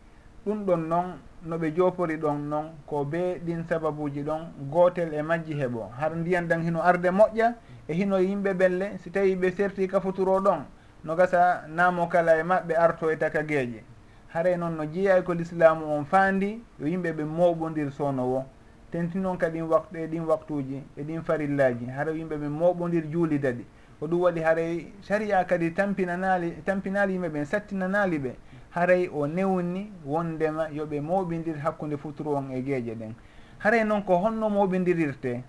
ɗum 0.47 0.65
ɗon 0.67 0.89
noon 0.89 1.07
noɓe 1.47 1.71
jopori 1.77 2.17
ɗon 2.17 2.49
noon 2.49 2.67
ko 2.87 3.05
be 3.05 3.39
ɗin 3.45 3.65
sababuji 3.69 4.23
ɗon 4.23 4.41
gotel 4.71 5.13
e 5.15 5.23
majji 5.23 5.55
heeɓo 5.55 5.91
har 5.99 6.17
ndiyan 6.17 6.49
ɗan 6.49 6.63
hino 6.63 6.81
arde 6.83 7.11
moƴƴa 7.11 7.55
e 7.89 7.93
hino 7.95 8.17
yimɓe 8.19 8.55
ɓelle 8.55 8.99
si 8.99 9.11
tawi 9.11 9.37
ɓe 9.37 9.51
serti 9.51 9.87
ka 9.89 10.01
futuro 10.01 10.41
ɗon 10.41 10.65
no 11.05 11.15
gasa 11.17 11.65
namo 11.69 12.07
kala 12.09 12.37
e 12.39 12.43
maɓɓe 12.43 12.75
e 13.13 13.17
taka 13.19 13.43
gueeƴe 13.43 13.83
haray 14.29 14.57
noon 14.57 14.77
no 14.77 14.85
jeeyay 14.87 15.21
e 15.21 15.23
ko 15.23 15.33
l'islamu 15.35 15.85
on 15.87 16.05
faandi 16.05 16.63
yo 16.81 16.87
yimɓe 16.87 17.13
ɓe 17.13 17.25
moɓodir 17.25 17.91
sownowo 17.93 18.45
tenti 18.91 19.19
noon 19.19 19.37
kadi 19.39 19.63
waktu 19.63 19.97
e 19.99 20.07
ɗin 20.07 20.25
waktuji 20.27 20.83
e 20.97 21.03
ɗin 21.03 21.23
farillaji 21.23 21.87
hara 21.87 22.13
yimɓe 22.13 22.37
ɓe 22.37 22.49
moɓodir 22.49 23.11
juulida 23.11 23.53
ɗi 23.53 23.65
ko 24.01 24.07
ɗum 24.07 24.21
waɗi 24.21 24.41
haray 24.41 24.93
saria 25.03 25.45
kadi 25.45 25.71
tampinanali 25.75 26.63
tampinali 26.65 27.13
yimɓe 27.15 27.29
ɓen 27.29 27.45
sattinanali 27.45 28.19
ɓe 28.19 28.35
haray 28.71 29.09
o 29.09 29.27
newni 29.27 29.91
wondema 30.05 30.69
yooɓe 30.71 31.01
moɓidir 31.01 31.57
hakkude 31.59 31.97
futuru 31.97 32.35
on 32.37 32.51
e 32.51 32.63
geeƴe 32.63 32.95
ɗen. 32.95 33.15
Haray 33.59 33.81
e 33.81 33.85
noon 33.85 34.03
ko 34.05 34.17
honno 34.19 34.49
moɓidirirte 34.49 35.43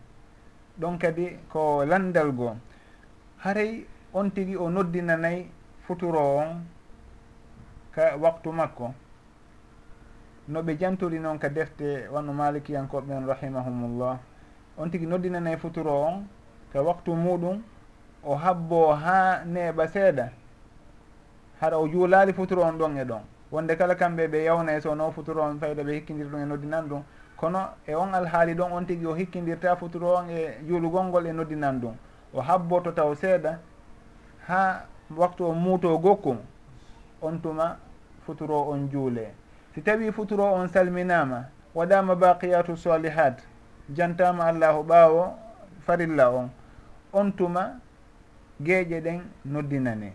ɗon 0.80 0.98
kadi 0.98 1.38
ko 1.50 1.86
landal 1.86 2.32
goo. 2.32 2.56
Haray 3.44 3.86
on 4.14 4.30
tigui 4.32 4.56
o 4.56 4.70
noddinanayi 4.70 5.48
futuro 5.86 6.20
on 6.38 6.66
ka 7.92 8.18
waktu 8.18 8.52
makko. 8.52 8.94
no 10.50 10.62
ɓe 10.64 10.78
jantori 10.80 11.20
noon 11.20 11.38
ka 11.38 11.50
defte 11.50 12.08
wanno 12.12 12.34
malikiyankoɓe 12.34 13.14
on 13.14 13.28
rahimahumullah. 13.28 14.18
On 14.78 14.90
tigui 14.90 15.06
noddinanayi 15.08 15.58
futuro 15.58 15.92
on 15.92 16.26
ka 16.74 16.82
waktu 16.82 17.12
muɗum 17.14 17.62
o 18.24 18.36
habbo 18.36 18.94
ha 18.94 19.44
neeɓa 19.46 19.88
seeɗa. 19.88 20.30
Hara 21.62 21.78
o 21.78 21.88
juulali 21.88 22.34
futuro 22.34 22.64
on 22.64 22.78
ɗon 22.78 22.98
e 22.98 23.04
ɗon. 23.06 23.22
Wonde 23.52 23.76
kala 23.78 23.96
kamɓe 23.96 24.28
ɓe 24.28 24.44
yawna 24.44 24.74
e 24.76 24.82
so 24.82 24.96
no 24.96 25.12
futuro 25.12 25.44
on 25.44 25.60
fayda 25.60 25.84
ɓe 25.84 25.94
hikkidir 25.94 26.26
ɗum 26.26 26.42
e 26.42 26.46
noddinan 26.46 26.88
ɗum. 26.90 27.04
Kono 27.38 27.60
e 27.86 27.94
on 27.94 28.12
alhaali 28.14 28.56
ɗon 28.56 28.72
on 28.72 28.86
tigui 28.86 29.06
o 29.06 29.14
hikkidirta 29.14 29.76
futuro 29.76 30.16
on 30.16 30.30
e 30.30 30.58
juulugol 30.68 31.06
ngol 31.06 31.28
e 31.28 31.32
noddinan 31.32 31.80
ɗum. 31.80 31.94
O 32.34 32.42
habboto 32.42 32.92
taw 32.92 33.14
seeɗa 33.14 33.60
ha 34.48 34.86
waktu 35.16 35.44
o 35.46 35.54
muuto 35.54 35.96
gokkum 36.00 36.38
on 37.22 37.38
tuma 37.40 37.78
futuro 38.26 38.72
on 38.72 38.90
juule. 38.90 39.32
si 39.74 39.82
tawi 39.82 40.12
futuro 40.12 40.44
on 40.54 40.68
salminama 40.68 41.46
waɗama 41.76 42.16
baqiyatu 42.16 42.78
salihat 42.78 43.42
jantama 43.94 44.46
allahu 44.46 44.84
ɓaawo 44.84 45.34
farilla 45.86 46.30
on. 46.30 46.50
On 47.14 47.32
tuma 47.32 47.80
geeƴe 48.62 49.02
ɗen 49.02 49.22
noddinane. 49.46 50.14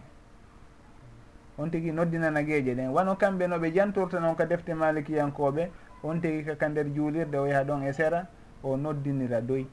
On 1.59 1.69
tigui 1.71 1.93
noddinana 1.93 2.43
geeƴe 2.43 2.75
ɗen. 2.75 2.89
Wano 2.91 3.15
kamɓe 3.17 3.47
noɓe 3.47 3.73
jantorta 3.75 4.21
noon 4.21 4.35
ka 4.37 4.47
defte 4.47 4.75
malikiyankoɓe 4.75 5.71
on 6.03 6.21
tigui 6.21 6.45
kaka 6.45 6.69
nder 6.69 6.87
juulirde 6.95 7.35
o 7.39 7.47
yaha 7.47 7.65
ɗon 7.65 7.83
e 7.87 7.93
sera 7.93 8.27
o 8.63 8.77
noddinira 8.77 9.41
doy 9.41 9.67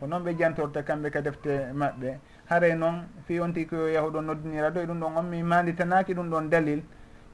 ko 0.00 0.06
noon 0.06 0.22
ɓe 0.24 0.36
jantorta 0.38 0.82
kamɓe 0.82 1.10
ka 1.10 1.20
defte 1.22 1.72
maɓɓe. 1.72 2.18
Haare 2.48 2.74
noon 2.74 3.06
fi 3.26 3.40
on 3.40 3.52
tigui 3.52 3.66
koyo 3.66 3.88
yahuɗo 3.88 4.20
noddinira 4.20 4.70
doy 4.70 4.86
ɗum 4.86 5.00
ɗon 5.00 5.16
on 5.16 5.22
mi 5.30 5.42
manditanaki 5.42 6.14
ɗum 6.14 6.30
ɗon 6.30 6.48
dalil. 6.50 6.82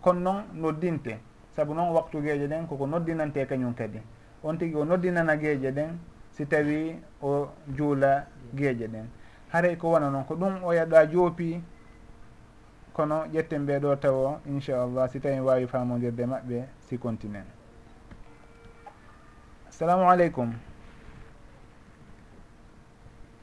Kono 0.03 0.21
noon 0.21 0.45
noddinte. 0.55 1.19
saabu 1.61 1.75
noon 1.75 1.89
waktu 1.93 2.17
waktugeje 2.17 2.47
ɗen 2.49 2.67
koko 2.67 2.87
noddinante 2.87 3.47
kañum 3.47 3.75
kadi. 3.75 4.01
On 4.43 4.57
tigui 4.59 4.81
o 4.81 4.85
noddinana 4.85 5.37
gueje 5.37 5.71
ɗen 5.71 5.99
si 6.31 6.47
tawi 6.47 6.97
o 7.23 7.49
juula 7.77 8.27
gueje 8.55 8.89
ɗen. 8.89 9.05
Haray 9.53 9.77
ko 9.77 9.91
wona 9.91 10.11
noon 10.11 10.25
ko 10.25 10.35
ɗum 10.35 10.65
o 10.65 10.73
yaɗa 10.73 11.07
joopi 11.11 11.61
kono 12.93 13.25
ƴetten 13.33 13.67
ɓeɗo 13.67 13.97
tawo 14.01 14.41
inchallah 14.47 15.09
si 15.11 15.21
tawi 15.21 15.41
wawi 15.41 15.67
famodirde 15.67 16.27
maɓɓe 16.27 16.65
si 16.81 16.99
continuen 16.99 17.45
assalamu 19.69 20.11
aleykum. 20.11 20.53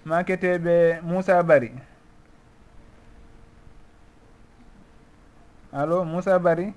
Maketeɓe 0.06 1.02
moussa 1.04 1.44
bari. 1.44 1.72
Allo 5.74 6.06
moussa 6.06 6.40
bari? 6.40 6.74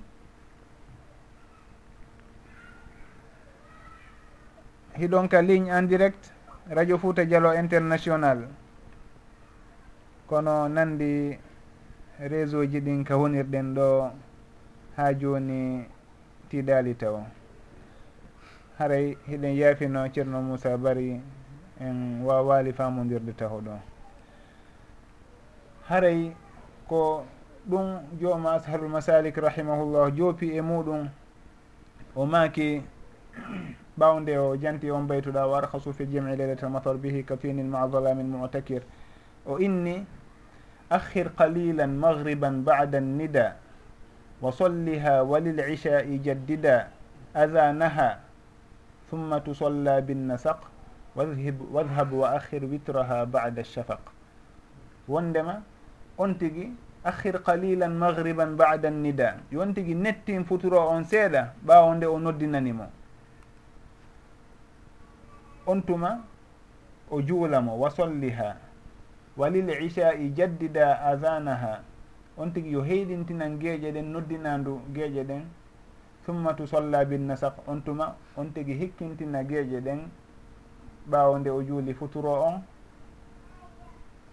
hiɗonka 5.01 5.43
ligne 5.43 5.71
en 5.73 5.87
direct 5.89 6.33
radio 6.69 6.99
fouta 6.99 7.25
dialo 7.25 7.55
international. 7.55 8.49
Kono 10.29 10.69
nandi 10.69 11.39
réseau 12.21 12.65
ji 12.67 12.81
ɗin 12.81 13.05
ka 13.05 13.17
wonirɗen 13.17 13.75
ɗo 13.75 14.11
ha 14.97 15.13
joni 15.19 15.87
tiɗali 16.49 16.95
taw. 16.97 17.25
Haray 18.79 19.17
hiɗen 19.27 19.57
yaafino 19.57 20.09
ceerno 20.13 20.43
moussa 20.43 20.77
bari 20.77 21.21
en 21.81 22.23
wawali 22.25 22.73
famodirde 22.73 23.33
taw 23.37 23.61
ɗo. 23.61 23.73
Haray 25.89 26.37
ko 26.89 27.25
ɗum 27.69 28.01
jooma 28.21 28.53
asharul 28.55 28.89
masalik 28.91 29.37
rahimahullah 29.37 30.13
joopi 30.17 30.53
e 30.57 30.61
muɗum 30.61 31.09
o 32.15 32.27
maaki 32.27 32.83
ɓawde 33.99 34.39
o 34.39 34.57
janti 34.57 34.91
on 34.91 35.07
baytuɗa 35.07 35.47
wa 35.47 35.59
arhasu 35.59 35.93
fi 35.93 36.07
jami 36.07 36.37
leylatal 36.37 36.71
matar 36.71 36.97
bihi 36.97 37.25
kafinin 37.25 37.67
maa 37.69 37.89
zalamin 37.89 38.27
mutakir. 38.27 38.83
O 39.47 39.59
inni 39.59 40.07
akhir 40.91 41.31
qalilan 41.37 41.91
maghriban 41.99 42.63
bada 42.65 43.01
nida 43.01 43.57
wa 44.41 44.51
solliha 44.53 45.23
walilishai 45.25 46.19
jaddida 46.23 46.91
adanaha 47.35 48.19
thumma 49.11 49.41
tusolla 49.41 50.01
binnasaq 50.01 50.61
wadhhab 51.15 52.13
wa 52.13 52.35
akhir 52.35 52.65
witraha 52.65 53.27
bada 53.27 53.63
shafaq 53.65 54.01
wondema 55.09 55.63
on 56.19 56.35
tigui 56.35 56.73
akhir 57.05 57.43
qalilan 57.43 57.91
maghriban 57.95 58.57
bada 58.57 58.91
nida 58.91 59.39
yon 59.51 59.75
tigui 59.75 59.95
nettin 59.95 60.45
futuro 60.45 60.79
on 60.89 61.05
seeɗa 61.05 61.55
ɓawo 61.67 61.95
nde 61.95 62.07
o 62.07 62.19
noddinanimo. 62.19 62.87
on 65.71 65.83
tuma 65.83 66.19
o 67.11 67.23
juulamo 67.23 67.79
wa 67.79 67.91
solliha 67.91 68.57
walil 69.37 69.71
ichai 69.71 70.31
jaddida 70.35 71.01
adanaha 71.01 71.81
on 72.37 72.53
tigi 72.53 72.73
yo 72.73 72.83
heyɗintinan 72.83 73.59
geeƴe 73.59 73.93
ɗen 73.93 74.11
noddinandu 74.13 74.81
geeƴe 74.95 75.23
ɗen 75.25 75.43
summa 76.27 76.55
tu 76.55 76.67
solla 76.67 77.05
binnasak 77.05 77.55
on 77.69 77.83
tuma 77.83 78.17
on 78.37 78.53
tigi 78.53 78.75
hikkintina 78.75 79.45
geeƴe 79.45 79.81
ɗen 79.81 80.01
ɓaawo 81.11 81.39
nde 81.39 81.51
o 81.51 81.63
juuli 81.63 81.95
futuro 81.95 82.33
on 82.43 82.63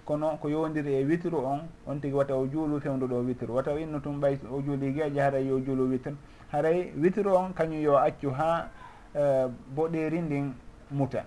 kono 0.06 0.38
ko 0.42 0.50
yowdiri 0.50 0.94
e 0.96 1.04
witru 1.06 1.38
on 1.46 1.62
on 1.86 2.00
tigi 2.00 2.14
wata 2.16 2.34
o 2.36 2.48
juulu 2.48 2.80
fewduɗo 2.80 3.26
witru. 3.26 3.54
Wata 3.56 3.78
inno 3.80 4.00
tum 4.00 4.20
ɓay 4.22 4.40
o 4.52 4.62
juuli 4.62 4.94
geeƴe 4.94 5.20
haray 5.22 5.46
yo 5.48 5.60
juulu 5.60 5.90
witre 5.90 6.16
haray 6.52 6.92
witru 6.98 7.36
on 7.36 7.54
kañum 7.54 7.82
yo 7.82 7.98
accu 7.98 8.30
haa 8.32 8.70
eh, 9.14 9.48
boɗeri 9.76 10.22
ndin 10.22 10.54
muta 10.92 11.24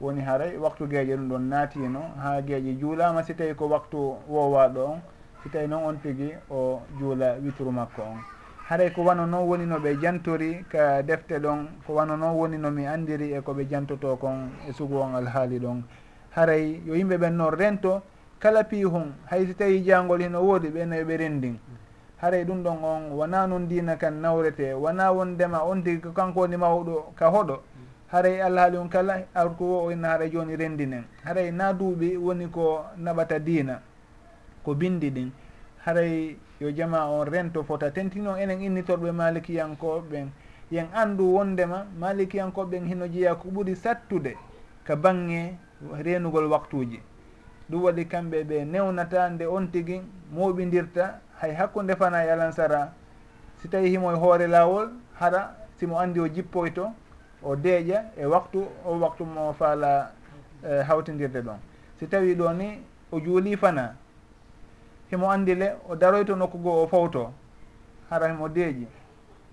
woni 0.00 0.20
haray 0.20 0.56
waktu 0.56 0.86
gueeƴe 0.86 1.16
ɗum 1.16 1.28
ɗon 1.28 1.42
naatino 1.48 2.00
ha 2.22 2.40
gueeƴe 2.42 2.74
juulama 2.80 3.22
si 3.22 3.34
tawi 3.34 3.54
ko 3.54 3.68
waktu 3.68 3.96
wowaɗo 4.28 4.84
on 4.84 5.00
si 5.42 5.48
tawi 5.48 5.68
noon 5.68 5.84
on 5.84 5.96
tigui 6.02 6.34
o 6.50 6.82
juula 6.98 7.34
witru 7.42 7.70
makko 7.72 8.02
on. 8.02 8.18
Haray 8.68 8.90
ko 8.90 9.02
wano 9.04 9.26
noon 9.26 9.46
woni 9.48 9.66
no 9.66 9.78
ɓe 9.78 10.00
jantori 10.00 10.64
ka 10.68 11.02
defte 11.02 11.38
ɗon 11.38 11.68
ko 11.86 11.94
wano 11.94 12.16
noon 12.16 12.34
woni 12.34 12.58
no 12.58 12.70
mi 12.70 12.86
andiri 12.86 13.32
e 13.32 13.40
koɓe 13.40 13.68
jantoto 13.68 14.16
kon 14.16 14.50
e 14.68 14.72
sugu 14.72 14.96
on 14.98 15.14
alhaali 15.14 15.58
ɗon. 15.58 15.82
Haray 16.34 16.80
yo 16.86 16.94
yimɓe 16.94 17.18
ɓen 17.18 17.36
noon 17.36 17.50
rento 17.54 18.02
kala 18.40 18.64
piihon 18.64 19.14
hay 19.30 19.46
si 19.46 19.54
tawi 19.54 19.84
jangol 19.84 20.20
hino 20.20 20.42
woodi 20.42 20.68
ɓenno 20.68 20.96
yoɓe 20.96 21.16
rendin 21.16 21.58
haray 22.16 22.44
ɗum 22.44 22.62
ɗon 22.62 22.78
on 22.84 23.02
wona 23.12 23.46
noon 23.46 23.68
dina 23.68 23.96
kan 23.96 24.14
nawrete 24.20 24.74
wona 24.74 25.12
won 25.12 25.34
ndema 25.34 25.62
on 25.62 25.82
tigui 25.82 26.00
ko 26.00 26.10
kanko 26.12 26.40
woni 26.40 26.56
mawɗo 26.56 27.12
ka 27.14 27.26
hoɗo 27.30 27.60
haray 28.12 28.42
alhaali 28.42 28.76
on 28.76 28.88
kala 28.88 29.24
arko 29.34 29.64
wo 29.64 29.84
o 29.86 29.90
e 29.90 29.94
inna 29.94 30.08
haray 30.08 30.30
joni 30.30 30.56
rendinen 30.56 31.04
haray 31.24 31.50
na 31.50 31.72
duuɓi 31.72 32.16
woni 32.16 32.46
ko 32.48 32.84
naɓata 32.96 33.38
diina 33.38 33.80
ko 34.62 34.74
bindi 34.74 35.10
ɗin. 35.10 35.30
Haray 35.84 36.36
yo 36.60 36.70
jama 36.70 37.06
on 37.10 37.24
rento 37.24 37.62
fota. 37.64 37.90
Tentino 37.90 38.36
enen 38.36 38.60
innitorɓe 38.60 39.12
malikiyankoɓen 39.12 40.28
yen 40.70 40.86
andu 40.94 41.34
wondema 41.34 41.86
malikiyankoɓen 41.98 42.86
hino 42.86 43.08
jeeya 43.08 43.34
ko 43.34 43.48
ɓuuri 43.48 43.74
sattude 43.76 44.36
ka 44.84 44.96
bange 44.96 45.56
renugol 46.04 46.46
waktuji 46.46 47.00
ɗum 47.70 47.82
waɗi 47.82 48.04
kamɓe 48.08 48.44
ɓe 48.44 48.64
newnata 48.64 49.28
nde 49.30 49.46
on 49.46 49.66
tigi 49.72 50.02
moɓidirta 50.34 51.20
hay 51.40 51.52
hakku 51.54 51.80
fana 51.98 52.24
e 52.24 52.30
alansara. 52.30 52.92
Si 53.60 53.68
tawi 53.68 53.90
himo 53.90 54.12
e 54.12 54.16
hoore 54.16 54.46
lawol 54.46 54.90
haɗa 55.18 55.54
simo 55.78 55.98
andi 55.98 56.20
o 56.20 56.28
jippoyto 56.28 56.92
o 57.44 57.56
deeƴa 57.56 58.04
e 58.16 58.26
waktu 58.26 58.66
o 58.84 58.98
waktu 59.00 59.24
mo 59.24 59.52
faala 59.52 60.10
e, 60.64 60.82
hawtindirde 60.82 61.40
ɗon. 61.42 61.58
Si 61.98 62.06
tawi 62.06 62.34
ɗo 62.34 62.52
ni 62.56 62.82
o 63.12 63.20
juuli 63.20 63.56
fana 63.56 63.94
himo 65.10 65.30
andile 65.30 65.76
o 65.88 65.96
daroyto 65.96 66.36
nokku 66.36 66.58
goo 66.58 66.82
o 66.82 66.86
fawto 66.86 67.32
hara 68.10 68.28
himo 68.28 68.48
deeƴi. 68.48 68.86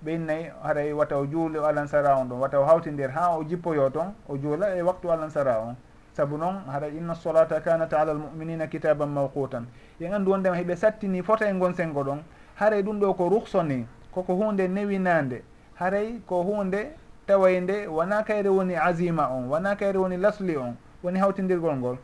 Ɓeynayi 0.05 0.51
haray 0.63 0.93
wata 0.93 1.17
o 1.17 1.25
juuli 1.25 1.57
o 1.57 1.65
alansara 1.65 2.15
on 2.17 2.29
ɗon 2.29 2.39
wata 2.39 2.59
o 2.59 2.65
hawtindir 2.65 3.09
ha 3.11 3.37
o 3.37 3.43
jippoyo 3.43 3.89
toon 3.89 4.13
o 4.29 4.37
juula 4.37 4.75
e 4.75 4.81
waktu 4.81 5.11
alansara 5.11 5.59
on. 5.59 5.75
Saabu 6.13 6.37
noon 6.37 6.55
haray 6.71 6.97
inna 6.97 7.15
solata 7.15 7.61
kanat 7.61 7.93
ala 7.93 8.11
almuminina 8.11 8.67
kitaban 8.67 9.09
mawqutan 9.09 9.65
yen 9.99 10.13
anndu 10.13 10.31
wondema 10.31 10.55
heɓe 10.57 10.75
sattini 10.75 11.23
fota 11.23 11.49
e 11.49 11.53
gon 11.53 11.73
sengo 11.73 12.03
ɗon 12.03 12.19
haray 12.55 12.81
ɗum 12.81 12.99
ɗo 12.99 13.13
ko 13.13 13.29
ruhsoni 13.29 13.85
koko 14.11 14.33
hunde 14.35 14.67
newinande 14.67 15.43
haray 15.75 16.19
ko 16.25 16.43
hunde 16.43 16.91
tawaynde 17.29 17.87
wona 17.87 18.23
kayre 18.23 18.49
woni 18.49 18.75
asima 18.75 19.27
on 19.29 19.49
wona 19.49 19.75
kayre 19.75 19.99
woni 19.99 20.17
lasli 20.17 20.57
on 20.57 20.73
woni 21.03 21.19
hawtindirgol 21.19 21.75
ngol. 21.77 21.97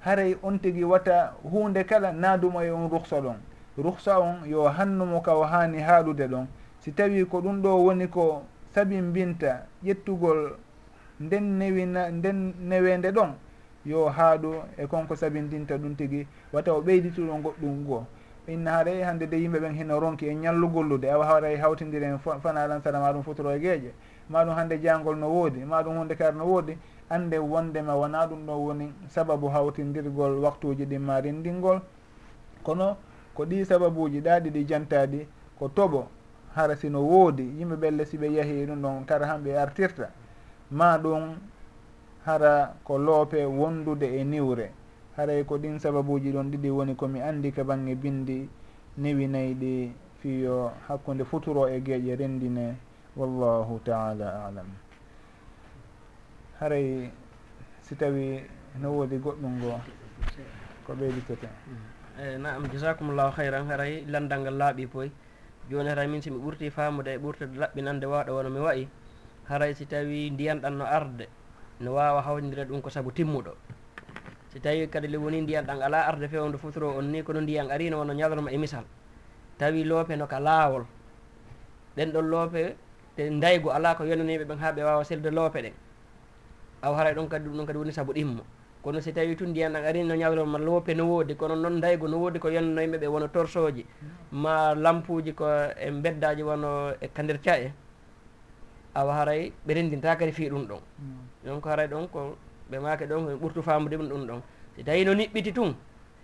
Haray 0.00 0.34
on 0.42 0.58
tigi 0.58 0.84
watta 0.84 1.32
hunde 1.42 1.84
kala 1.84 2.12
naaduma 2.12 2.64
e 2.64 2.70
on 2.70 2.90
ruhsa 2.90 3.20
ɗon. 3.20 3.36
Ruhsa 3.78 4.18
on 4.18 4.50
yo 4.50 4.64
hannumo 4.68 5.20
ka 5.22 5.34
o 5.36 5.42
haani 5.44 5.80
haalude 5.80 6.26
ɗon. 6.26 6.46
Si 6.80 6.92
tawi 6.92 7.24
ko 7.26 7.40
ɗum 7.40 7.62
ɗo 7.62 7.84
woni 7.84 8.08
ko 8.08 8.42
sabi 8.74 9.00
mbinta 9.00 9.66
ƴettugol 9.84 10.50
nden 11.20 11.58
newina 11.58 12.10
nden 12.10 12.54
newende 12.68 13.12
ɗon 13.12 13.34
yo 13.86 14.08
haaɗu 14.08 14.54
e 14.78 14.86
konko 14.86 15.16
sabindinta 15.16 15.76
ɗum 15.78 15.94
tigi 15.96 16.26
wata 16.52 16.74
o 16.74 16.80
ɓeydituɗo 16.82 17.42
goɗɗum 17.42 17.84
goo 17.86 18.06
inna 18.48 18.70
haray 18.72 19.02
hande 19.02 19.26
de 19.30 19.36
yimɓe 19.36 19.60
ɓen 19.60 19.74
hino 19.74 20.00
ronki 20.00 20.26
e 20.26 20.34
ñallugollude 20.34 21.04
awa 21.10 21.26
haray 21.26 21.56
hawtidiri 21.56 22.04
en 22.04 22.18
fanalan 22.18 22.82
sarama 22.82 23.22
fotoro 23.22 23.50
e 23.54 23.58
gueeƴe 23.58 23.92
maɗum 24.30 24.54
hande 24.54 24.74
hannde 24.74 24.82
jangol 24.82 25.16
no 25.18 25.28
woodi 25.28 25.60
maɗum 25.64 25.96
hunde 25.96 26.14
kar 26.16 26.34
no 26.34 26.44
woodi 26.46 26.78
ande 27.10 27.38
wondema 27.38 27.94
wona 27.96 28.26
ɗum 28.26 28.46
ɗo 28.46 28.52
woni 28.66 28.92
sababu 29.08 29.48
hawtindirgol 29.48 30.38
waktuji 30.42 30.84
ɗin 30.86 30.98
ma 31.02 31.20
rendingol 31.20 31.80
kono 32.62 32.96
ko 33.34 33.44
ɗi 33.44 33.64
sababuji 33.64 34.20
ɗaɗi 34.20 34.50
ɗi 34.50 34.64
jantaɗi 34.68 35.26
ko 35.58 35.68
toɓo 35.68 36.06
hara 36.54 36.76
sino 36.76 37.00
woodi 37.02 37.42
yimɓe 37.58 37.76
ɓelle 37.76 38.04
siɓe 38.04 38.26
yeehi 38.34 38.66
ɗum 38.66 38.82
ɗon 38.82 39.04
kara 39.06 39.26
hamɓe 39.26 39.56
artirta. 39.56 40.10
Ma 40.70 40.98
ɗum 40.98 41.36
hara 42.24 42.74
ko 42.84 42.98
loope 42.98 43.44
wondude 43.44 44.04
e 44.20 44.24
niwre. 44.24 44.70
Haray 45.16 45.44
ko 45.44 45.58
ɗin 45.58 45.78
sababuji 45.78 46.32
ɗon 46.32 46.50
ɗiɗi 46.50 46.70
woni 46.70 46.94
komi 46.94 47.20
andi 47.20 47.52
ka 47.52 47.64
bange 47.64 47.94
bindi 47.94 48.48
newinayi 48.98 49.54
ɗi 49.54 49.92
fiyo 50.20 50.70
hakkude 50.88 51.24
futuro 51.24 51.68
e 51.68 51.80
gueƴe 51.80 52.16
rendine 52.16 52.76
wallahu 53.16 53.80
taala 53.84 54.48
alam. 54.48 54.68
Haray 56.60 57.10
si 57.82 57.94
tawi 57.96 58.40
no 58.80 58.92
woodi 58.96 59.18
goɗɗum 59.18 59.52
ngo 59.60 59.76
ko 60.86 60.90
ɓeyditete 60.94 61.48
eyi 62.18 62.34
eh, 62.34 62.38
naam 62.38 62.64
jasakumllahu 62.72 63.32
hayran 63.36 63.66
haray 63.68 64.04
landal 64.08 64.40
ngal 64.40 64.54
laaɓi 64.56 64.86
poy 64.86 65.08
joni 65.70 65.88
haray 65.88 66.06
min 66.08 66.22
somi 66.22 66.38
ɓurti 66.38 66.70
famude 66.70 67.08
e 67.14 67.18
ɓurtude 67.18 67.56
laɓɓinande 67.58 68.06
waɗo 68.06 68.30
wono 68.36 68.50
mi 68.50 68.60
wayi 68.60 68.88
haray 69.48 69.74
si 69.74 69.86
tawi 69.86 70.30
ndiyan 70.30 70.60
ɗan 70.60 70.74
no 70.78 70.84
arde 70.84 71.28
no 71.80 71.92
wawa 71.94 72.22
hawnidire 72.22 72.64
ɗum 72.64 72.80
ko 72.80 72.90
saabu 72.90 73.10
timmuɗo. 73.12 73.52
Si 74.52 74.60
tawi 74.60 74.86
kadi 74.88 75.08
le 75.08 75.16
woni 75.18 75.40
ndiyan 75.42 75.64
ɗan 75.66 75.82
ala 75.82 76.06
arde 76.06 76.28
fewnde 76.28 76.56
futuro 76.58 76.96
on 76.98 77.10
ni 77.10 77.22
kono 77.22 77.40
ndiyan 77.40 77.70
arino 77.70 77.98
wono 77.98 78.12
ñalorma 78.14 78.50
e 78.52 78.58
misal. 78.58 78.84
Tawi 79.58 79.84
loope 79.84 80.16
no 80.16 80.26
ka 80.26 80.38
laawol 80.40 80.84
ɗen 81.96 82.12
ɗon 82.12 82.26
loope 82.30 82.76
te 83.16 83.30
ndaygu 83.30 83.70
ala 83.70 83.94
ko 83.94 84.04
yonaniɓe 84.04 84.44
ɓen 84.44 84.58
ha 84.58 84.72
ɓe 84.72 84.82
wawa 84.84 85.04
selde 85.04 85.30
loope 85.30 85.60
ɗen 85.62 85.72
aw 86.82 86.94
haray 86.94 87.14
ɗon 87.14 87.28
kadi 87.28 87.44
ɗum 87.48 87.56
ɗon 87.56 87.66
kadi 87.66 87.78
woni 87.78 87.92
saabu 87.92 88.12
ɗimmo. 88.12 88.42
Kono 88.82 89.00
si 89.00 89.12
tawi 89.12 89.36
tun 89.36 89.50
ndiyan 89.50 89.72
ɗan 89.72 89.84
arino 89.84 90.14
ñawloma 90.16 90.58
loope 90.58 90.94
no 90.94 91.04
woodi 91.06 91.34
kono 91.36 91.54
noon 91.54 91.78
ndaygu 91.78 92.08
no 92.08 92.18
woodi 92.18 92.38
ko 92.40 92.48
yonanoyɓe 92.50 92.98
ɓe 92.98 93.06
wono 93.06 93.28
torsoji 93.28 93.86
ma 94.32 94.74
lampuji 94.74 95.32
ko 95.34 95.46
e 95.78 95.90
beddaji 95.90 96.42
wono 96.42 96.90
e 97.00 97.08
kandirca 97.14 97.58
e 97.60 97.72
awa 98.94 99.14
haray 99.14 99.52
ɓe 99.66 99.74
rendinta 99.74 100.16
kadi 100.16 100.32
fi 100.32 100.48
ɗum 100.50 100.66
ɗon. 100.66 100.80
Mm. 100.98 101.46
Donc 101.46 101.64
haray 101.66 101.86
ɗon 101.86 102.08
ko 102.10 102.36
ɓe 102.70 102.78
maake 102.80 103.06
ɗon 103.06 103.26
ɓe 103.26 103.34
ɓurtu 103.38 103.62
famude 103.62 103.96
ɗum 103.96 104.08
ɗum 104.08 104.26
ɗon. 104.26 104.40
Si 104.76 104.82
tawi 104.84 105.04
no 105.04 105.14
niɓɓiti 105.14 105.52
tun 105.54 105.74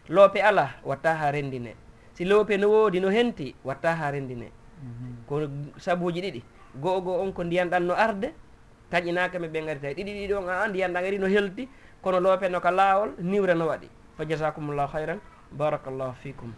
loope 0.08 0.40
ala 0.42 0.70
watta 0.84 1.14
ha 1.14 1.30
rendine 1.30 1.74
si 2.14 2.24
loope 2.24 2.56
no 2.58 2.68
woodi 2.68 2.98
no 3.00 3.08
henti 3.10 3.54
watta 3.64 3.94
ha 3.94 4.10
rendine 4.10 4.50
mm-hmm. 4.82 5.14
ko 5.28 5.46
sabuji 5.78 6.20
ɗiɗi. 6.22 6.42
goo 6.74 7.00
goo 7.00 7.22
on 7.22 7.32
ko 7.32 7.42
ndiyan 7.44 7.68
ɗan 7.70 7.86
no 7.86 7.94
arde 7.94 8.32
taƴinakame 8.90 9.48
ɓe 9.48 9.60
gari 9.66 9.80
tawi. 9.80 9.94
Ɗiɗi 9.94 10.12
ɗiɗi 10.12 10.34
on 10.34 10.48
aa 10.48 10.68
ndiyan 10.68 10.92
ɗan 10.92 11.04
ari 11.04 11.18
no 11.18 11.26
helti 11.26 11.68
kono 12.02 12.20
loopeno 12.20 12.60
ka 12.60 12.70
laawol 12.70 13.10
niwre 13.18 13.54
no 13.54 13.66
waɗi. 13.66 13.88
Fa 14.16 14.24
jasakumllahu 14.24 14.92
hayran 14.92 15.20
barakallahu 15.52 16.14
fikum 16.22 16.52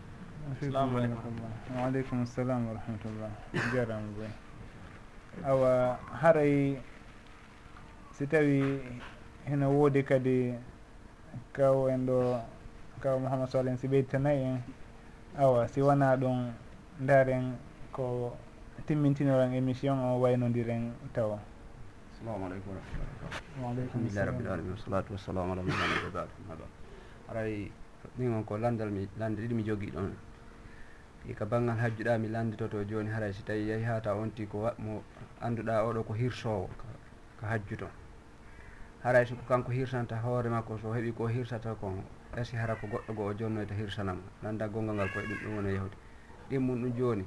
assalamu 0.53 0.99
aleykum 0.99 1.35
waaleykum 1.77 2.27
salam 2.27 2.67
wa 2.69 2.75
rahmatullah. 2.75 3.31
Jarama 3.75 4.09
boy. 4.17 4.31
Awa 5.47 5.99
haray 6.23 6.81
si 8.13 8.27
tawi 8.27 8.81
heno 9.47 9.71
woodi 9.71 10.03
kadi 10.03 10.55
kaw 11.53 11.87
en 11.89 12.07
ɗo 12.07 12.41
kaw 13.01 13.19
mouhamad 13.19 13.49
sol 13.49 13.69
en 13.69 13.77
si 13.79 13.87
ɓeyditanayi 13.89 14.43
en 14.45 14.59
awa 15.39 15.69
si 15.69 15.81
wona 15.81 16.17
ɗum 16.17 16.51
daren 17.01 17.57
ko 17.93 18.37
timmintinoran 18.91 19.55
émission 19.55 19.95
o 20.03 20.18
waynodiren 20.18 20.91
taw 21.14 21.38
assalamu 22.11 22.47
aleykum 22.51 22.74
warahmatullah 22.74 23.30
wabarakatu 23.62 24.26
rabbil 24.26 24.49
alamin 24.51 24.72
wasalatu 24.74 25.12
wassalamu 25.14 25.53
ala 25.55 25.62
muhammadin 25.62 26.03
wa 26.11 26.11
bad 26.11 26.28
aray 27.30 27.70
ɗin 28.18 28.34
on 28.34 28.43
ko 28.45 28.59
landal 28.59 28.91
mi 28.91 29.07
lande 29.16 29.38
ɗiɗi 29.47 29.55
mi 29.55 29.62
jogii 29.62 29.91
ɗon 29.95 30.11
i 30.11 31.30
e 31.30 31.34
ka 31.38 31.47
banggal 31.47 31.78
hajjuɗa 31.78 32.18
mi 32.18 32.28
landitoto 32.34 32.82
joni 32.84 33.11
haray 33.14 33.32
si 33.32 33.45
tawi 33.47 33.62
yeehi 33.70 33.84
ha 33.86 34.01
ta 34.03 34.14
onti 34.18 34.47
ko 34.51 34.66
mo 34.78 35.05
annduɗa 35.41 35.86
oɗo 35.86 36.03
ko 36.11 36.12
hirsowo 36.14 36.66
ko 37.38 37.47
hajjuto. 37.47 37.86
Haray 39.07 39.24
soko 39.26 39.43
kanko 39.47 39.70
hirsanta 39.70 40.18
hoore 40.18 40.51
makko 40.51 40.78
so 40.82 40.91
heeɓi 40.91 41.14
ko 41.14 41.28
hirsata 41.30 41.74
kon 41.78 42.03
esi 42.36 42.57
hara 42.57 42.74
ko 42.74 42.86
goɗɗo 42.91 43.14
goo 43.14 43.30
o 43.30 43.34
jonnoyta 43.38 43.74
hirsanama 43.74 44.22
nanda 44.43 44.66
gongal 44.68 44.95
ngal 44.99 45.09
koye 45.14 45.26
ɗum 45.30 45.38
ɗum 45.47 45.55
woni 45.57 45.74
yahde 45.78 45.97
ɗin 46.51 46.59
mum 46.61 46.82
ɗum 46.82 46.97
joni 46.99 47.24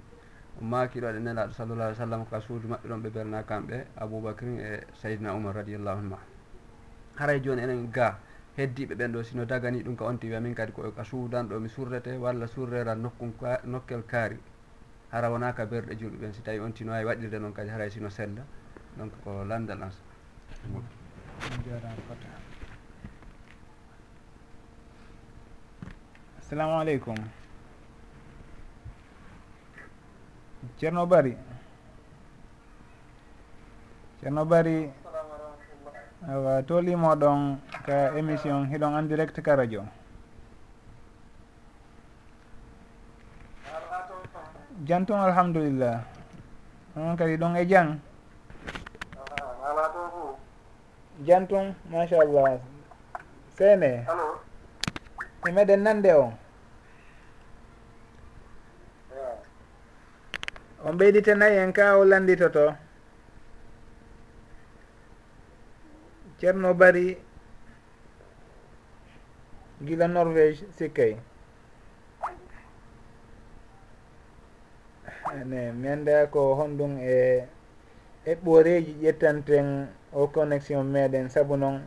makiɗo 0.61 1.07
aɗa 1.07 1.19
nelaɗo 1.19 1.53
sallallah 1.53 1.85
alih 1.87 1.97
w 1.97 2.03
sallam 2.03 2.25
ka 2.29 2.39
suudu 2.41 2.67
maɓɓe 2.67 2.87
ɗon 2.87 3.01
ɓe 3.03 3.09
berna 3.09 3.43
kamɓe 3.43 3.87
aboubacry 3.95 4.59
e 4.59 4.83
saydna 4.93 5.33
oumar 5.33 5.55
radiallahu 5.55 5.97
anhuma 5.97 6.19
haray 7.15 7.41
joni 7.41 7.61
enen 7.61 7.91
ga 7.91 8.17
heddiɓe 8.57 8.95
ɓen 8.95 9.11
ɗo 9.11 9.23
sino 9.23 9.45
dagani 9.45 9.83
ɗum 9.83 9.95
ka 9.95 10.05
onti 10.05 10.27
wiya 10.27 10.39
min 10.39 10.53
kadi 10.55 10.71
koka 10.71 11.03
suudan 11.03 11.47
ɗo 11.49 11.59
mi 11.59 11.69
surrete 11.69 12.17
walla 12.17 12.47
surreran 12.47 13.01
nokkun 13.01 13.33
nokkel 13.65 14.03
kaari. 14.05 14.37
Hara 15.11 15.29
wona 15.29 15.53
ka 15.53 15.65
berɗe 15.65 15.95
julɓe 15.97 16.17
ɓen 16.21 16.33
si 16.33 16.41
tawi 16.41 16.59
on 16.59 16.71
tino 16.73 16.91
wawi 16.91 17.05
waɗirde 17.05 17.39
noon 17.39 17.53
kadi 17.53 17.69
haray 17.69 17.89
sino 17.89 18.09
sella 18.09 18.41
donc 18.97 19.11
ko 19.23 19.43
landal 19.43 19.81
ans 19.83 20.01
assalamu 26.39 26.79
aleykum. 26.79 27.15
ceerno 30.77 31.05
bari. 31.05 31.37
Ceerno 34.19 34.45
bari 34.45 34.91
awa 36.27 36.63
tolimo 36.63 37.15
ɗon 37.15 37.57
ka 37.85 38.15
émission 38.17 38.65
hiɗon 38.71 38.95
en 38.97 39.07
direct 39.07 39.41
ka 39.41 39.55
radio. 39.55 39.83
Jantum 44.85 45.19
alhamdulillah. 45.19 46.03
On 46.95 47.15
kadi 47.15 47.37
ɗon 47.37 47.55
e 47.55 47.65
jang. 47.67 47.99
Jantum 51.25 51.73
machallah 51.91 52.59
seene. 53.57 54.05
E 55.47 55.51
meɗen 55.51 55.83
nande 55.83 56.11
on. 56.15 56.31
on 60.85 60.97
ɓeydita 60.97 61.33
nayi 61.35 61.57
en 61.63 61.71
ka 61.73 61.97
o 61.99 62.03
landitoto 62.05 62.75
ceerno 66.39 66.73
bari 66.73 67.17
gila 69.85 70.07
norvége 70.07 70.65
sikkay. 70.77 71.13
Ne 75.49 75.71
mi 75.71 75.87
annda 75.93 76.27
ko 76.33 76.41
honɗum 76.59 76.93
e 76.99 77.47
eɓɓoreji 78.31 78.91
ƴettanten 79.03 79.67
o 80.13 80.27
connexion 80.35 80.83
meɗen 80.93 81.29
saabu 81.33 81.55
noon 81.57 81.77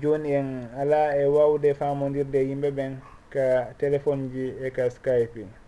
joni 0.00 0.30
en 0.38 0.48
ala 0.80 1.00
e 1.16 1.24
wawde 1.34 1.74
famodirde 1.80 2.38
yimɓe 2.48 2.68
ɓen 2.76 2.92
ka 3.32 3.44
téléphone 3.78 4.22
ji 4.32 4.44
e 4.64 4.70
ka 4.76 4.84
skype. 4.90 5.59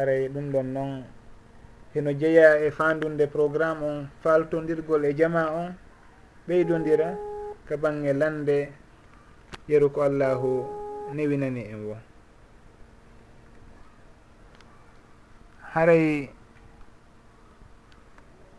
haray 0.00 0.28
ɗum 0.28 0.52
ɗon 0.52 0.66
noon. 0.72 1.04
Heno 1.94 2.10
jeeya 2.12 2.56
e 2.66 2.70
fandunde 2.70 3.26
programme 3.26 3.82
on 3.84 4.08
faltodirgol 4.22 5.04
e 5.04 5.14
jama 5.14 5.50
on 5.52 5.74
ɓeydodira 6.48 7.16
ka 7.68 7.76
bange 7.76 8.12
lande. 8.12 8.72
Yeru 9.68 9.90
ko 9.92 10.02
allahu 10.02 10.66
newinani 11.14 11.62
en 11.72 11.80
wo 11.86 11.96
haray 15.74 16.30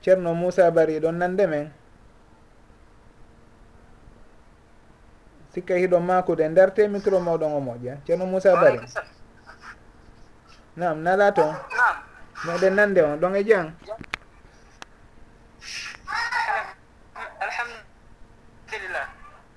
ceerno 0.01 0.33
moussa 0.33 0.71
bari 0.71 0.99
ɗon 0.99 1.17
nande 1.17 1.47
men. 1.47 1.71
Sikka 5.53 5.75
hiɗo 5.75 5.99
makude 5.99 6.47
darti 6.53 6.87
micro 6.87 7.19
moɗon 7.19 7.53
o 7.53 7.59
moƴƴa. 7.59 7.97
Ceerno 8.05 8.25
moussa 8.25 8.55
bari. 8.55 8.79
nam 10.75 11.03
nala 11.03 11.31
toon 11.31 11.55
meɗen 12.45 12.73
nande 12.75 13.01
on 13.03 13.19
ɗon 13.19 13.35
e 13.35 13.43
jang? 13.43 13.71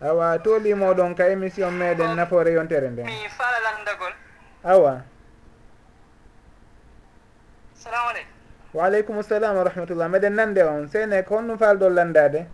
Awa 0.00 0.38
toolimoɗon 0.38 1.14
ka 1.16 1.28
émission 1.30 1.70
meɗen 1.72 2.16
nafoore 2.16 2.52
yontere 2.52 2.90
nden. 2.90 3.08
Awa. 4.64 5.02
Waaleykum 8.74 9.22
salam 9.22 9.56
wa 9.56 9.64
rahmatullah. 9.64 10.08
Meɗen 10.08 10.34
nande 10.34 10.62
on 10.62 10.88
sene 10.88 11.22
ko 11.24 11.36
honɗum 11.36 11.58
falɗol 11.58 11.94
landade? 11.94 12.46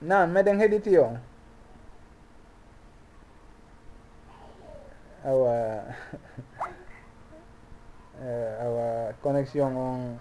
nan 0.00 0.30
meɗen 0.32 0.58
heɗiti 0.60 0.98
o 0.98 1.16
awa 5.24 5.52
eh, 8.22 8.52
awa 8.64 9.12
connexion 9.22 9.76
on 9.76 10.18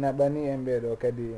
naɓani 0.00 0.48
en 0.48 0.64
ɓeɗo 0.64 0.96
kadi. 1.02 1.36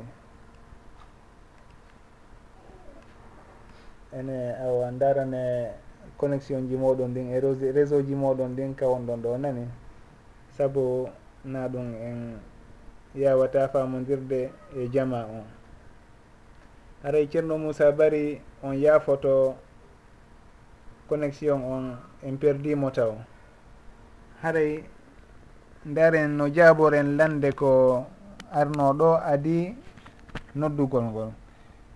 Ene 4.17 4.55
awa 4.65 4.91
darane 4.99 5.71
connexion 6.17 6.67
ji 6.69 6.75
moɗon 6.75 7.13
ɗin 7.13 7.29
e 7.31 7.39
réseau 7.71 8.01
ji 8.01 8.15
moɗon 8.15 8.55
ɗin 8.55 8.75
ka 8.75 8.85
wonɗon 8.87 9.21
ɗo 9.21 9.37
nani. 9.37 9.67
Saabu 10.57 11.07
na 11.43 11.67
ɗum 11.67 11.93
en 11.95 12.39
yawata 13.15 13.67
famodirde 13.69 14.51
e 14.75 14.87
jama 14.91 15.25
on. 15.25 15.45
haray 17.03 17.27
ceerno 17.29 17.57
moussa 17.61 17.91
bari 17.91 18.41
on 18.63 18.73
yaafoto 18.73 19.55
connexion 21.09 21.61
on 21.61 21.83
en 22.25 22.37
perdimo 22.37 22.89
taw. 22.91 23.13
Haray 24.41 24.83
ndaren 25.85 26.33
no 26.37 26.49
jaaboren 26.49 27.17
lande 27.17 27.51
ko 27.53 28.05
arnoɗo 28.51 29.21
adi 29.23 29.75
noddugol 30.55 31.03
ngol. 31.03 31.29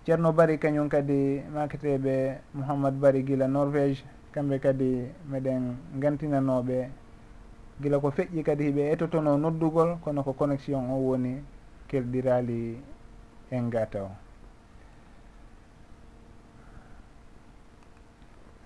Ceerno 0.06 0.32
bari 0.34 0.58
kañum 0.58 0.90
kadi 0.90 1.42
maketeɓe 1.54 2.16
mouhammad 2.54 2.94
bari 3.02 3.24
gila 3.24 3.48
norvége 3.48 4.04
kamɓe 4.34 4.60
kadi 4.64 5.10
meɗen 5.32 5.64
gantinanoɓe 6.02 6.90
gila 7.82 7.98
ko 8.00 8.10
feƴƴi 8.12 8.44
kadi 8.44 8.64
hiɓe 8.70 8.84
etotono 8.94 9.38
noddugol 9.38 9.98
kono 10.04 10.24
ko 10.24 10.34
connexion 10.34 10.90
o 10.94 10.96
woni 11.10 11.42
kelɗirali 11.90 12.78
en 13.52 13.70
ga 13.70 13.86
taw. 13.86 14.08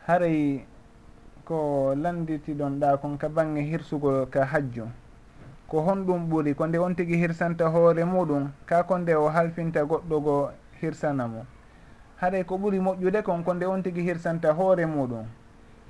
haray 0.08 0.64
ko 1.46 1.94
landitiɗon 1.96 2.80
ɗa 2.80 2.98
kon 2.98 3.18
ka 3.18 3.30
bange 3.30 3.62
hirsugol 3.62 4.30
ka 4.30 4.46
hajju. 4.46 4.86
Ko 5.68 5.82
honɗum 5.82 6.30
ɓuuri 6.30 6.54
ko 6.56 6.68
nde 6.68 6.78
on 6.78 6.94
tigi 6.96 7.18
hirsanta 7.18 7.66
hoore 7.70 8.06
muɗum 8.06 8.52
ka 8.66 8.84
ko 8.84 8.98
nde 8.98 9.16
o 9.16 9.28
halfinta 9.30 9.84
goɗɗo 9.84 10.22
go 10.22 10.52
hirsana 10.82 11.28
mo. 11.28 11.46
Haɗay 12.22 12.44
ko 12.46 12.58
ɓuuri 12.58 12.80
moƴƴude 12.80 13.24
kon 13.24 13.44
ko 13.44 13.54
nde 13.54 13.66
on 13.66 13.82
tigi 13.82 14.02
hirsanta 14.02 14.54
hoore 14.54 14.86
muɗum. 14.86 15.26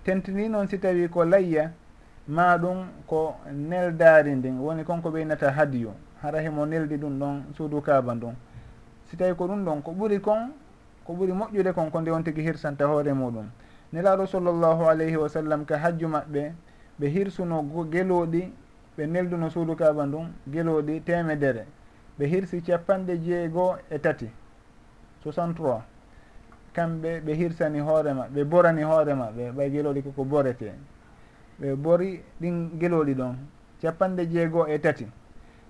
Tentini 0.03 0.47
noon 0.49 0.67
si 0.67 0.77
tawi 0.79 1.09
ko 1.09 1.25
layya 1.25 1.71
ma 2.27 2.57
ɗum 2.57 2.87
ko 3.07 3.35
neldari 3.51 4.35
ndin 4.35 4.59
woni 4.59 4.83
konko 4.85 5.09
ɓeynata 5.11 5.51
hadiyu 5.51 5.91
hara 6.21 6.39
hemo 6.41 6.65
neldi 6.65 6.95
ɗum 6.97 7.19
ɗon 7.19 7.43
suudu 7.57 7.81
kaba 7.81 8.15
ndun. 8.15 8.35
Si 9.09 9.17
tawi 9.17 9.35
ko 9.35 9.45
ɗum 9.47 9.65
ɗon 9.65 9.81
ko 9.83 9.91
ɓuuri 9.91 10.21
kon 10.21 10.53
ko 11.03 11.13
ɓuuri 11.13 11.33
moƴƴude 11.33 11.73
kon 11.73 11.89
ko 11.91 11.99
nde 12.01 12.11
on 12.11 12.23
tigi 12.23 12.41
hirsanta 12.41 12.85
hoore 12.87 13.11
muɗum. 13.13 13.49
nelaɗo 13.95 14.25
sallllahu 14.27 14.83
alayhi 14.91 15.15
wa 15.15 15.29
sallam 15.29 15.65
ka 15.65 15.77
hajju 15.77 16.07
maɓɓe 16.07 16.53
ɓe 16.99 17.07
hirsuno 17.07 17.63
gelooɗi 17.91 18.51
ɓe 18.97 19.05
nelduno 19.07 19.49
suudu 19.49 19.75
kaba 19.75 20.05
ndun 20.05 20.27
gelooɗi 20.51 21.01
temedere 21.05 21.63
ɓe 22.19 22.25
hirsi 22.27 22.61
capanɗe 22.61 23.17
jeegoo 23.23 23.77
e 23.89 23.97
tati 23.99 24.27
63 25.23 25.81
kamɓe 26.75 27.09
ɓe 27.25 27.31
hirsani 27.39 27.79
hoore 27.79 28.11
maɓɓe 28.13 28.33
ɓe 28.35 28.43
borani 28.51 28.83
hoore 28.83 29.13
maɓɓe 29.21 29.43
ɓay 29.55 29.69
gelooɗi 29.71 30.01
koko 30.03 30.23
borete. 30.25 30.73
Ɓe 31.59 31.75
bori 31.75 32.21
ɗin 32.41 32.55
gelooɗi 32.79 33.13
ɗon 33.15 33.35
capanɗe 33.81 34.23
jeegoo 34.31 34.65
e 34.67 34.77
tati. 34.79 35.07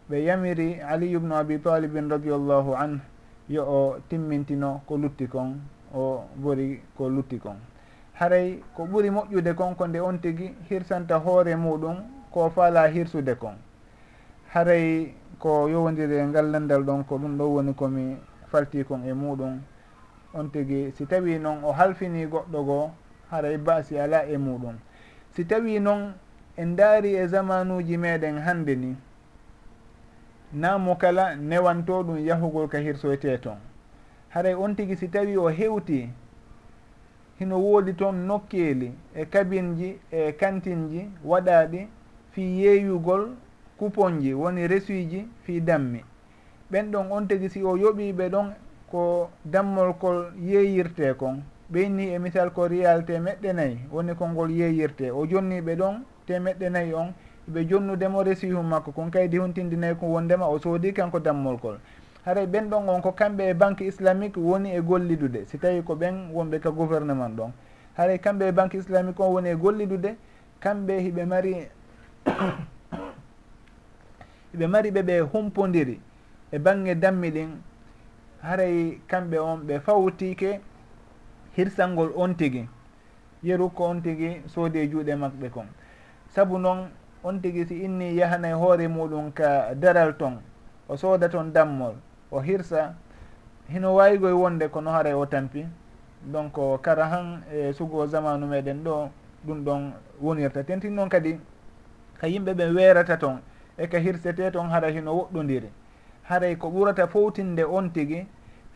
Ɓe 0.09 0.17
yamiri 0.25 0.81
aliyu 0.81 1.19
bnu 1.19 1.35
abi 1.35 1.59
talibin 1.61 2.09
radiallahu 2.09 2.73
anhu 2.75 2.99
yo 3.49 3.61
o 3.63 3.97
timmintino 4.09 4.81
ko 4.87 4.97
lutti 4.97 5.27
kon 5.27 5.61
o 5.93 6.25
bori 6.35 6.81
ko 6.97 7.07
lutti 7.09 7.37
kon. 7.37 7.57
haray 8.15 8.63
ko 8.73 8.85
ɓuri 8.85 9.09
moƴƴude 9.09 9.55
kon 9.55 9.75
ko 9.75 9.87
nde 9.87 9.99
on 9.99 10.19
tigi 10.19 10.55
hirsanta 10.69 11.15
hoore 11.19 11.55
muɗum 11.55 11.97
ko 12.31 12.49
faala 12.49 12.87
hirsude 12.87 13.35
kon. 13.35 13.55
Haray 14.53 15.13
ko 15.39 15.67
yowodiri 15.67 16.15
e 16.17 16.25
ngallandal 16.25 16.83
ɗon 16.83 17.03
ko 17.05 17.17
ɗum 17.17 17.37
ɗo 17.37 17.43
woni 17.43 17.73
komi 17.73 18.17
falti 18.51 18.83
kon 18.83 19.03
e 19.03 19.13
muɗum. 19.13 19.59
On 20.33 20.49
tigi 20.49 20.91
si 20.91 21.05
tawi 21.05 21.39
noon 21.39 21.63
o 21.63 21.71
halfini 21.71 22.25
goɗɗo 22.25 22.65
goo 22.65 22.91
haray 23.31 23.57
baasi 23.57 23.99
ala 23.99 24.25
e 24.25 24.37
muɗum. 24.37 24.75
Si 25.31 25.45
tawi 25.45 25.79
noon 25.79 26.13
en 26.57 26.75
daari 26.75 27.15
e, 27.15 27.23
e 27.23 27.27
zamanuji 27.27 27.97
meɗen 27.97 28.37
hannde 28.39 28.75
ni 28.75 28.95
namo 30.53 30.95
kala 30.95 31.35
newanto 31.35 32.03
ɗum 32.03 32.17
yahugol 32.17 32.67
ka 32.69 32.77
hirsoyte 32.77 33.41
toon 33.41 33.57
haray 34.29 34.53
on 34.53 34.75
tigi 34.75 34.95
si 34.95 35.07
tawi 35.07 35.37
o 35.37 35.49
hewti 35.49 36.09
hino 37.39 37.59
woodi 37.59 37.93
toon 37.93 38.15
nokkeeli 38.27 38.91
e 39.15 39.25
kabinji 39.25 39.97
e 40.11 40.31
kantinji 40.31 41.09
waɗaaɗi 41.25 41.87
fii 42.31 42.61
yeeyugol 42.63 43.29
kuponji 43.77 44.33
woni 44.33 44.67
resuiji 44.67 45.27
fii 45.43 45.59
dammi. 45.61 46.03
Ɓen 46.71 46.91
ɗon 46.91 47.11
on 47.11 47.27
tigi 47.27 47.49
si 47.49 47.63
o 47.63 47.75
yoɓiiɓe 47.77 48.29
ɗon 48.29 48.53
ko 48.91 49.29
dammolkol 49.45 50.31
yeeyirtee 50.39 51.13
kon. 51.13 51.43
Ɓeyni 51.71 52.13
e 52.13 52.19
misal 52.19 52.51
ko 52.53 52.67
riyal 52.67 53.05
temeɗɗe 53.05 53.53
nayi 53.53 53.77
woni 53.91 54.15
konngol 54.15 54.51
yeeyirte 54.51 55.11
o 55.11 55.25
jonniiɓe 55.25 55.75
ɗon 55.75 55.95
temeɗɗe 56.27 56.69
nayi 56.69 56.93
on 56.93 57.13
ɓe 57.51 57.65
jonnudemo 57.69 58.23
resihu 58.23 58.63
makko. 58.63 58.91
Kon 58.91 59.09
kaydi 59.11 59.37
huntindinayi 59.37 59.95
ko 59.95 60.05
wondema 60.05 60.47
o 60.47 60.59
soodi 60.59 60.93
kanko 60.93 61.19
dammolkol 61.19 61.77
haray 62.25 62.45
ɓen 62.47 62.69
ɗon 62.69 62.89
on 62.89 63.01
ko 63.01 63.11
kamɓe 63.11 63.43
e 63.49 63.53
banque 63.53 63.81
islamique 63.85 64.37
woni 64.37 64.71
e 64.75 64.81
gollidude. 64.81 65.45
Si 65.45 65.57
tawi 65.59 65.83
ko 65.83 65.93
ɓen 65.95 66.31
wonɓe 66.33 66.59
ka 66.59 66.71
gouvernement 66.71 67.29
ɗon. 67.37 67.51
Haray 67.97 68.17
kamɓe 68.19 68.47
e 68.47 68.51
banque 68.51 68.73
islamique 68.77 69.19
on 69.19 69.31
woni 69.33 69.49
e 69.49 69.55
gollidude 69.55 70.15
kamɓe 70.59 70.99
hiɓe 70.99 71.25
mari 71.25 71.53
hiɓe 74.53 74.67
mari 74.67 74.91
ɓe 74.91 75.01
ɓe 75.03 75.19
humpodiri 75.31 75.99
e 76.51 76.59
bange 76.59 76.95
dammi 76.95 77.29
ɗin. 77.31 77.49
Haray 78.41 78.99
kamɓe 79.07 79.37
on 79.39 79.57
ɓe 79.67 79.79
fawtike 79.79 80.59
hirsangol 81.55 82.11
on 82.15 82.33
tigui 82.35 82.67
yeru 83.43 83.69
ko 83.69 83.83
on 83.83 84.01
tigui 84.01 84.41
soodi 84.47 84.79
e 84.79 84.87
juuɗe 84.89 85.15
maɓɓe 85.15 85.49
kon. 85.51 85.67
Saabu 86.29 86.57
noon 86.57 86.89
on 87.23 87.39
tigui 87.39 87.67
si 87.67 87.83
inni 87.83 88.15
yahanay 88.17 88.53
hoore 88.53 88.87
muɗum 88.87 89.31
ka 89.33 89.75
daral 89.75 90.17
ton 90.17 90.41
o 90.89 90.97
sooda 90.97 91.29
ton 91.29 91.51
dammol. 91.53 91.93
o 92.31 92.39
hirsa 92.39 92.95
hino 93.69 93.95
wawigoye 93.95 94.33
wonde 94.33 94.67
kono 94.69 94.91
hara 94.91 95.17
o 95.17 95.25
tampi. 95.25 95.65
Donc 96.21 96.53
kara 96.81 97.05
han 97.05 97.43
e 97.53 97.73
sugo 97.73 98.07
zamanu 98.07 98.47
meɗen 98.47 98.83
ɗo 98.83 99.09
ɗum 99.45 99.63
ɗon 99.63 99.91
wonirta. 100.21 100.63
Tentin 100.63 100.91
noon 100.95 101.09
kadi 101.09 101.39
ka 102.19 102.27
yimɓe 102.27 102.53
ɓe 102.53 102.73
weerata 102.75 103.17
toon 103.17 103.39
e 103.77 103.87
ka 103.87 103.99
hirsete 103.99 104.51
toon 104.51 104.69
hara 104.69 104.89
hino 104.89 105.11
woɗɗodiri 105.13 105.69
haray 106.23 106.55
ko 106.57 106.69
ɓurata 106.69 107.07
fowtinde 107.07 107.63
on 107.63 107.89
tigi 107.91 108.25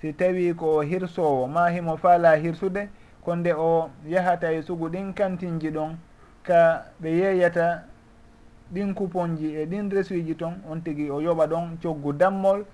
si 0.02 0.14
tawi 0.14 0.54
ko 0.56 0.82
hirsowo 0.82 1.48
ma 1.48 1.70
himo 1.70 1.98
faala 1.98 2.36
hirsude 2.36 2.90
ko 3.24 3.36
nde 3.36 3.54
o 3.54 3.90
yahata 4.06 4.52
e 4.52 4.62
sugu 4.62 4.90
ɗin 4.90 5.14
kantinji 5.14 5.72
ɗon 5.72 5.98
ka 6.44 6.86
ɓe 7.02 7.10
yeeyata 7.10 7.84
ɗin 8.74 8.94
couponji 8.94 9.56
e 9.56 9.66
ɗin 9.66 9.90
resuji 9.90 10.36
toon 10.36 10.62
on 10.70 10.82
tigi 10.82 11.10
o 11.10 11.20
yoɓa 11.22 11.48
ɗon 11.48 11.78
coggu 11.82 12.14
dammol 12.14 12.66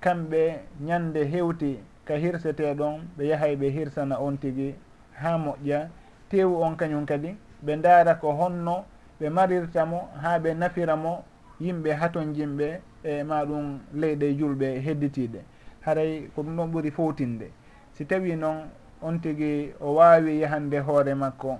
kamɓe 0.00 0.60
ñande 0.80 1.24
hewti 1.24 1.78
ka 2.04 2.14
hirsete 2.16 2.74
ɗon 2.74 3.00
ɓe 3.16 3.24
yahay 3.26 3.56
ɓe 3.56 3.70
hirsana 3.70 4.18
on 4.20 4.36
tigui 4.38 4.74
ha 5.12 5.36
moƴƴa. 5.38 5.88
Tewu 6.28 6.60
on 6.62 6.76
kañum 6.76 7.06
kadi 7.06 7.36
ɓe 7.64 7.76
ndaara 7.76 8.14
ko 8.20 8.32
honno 8.32 8.84
ɓe 9.20 9.28
marirtamo 9.30 10.08
ha 10.22 10.38
ɓe 10.38 10.54
nafiramo 10.54 11.24
yimɓe 11.60 11.90
haton 12.00 12.34
jimɓe 12.34 12.80
e 13.04 13.22
ma 13.22 13.44
ɗum 13.44 13.78
leyɗe 13.94 14.34
julɓe 14.38 14.80
hedditiɗe 14.84 15.40
haray 15.80 16.28
ko 16.34 16.42
ɗum 16.42 16.56
ɗon 16.56 16.70
ɓuuri 16.72 16.90
fowtinde. 16.90 17.50
Si 17.92 18.04
tawi 18.06 18.36
noon 18.36 18.68
on 19.02 19.18
tigi 19.20 19.72
o 19.80 19.94
wawi 19.94 20.40
yahande 20.40 20.78
hoore 20.80 21.14
makko 21.14 21.58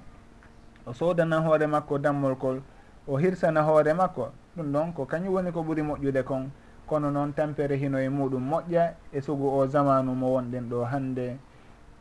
o 0.86 0.92
sodana 0.92 1.40
hoore 1.40 1.66
makko 1.66 1.98
dammolkol 1.98 2.60
o 3.08 3.16
hirsana 3.16 3.62
hoore 3.62 3.92
makko 3.94 4.32
ɗum 4.56 4.72
ɗon 4.72 4.92
ko 4.94 5.04
kañum 5.06 5.32
woni 5.34 5.52
ko 5.52 5.62
ɓuuri 5.62 5.82
moƴƴude 5.82 6.22
kon. 6.24 6.50
kono 6.86 7.10
noon 7.10 7.32
tampere 7.34 7.76
hino 7.76 7.98
e 7.98 8.08
muɗum 8.08 8.42
moƴƴa 8.50 8.94
e 9.12 9.20
sugu 9.20 9.48
o 9.48 9.66
zamanu 9.66 10.14
mo 10.14 10.26
wonɗen 10.38 10.68
ɗo 10.70 10.84
hande. 10.84 11.38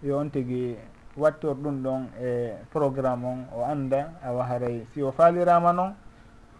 Yo 0.03 0.17
on 0.19 0.29
tigui 0.29 0.77
wattor 1.17 1.55
ɗum 1.55 1.81
ɗon 1.83 2.01
e 2.21 2.53
programme 2.71 3.25
on 3.25 3.45
o 3.55 3.63
anda 3.63 4.11
awa 4.23 4.43
haray 4.45 4.85
si 4.93 5.01
o 5.01 5.11
faalirama 5.11 5.73
noon 5.73 5.95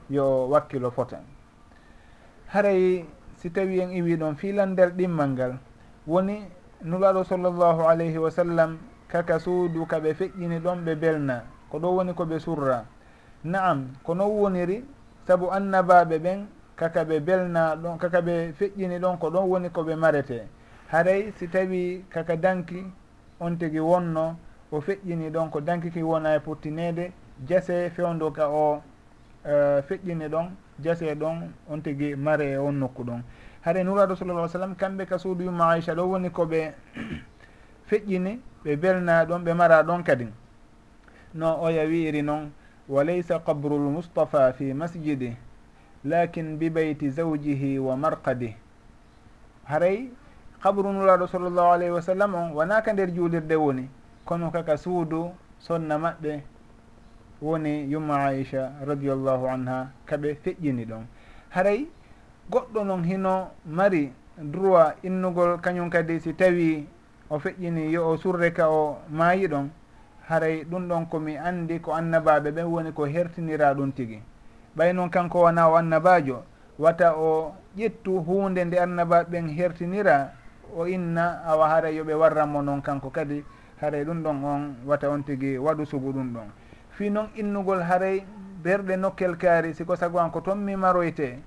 yo 0.09 0.47
wakkilo 0.49 0.91
fota 0.91 1.19
haray 2.47 3.05
si 3.35 3.49
tawi 3.51 3.79
en 3.81 3.91
iwi 3.91 4.15
ɗon 4.17 4.35
filandel 4.35 4.91
ɗimmal 4.95 5.29
ngal 5.29 5.57
woni 6.07 6.47
nulaɗo 6.83 7.23
sallllahu 7.23 7.83
alayhi 7.87 8.17
wa 8.17 8.31
sallam 8.31 8.77
kaka 9.07 9.39
suudu 9.39 9.85
kaɓe 9.85 10.13
feƴƴini 10.13 10.59
ɗon 10.59 10.85
ɓe 10.85 10.95
belna 10.95 11.43
ko 11.69 11.79
ɗo 11.79 11.95
woni 11.95 12.13
koɓe 12.13 12.39
surra. 12.39 12.85
Naam 13.43 13.93
ko 14.03 14.13
non 14.15 14.29
woniri 14.31 14.83
saabu 15.27 15.51
annabaɓe 15.51 16.17
ɓen 16.19 16.47
kaka 16.75 17.03
ɓe 17.05 17.19
belna 17.19 17.75
ɗon 17.75 17.97
kaka 17.97 18.21
ɓe 18.21 18.53
feƴƴini 18.57 18.99
ɗon 18.99 19.17
ko 19.19 19.29
ɗon 19.29 19.47
woni 19.49 19.69
koɓe 19.69 19.95
marete. 19.95 20.47
Haray 20.91 21.31
si 21.37 21.47
tawi 21.47 22.05
kaka 22.09 22.35
danki 22.35 22.83
on 23.39 23.55
tigi 23.57 23.79
wonno 23.79 24.35
o 24.71 24.81
feƴƴini 24.81 25.29
ɗon 25.31 25.49
ko 25.49 25.61
dankiki 25.61 26.01
wona 26.03 26.35
e 26.35 26.39
pottinede 26.39 27.11
jase 27.47 27.89
fewdo 27.95 28.31
ka 28.31 28.47
o 28.49 28.81
uh, 29.45 29.81
feƴƴini 29.87 30.27
ɗon 30.29 30.49
jase 30.79 31.15
ɗon 31.15 31.49
on 31.69 31.81
tigi 31.81 32.15
mare 32.15 32.51
e 32.51 32.57
on 32.57 32.73
nokku 32.79 33.03
ɗon. 33.03 33.21
Haɗa 33.65 33.83
nuraɗo 33.83 34.15
sallallah 34.15 34.49
sallam 34.49 34.75
kamɓe 34.75 35.05
ka 35.07 35.17
suudu 35.17 35.43
yumma 35.45 35.69
aicha 35.71 35.95
ɗo 35.95 36.03
woni 36.09 36.29
koɓe 36.29 36.73
feƴƴini 37.89 38.39
ɓe 38.63 38.75
belna 38.75 39.25
ɗon 39.25 39.43
ɓe 39.43 39.53
mara 39.53 39.83
ɗon 39.83 40.03
kadi. 40.03 40.27
No 41.33 41.57
oya 41.61 41.83
wiiri 41.85 42.21
noon 42.21 42.51
wa 42.87 43.03
laysa 43.03 43.39
qabrul 43.39 43.89
mustapha 43.91 44.53
fi 44.53 44.73
masjidi. 44.73 45.35
lakin 46.05 46.57
bi 46.57 46.69
beyti 46.69 47.09
zawjihi 47.09 47.79
wa 47.79 47.97
marqadih 47.97 48.53
haray 49.65 50.09
kabru 50.61 50.93
nuraɗo 50.93 51.27
sallllahu 51.27 51.71
alayhi 51.73 51.93
wa 51.93 52.01
sallam 52.01 52.35
on 52.35 52.53
wonaka 52.53 52.93
nder 52.93 53.11
juulirde 53.13 53.55
woni? 53.55 53.89
Kono 54.25 54.51
kaka 54.51 54.77
suudu 54.77 55.33
sonna 55.59 55.97
maɓɓe 55.97 56.41
woni 57.41 57.85
yumma 57.91 58.15
aicha 58.25 58.71
radiallahu 58.85 59.47
anha 59.47 59.91
kaɓe 60.05 60.35
feƴƴini 60.43 60.85
ɗon. 60.85 61.05
Haray 61.49 61.87
goɗɗo 62.51 62.83
noon 62.83 63.03
hino 63.03 63.51
mari 63.65 64.11
droit 64.37 64.95
innugol 65.03 65.57
kañum 65.61 65.89
kadi 65.89 66.19
si 66.19 66.33
tawi 66.33 66.87
o 67.29 67.37
feƴƴini 67.39 67.91
yo 67.91 68.09
o 68.09 68.17
surre 68.17 68.51
ka 68.53 68.69
o 68.69 68.97
maayi 69.09 69.47
ɗon 69.47 69.69
haray 70.29 70.63
ɗum 70.65 70.87
ɗon 70.87 71.05
komi 71.09 71.37
anndi 71.37 71.79
ko 71.81 71.91
annabaɓe 71.93 72.51
ɓen 72.51 72.65
woni 72.65 72.91
ko 72.93 73.05
hertinira 73.05 73.73
ɗum 73.73 73.91
tigi. 73.93 74.21
ɓay 74.77 74.93
noon 74.93 75.09
kanko 75.09 75.41
wona 75.41 75.67
o 75.69 75.75
annabajo 75.75 76.43
wata 76.79 77.13
o 77.17 77.53
ƴettu 77.77 78.23
hunde 78.25 78.65
nde 78.65 78.77
annabaɓe 78.79 79.29
ɓen 79.31 79.47
hertinira 79.57 80.31
o 80.77 80.85
inna 80.87 81.41
awa 81.45 81.69
hara 81.69 81.89
yoɓe 81.91 82.13
warranmo 82.13 82.61
noon 82.61 82.81
kanko 82.81 83.09
kadi. 83.09 83.43
Haray 83.81 84.03
ɗum 84.05 84.23
ɗon 84.23 84.43
on 84.43 84.75
wata 84.85 85.09
on 85.09 85.21
tigui 85.23 85.57
waɗu 85.57 85.85
sugu 85.85 86.11
ɗum 86.13 86.33
ɗon. 86.33 86.47
Fi 86.91 87.09
noon 87.09 87.27
innugol 87.35 87.81
haray 87.83 88.23
berɗe 88.63 88.95
nokkel 88.97 89.37
kaari 89.37 89.73
siko 89.73 89.95
sago 89.95 90.17
an 90.19 90.29
ko 90.31 90.41
toon 90.41 90.55
mi 90.57 90.75
maroyte 90.75 91.39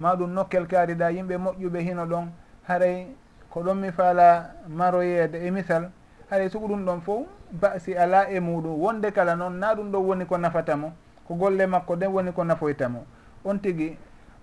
ma 0.00 0.14
ɗum 0.16 0.30
nokkel 0.32 0.66
kaari 0.66 0.94
ɗa 0.94 1.10
yimɓe 1.10 1.36
moƴƴuɓe 1.38 1.78
hino 1.80 2.06
ɗon 2.06 2.28
haray 2.68 3.06
ko 3.50 3.60
ɗon 3.62 3.74
mi 3.80 3.90
faala 3.92 4.50
maroyeede 4.68 5.36
e 5.46 5.50
misal 5.50 5.90
haray 6.30 6.48
sugu 6.50 6.66
ɗum 6.68 6.84
ɗon 6.84 7.00
fof 7.00 7.26
basi 7.52 7.94
ala 7.96 8.28
e 8.30 8.40
muɗum 8.40 8.80
wonde 8.80 9.12
kala 9.12 9.36
noon 9.36 9.58
na 9.58 9.74
ɗum 9.74 9.90
ɗon 9.92 10.04
woni 10.06 10.26
ko 10.26 10.36
nafatamo 10.38 10.92
ko 11.26 11.34
golle 11.34 11.66
makko 11.66 11.96
ɗen 11.96 12.12
woni 12.12 12.32
ko 12.32 12.44
nafoytamo 12.44 13.04
on 13.44 13.58
tigi 13.58 13.96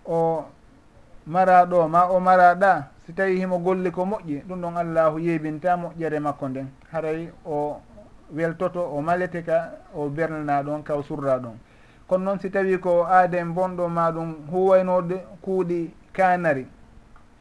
o 0.06 0.46
mara 1.26 1.66
ɗo 1.66 1.88
ma 1.88 2.06
o 2.10 2.20
mara 2.20 2.56
ɗa 2.56 2.88
si 3.06 3.14
tawi 3.14 3.40
himo 3.40 3.60
golli 3.60 3.92
ko 3.92 4.06
moƴƴi 4.06 4.44
ɗum 4.48 4.62
ɗon 4.62 4.78
allahu 4.78 5.20
yeybinta 5.20 5.76
moƴƴere 5.78 6.20
makko 6.20 6.50
nden. 6.50 6.68
Haray 6.92 7.30
o 7.46 7.82
weltoto 8.36 8.82
o 8.82 9.02
malete 9.02 9.44
ka 9.44 9.72
o 9.96 10.10
bernana 10.10 10.64
ɗon 10.64 10.84
kaw 10.84 11.02
surra 11.04 11.40
ɗon. 11.40 11.56
Kono 12.08 12.24
noon 12.26 12.40
si 12.40 12.50
tawi 12.50 12.78
ko 12.80 13.06
aaden 13.06 13.54
bonɗo 13.54 13.88
ma 13.90 14.12
ɗum 14.12 14.48
huwaynode 14.52 15.24
kuuɗi 15.42 15.92
kanari 16.14 16.68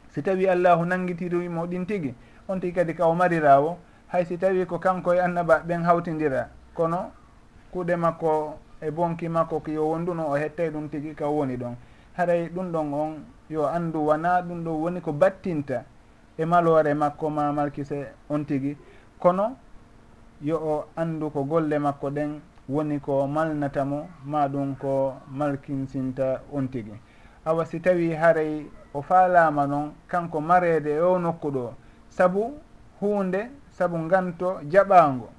si 0.09 0.21
tawi 0.21 0.47
allahu 0.47 0.85
nanguitirimo 0.85 1.65
ɗin 1.67 1.85
tigi 1.85 2.13
on 2.47 2.59
tigi 2.59 2.73
kadi 2.73 2.93
ka 2.95 3.07
o 3.07 3.13
marirawo 3.15 3.77
hay 4.07 4.25
si 4.25 4.37
tawi 4.37 4.65
ko 4.65 4.79
kanko 4.79 5.13
e 5.13 5.19
annaba 5.19 5.59
ɓen 5.67 5.83
hawtidira. 5.83 6.49
Kono 6.73 7.11
kuuɗe 7.71 7.95
makko 7.95 8.59
e 8.85 8.91
bonki 8.91 9.29
makko 9.29 9.59
ki 9.63 9.71
yo 9.73 9.87
wonduno 9.89 10.27
o 10.29 10.35
hettay 10.35 10.69
ɗum 10.69 10.89
tigi 10.89 11.15
ka 11.15 11.27
woni 11.27 11.57
ɗon. 11.57 11.75
Haray 12.17 12.49
ɗum 12.49 12.71
ɗon 12.71 12.93
on 12.93 13.25
yo 13.49 13.65
anndu 13.67 14.05
wona 14.05 14.41
ɗum 14.41 14.63
ɗo 14.63 14.71
woni 14.71 15.01
ko 15.01 15.11
battinta 15.13 15.85
e 16.37 16.45
maloore 16.45 16.93
makko 16.93 17.29
ma 17.29 17.51
malkise 17.51 18.07
on 18.29 18.45
tigi. 18.45 18.77
Kono 19.19 19.55
yo 20.41 20.57
o 20.57 20.85
anndu 20.95 21.29
ko 21.31 21.43
golle 21.43 21.79
makko 21.79 22.09
ɗen 22.09 22.39
woni 22.69 22.99
ko 22.99 23.27
malnatamo 23.27 24.07
ma 24.25 24.47
ɗum 24.47 24.75
ko 24.77 25.13
malkinsinta 25.31 26.41
on 26.51 26.67
tigi. 26.67 26.93
Awa 27.45 27.65
si 27.65 27.79
tawi 27.79 28.13
haray 28.13 28.65
o 28.93 29.01
faalama 29.01 29.67
noon 29.67 29.91
kanko 30.07 30.41
mareede 30.41 30.95
e 30.95 30.99
o 30.99 31.17
nokku 31.19 31.51
ɗo 31.51 31.73
sabu 32.09 32.53
hunde 33.01 33.49
sabu 33.69 33.97
nganto 33.97 34.59
jaɓango. 34.69 35.29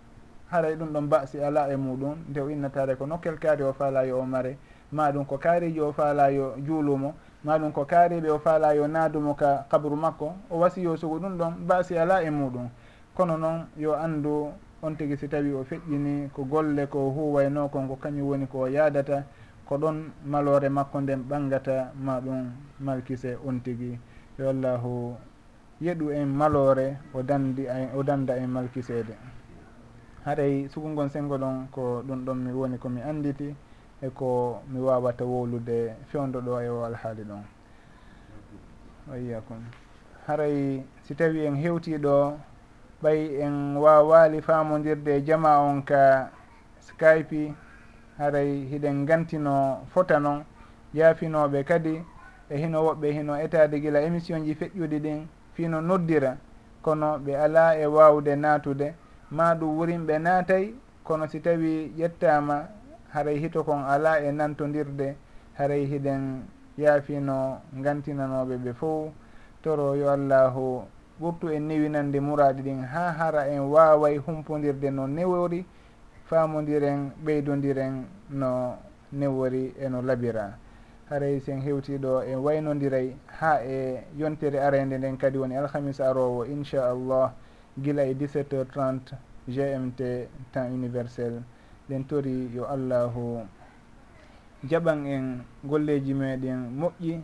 haray 0.50 0.76
ɗum 0.76 0.92
ɗon 0.92 1.08
basi 1.08 1.40
ala 1.40 1.68
e 1.72 1.76
muɗum 1.76 2.14
nde 2.30 2.40
o 2.40 2.48
innatare 2.50 2.96
ko 2.96 3.06
nokkel 3.06 3.38
kaari 3.38 3.62
o 3.62 3.72
faalayo 3.72 4.18
o 4.20 4.24
mare. 4.26 4.58
Ma 4.92 5.10
ɗum 5.10 5.24
ko 5.26 5.38
kaariji 5.38 5.80
o 5.80 5.92
faalayo 5.92 6.54
juulumo 6.66 7.14
ma 7.44 7.58
ɗum 7.58 7.72
ko 7.72 7.84
kaariɓe 7.84 8.30
o 8.30 8.38
faalayo 8.38 8.86
naadumo 8.86 9.34
ka 9.34 9.66
kabru 9.68 9.96
makko 9.96 10.34
o 10.50 10.58
wasiyo 10.58 10.96
sugu 10.96 11.18
ɗum 11.18 11.36
ɗon 11.38 11.52
basi 11.66 11.96
ala 11.98 12.22
e 12.22 12.30
muɗum. 12.30 12.68
Kono 13.14 13.36
noon 13.36 13.66
yo 13.76 13.92
anndu 13.94 14.52
on 14.82 14.94
tigi 14.96 15.16
si 15.16 15.28
tawi 15.28 15.52
o 15.52 15.64
feƴƴini 15.64 16.30
ko 16.32 16.44
golle 16.44 16.86
ko 16.86 17.10
huwayno 17.10 17.68
kon 17.70 17.88
ko 17.88 17.96
kañum 17.96 18.28
woni 18.28 18.46
ko 18.46 18.66
yaadata 18.68 19.24
ko 19.66 19.76
ɗon 19.78 20.12
malore 20.26 20.68
makko 20.68 21.00
nden 21.00 21.22
ɓangata 21.28 21.92
ma 22.00 22.20
ɗum 22.20 22.50
malkise 22.80 23.36
on 23.46 23.60
tigi. 23.62 23.98
Yo 24.38 24.48
allahu 24.50 25.16
yeɗu 25.80 26.10
en 26.12 26.26
malore 26.28 26.98
o 27.14 27.22
dandi 27.22 27.66
o 27.96 28.02
danda 28.02 28.36
en 28.36 28.48
malkisede 28.50 29.14
haɗay 30.24 30.68
sugu 30.68 31.08
sengo 31.08 31.36
ɗon 31.38 31.68
ko 31.70 32.02
ɗum 32.06 32.24
ɗon 32.24 32.34
mi 32.44 32.52
woni 32.52 32.78
komi 32.78 33.00
anditi 33.02 33.54
e 34.02 34.08
ko 34.10 34.60
mi 34.68 34.80
wawata 34.80 35.24
wowlude 35.24 35.94
fewdo 36.10 36.40
ɗo 36.40 36.60
e 36.62 36.68
o 36.68 36.84
alhaali 36.84 37.22
ɗon. 37.24 37.42
Wayiyakum 39.08 39.60
haray 40.26 40.82
si 41.02 41.14
tawi 41.14 41.44
en 41.46 41.56
hewtiɗo 41.56 42.38
ɓay 43.02 43.40
en 43.42 43.76
wawali 43.76 44.40
famodirde 44.40 45.22
jama 45.24 45.58
on 45.60 45.82
ka 45.84 46.30
skype 46.80 47.54
haray 48.18 48.64
hiɗen 48.70 49.04
gantino 49.06 49.84
fota 49.92 50.18
noon 50.18 50.44
yaafinoɓe 50.94 51.64
kadi 51.64 52.02
e 52.48 52.56
hino 52.56 52.78
woɓɓe 52.86 53.12
hino 53.12 53.34
etade 53.36 53.80
gila 53.80 54.00
émission 54.00 54.44
ji 54.44 54.54
feƴƴuɗi 54.54 54.98
ɗin 55.00 55.26
fino 55.52 55.80
noddira 55.80 56.36
kono 56.82 57.18
ɓe 57.18 57.36
ala 57.36 57.76
e 57.78 57.86
wawde 57.86 58.36
natude 58.36 58.94
ma 59.36 59.54
ɗum 59.58 59.76
wurinɓe 59.78 60.18
naatay 60.18 60.74
kono 61.02 61.26
si 61.26 61.40
tawi 61.40 61.92
ƴettama 61.98 62.68
haray 63.12 63.38
hito 63.38 63.64
kon 63.64 63.82
ala 63.84 64.20
e 64.22 64.30
nantodirde 64.32 65.16
haray 65.58 65.84
hiɗen 65.86 66.42
yaafino 66.78 67.60
gantinanoɓe 67.84 68.56
ɓe 68.64 68.72
fof 68.74 69.12
toro 69.62 69.94
yo 69.96 70.08
allahu 70.10 70.82
ɓurtu 71.20 71.48
en 71.50 71.66
niwinande 71.68 72.20
muraɗi 72.20 72.62
ɗin 72.62 72.82
ha 72.84 73.12
hara 73.12 73.46
en 73.48 73.60
waway 73.70 74.16
humpodirde 74.18 74.90
no 74.90 75.06
newori 75.06 75.66
famodiren 76.28 77.12
ɓeydodiren 77.24 78.04
no 78.30 78.76
newori 79.12 79.74
eno 79.78 80.02
labira. 80.02 80.58
Haray 81.10 81.40
sen 81.40 81.60
hewtiɗo 81.60 82.22
en 82.26 82.38
waynodiray 82.38 83.14
ha 83.40 83.60
e 83.62 84.04
yontere 84.16 84.58
arende 84.58 84.98
nden 84.98 85.16
kadi 85.18 85.38
woni 85.38 85.54
alhamisa 85.56 86.08
arowo 86.08 86.44
inchallah 86.46 87.32
gila 87.78 88.02
e 88.06 88.14
17 88.14 88.52
heures 88.54 88.68
30 88.74 89.16
gmt 89.48 90.00
temps 90.52 90.70
universel. 90.72 91.42
Ɗen 91.88 92.04
tori 92.06 92.50
yo 92.54 92.64
allahu 92.66 93.46
jaɓan 94.68 95.06
en 95.06 95.44
golleji 95.64 96.14
meɗen 96.14 96.70
moƴƴi. 96.80 97.20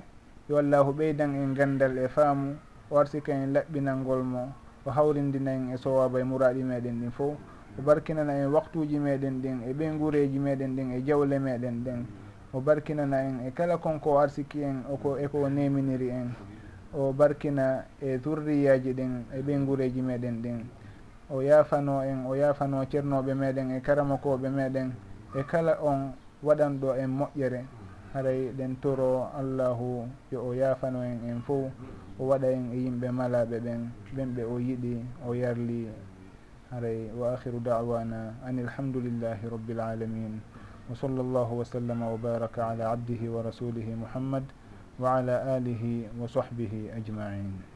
Yo 0.49 0.57
allahu 0.59 0.93
ɓeydan 0.93 1.35
en 1.35 1.55
gandal 1.55 1.99
e 1.99 2.09
faamu. 2.09 2.57
O 2.91 2.99
arsika 2.99 3.33
en 3.33 3.53
laɓɓinalngol 3.55 4.23
mo. 4.23 4.53
O 4.87 4.91
hawrindina 4.91 5.51
en 5.53 5.71
e 5.73 5.77
sowaba 5.77 6.21
e 6.21 6.25
muraɗi 6.25 6.63
meɗen 6.63 7.01
ɗin 7.01 7.11
fof. 7.11 7.37
O 7.79 7.83
barkinana 7.83 8.33
en 8.35 8.51
waktuji 8.53 8.99
meɗen 8.99 9.41
ɗin 9.43 9.63
e 9.69 9.73
ɓeygureji 9.73 10.39
meɗen 10.39 10.77
ɗin 10.77 10.91
e 10.93 11.03
jawle 11.07 11.39
meɗen 11.39 11.85
ɗen 11.85 12.07
o 12.53 12.61
barkinana 12.61 13.23
en 13.23 13.47
e 13.47 13.51
kala 13.55 13.79
konko 13.79 14.11
o 14.11 14.19
arsiki 14.19 14.63
en 14.63 14.83
e 14.83 14.93
oko 14.93 15.17
eko 15.17 15.39
o 15.45 15.49
neminiri 15.49 16.09
en. 16.11 16.35
o 16.95 17.13
barkina 17.13 17.85
e 18.01 18.19
zurriyaji 18.19 18.93
ɗin 18.93 19.25
e 19.33 19.43
ɓengureji 19.43 20.03
meɗen 20.03 20.43
ɗin. 20.43 20.65
O 21.31 21.41
yaafano 21.43 22.03
en 22.03 22.27
o 22.27 22.35
yaafano 22.35 22.85
ceernoɓe 22.91 23.35
meɗen 23.35 23.71
e 23.71 23.81
karamakoɓe 23.81 24.49
meɗen 24.51 24.93
e 25.35 25.43
kala 25.47 25.79
on 25.83 26.13
waɗanɗo 26.43 26.97
en 26.99 27.11
moƴƴere. 27.11 27.65
Haray 28.13 28.51
ɗen 28.57 28.81
toro 28.81 29.31
allahu 29.39 30.09
yo 30.33 30.43
o 30.43 30.53
yaafano 30.53 31.03
en 31.05 31.21
en 31.31 31.41
fo 31.43 31.71
o 32.19 32.25
waɗa 32.27 32.51
en 32.51 32.73
e 32.73 32.77
yimɓe 32.77 33.11
malaɓe 33.13 33.61
ɓen 33.61 33.91
ɓen 34.17 34.35
ɓe 34.35 34.43
o 34.45 34.59
yiɗi 34.59 35.05
o 35.29 35.33
yarli. 35.35 35.87
Haray 36.71 37.11
wa 37.15 37.35
akhiru 37.35 37.61
dawana 37.63 38.35
an 38.45 38.59
ilhamdulillahi 38.59 39.47
rabbil 39.49 39.81
alamin. 39.81 40.41
Wa 40.89 40.97
sall 40.97 41.15
llahu 41.23 41.59
wa 41.59 41.65
sallama 41.65 42.11
wa 42.11 42.17
baraka 42.17 42.67
ala 42.71 42.91
abdihi 42.91 43.29
wa 43.29 43.43
rasulihi 43.43 43.95
muhammad. 43.95 44.43
wa 45.01 45.17
ala 45.17 45.57
alihi 45.57 46.09
wa 46.21 46.29
sahbihi 46.29 46.93
ajmain. 46.93 47.70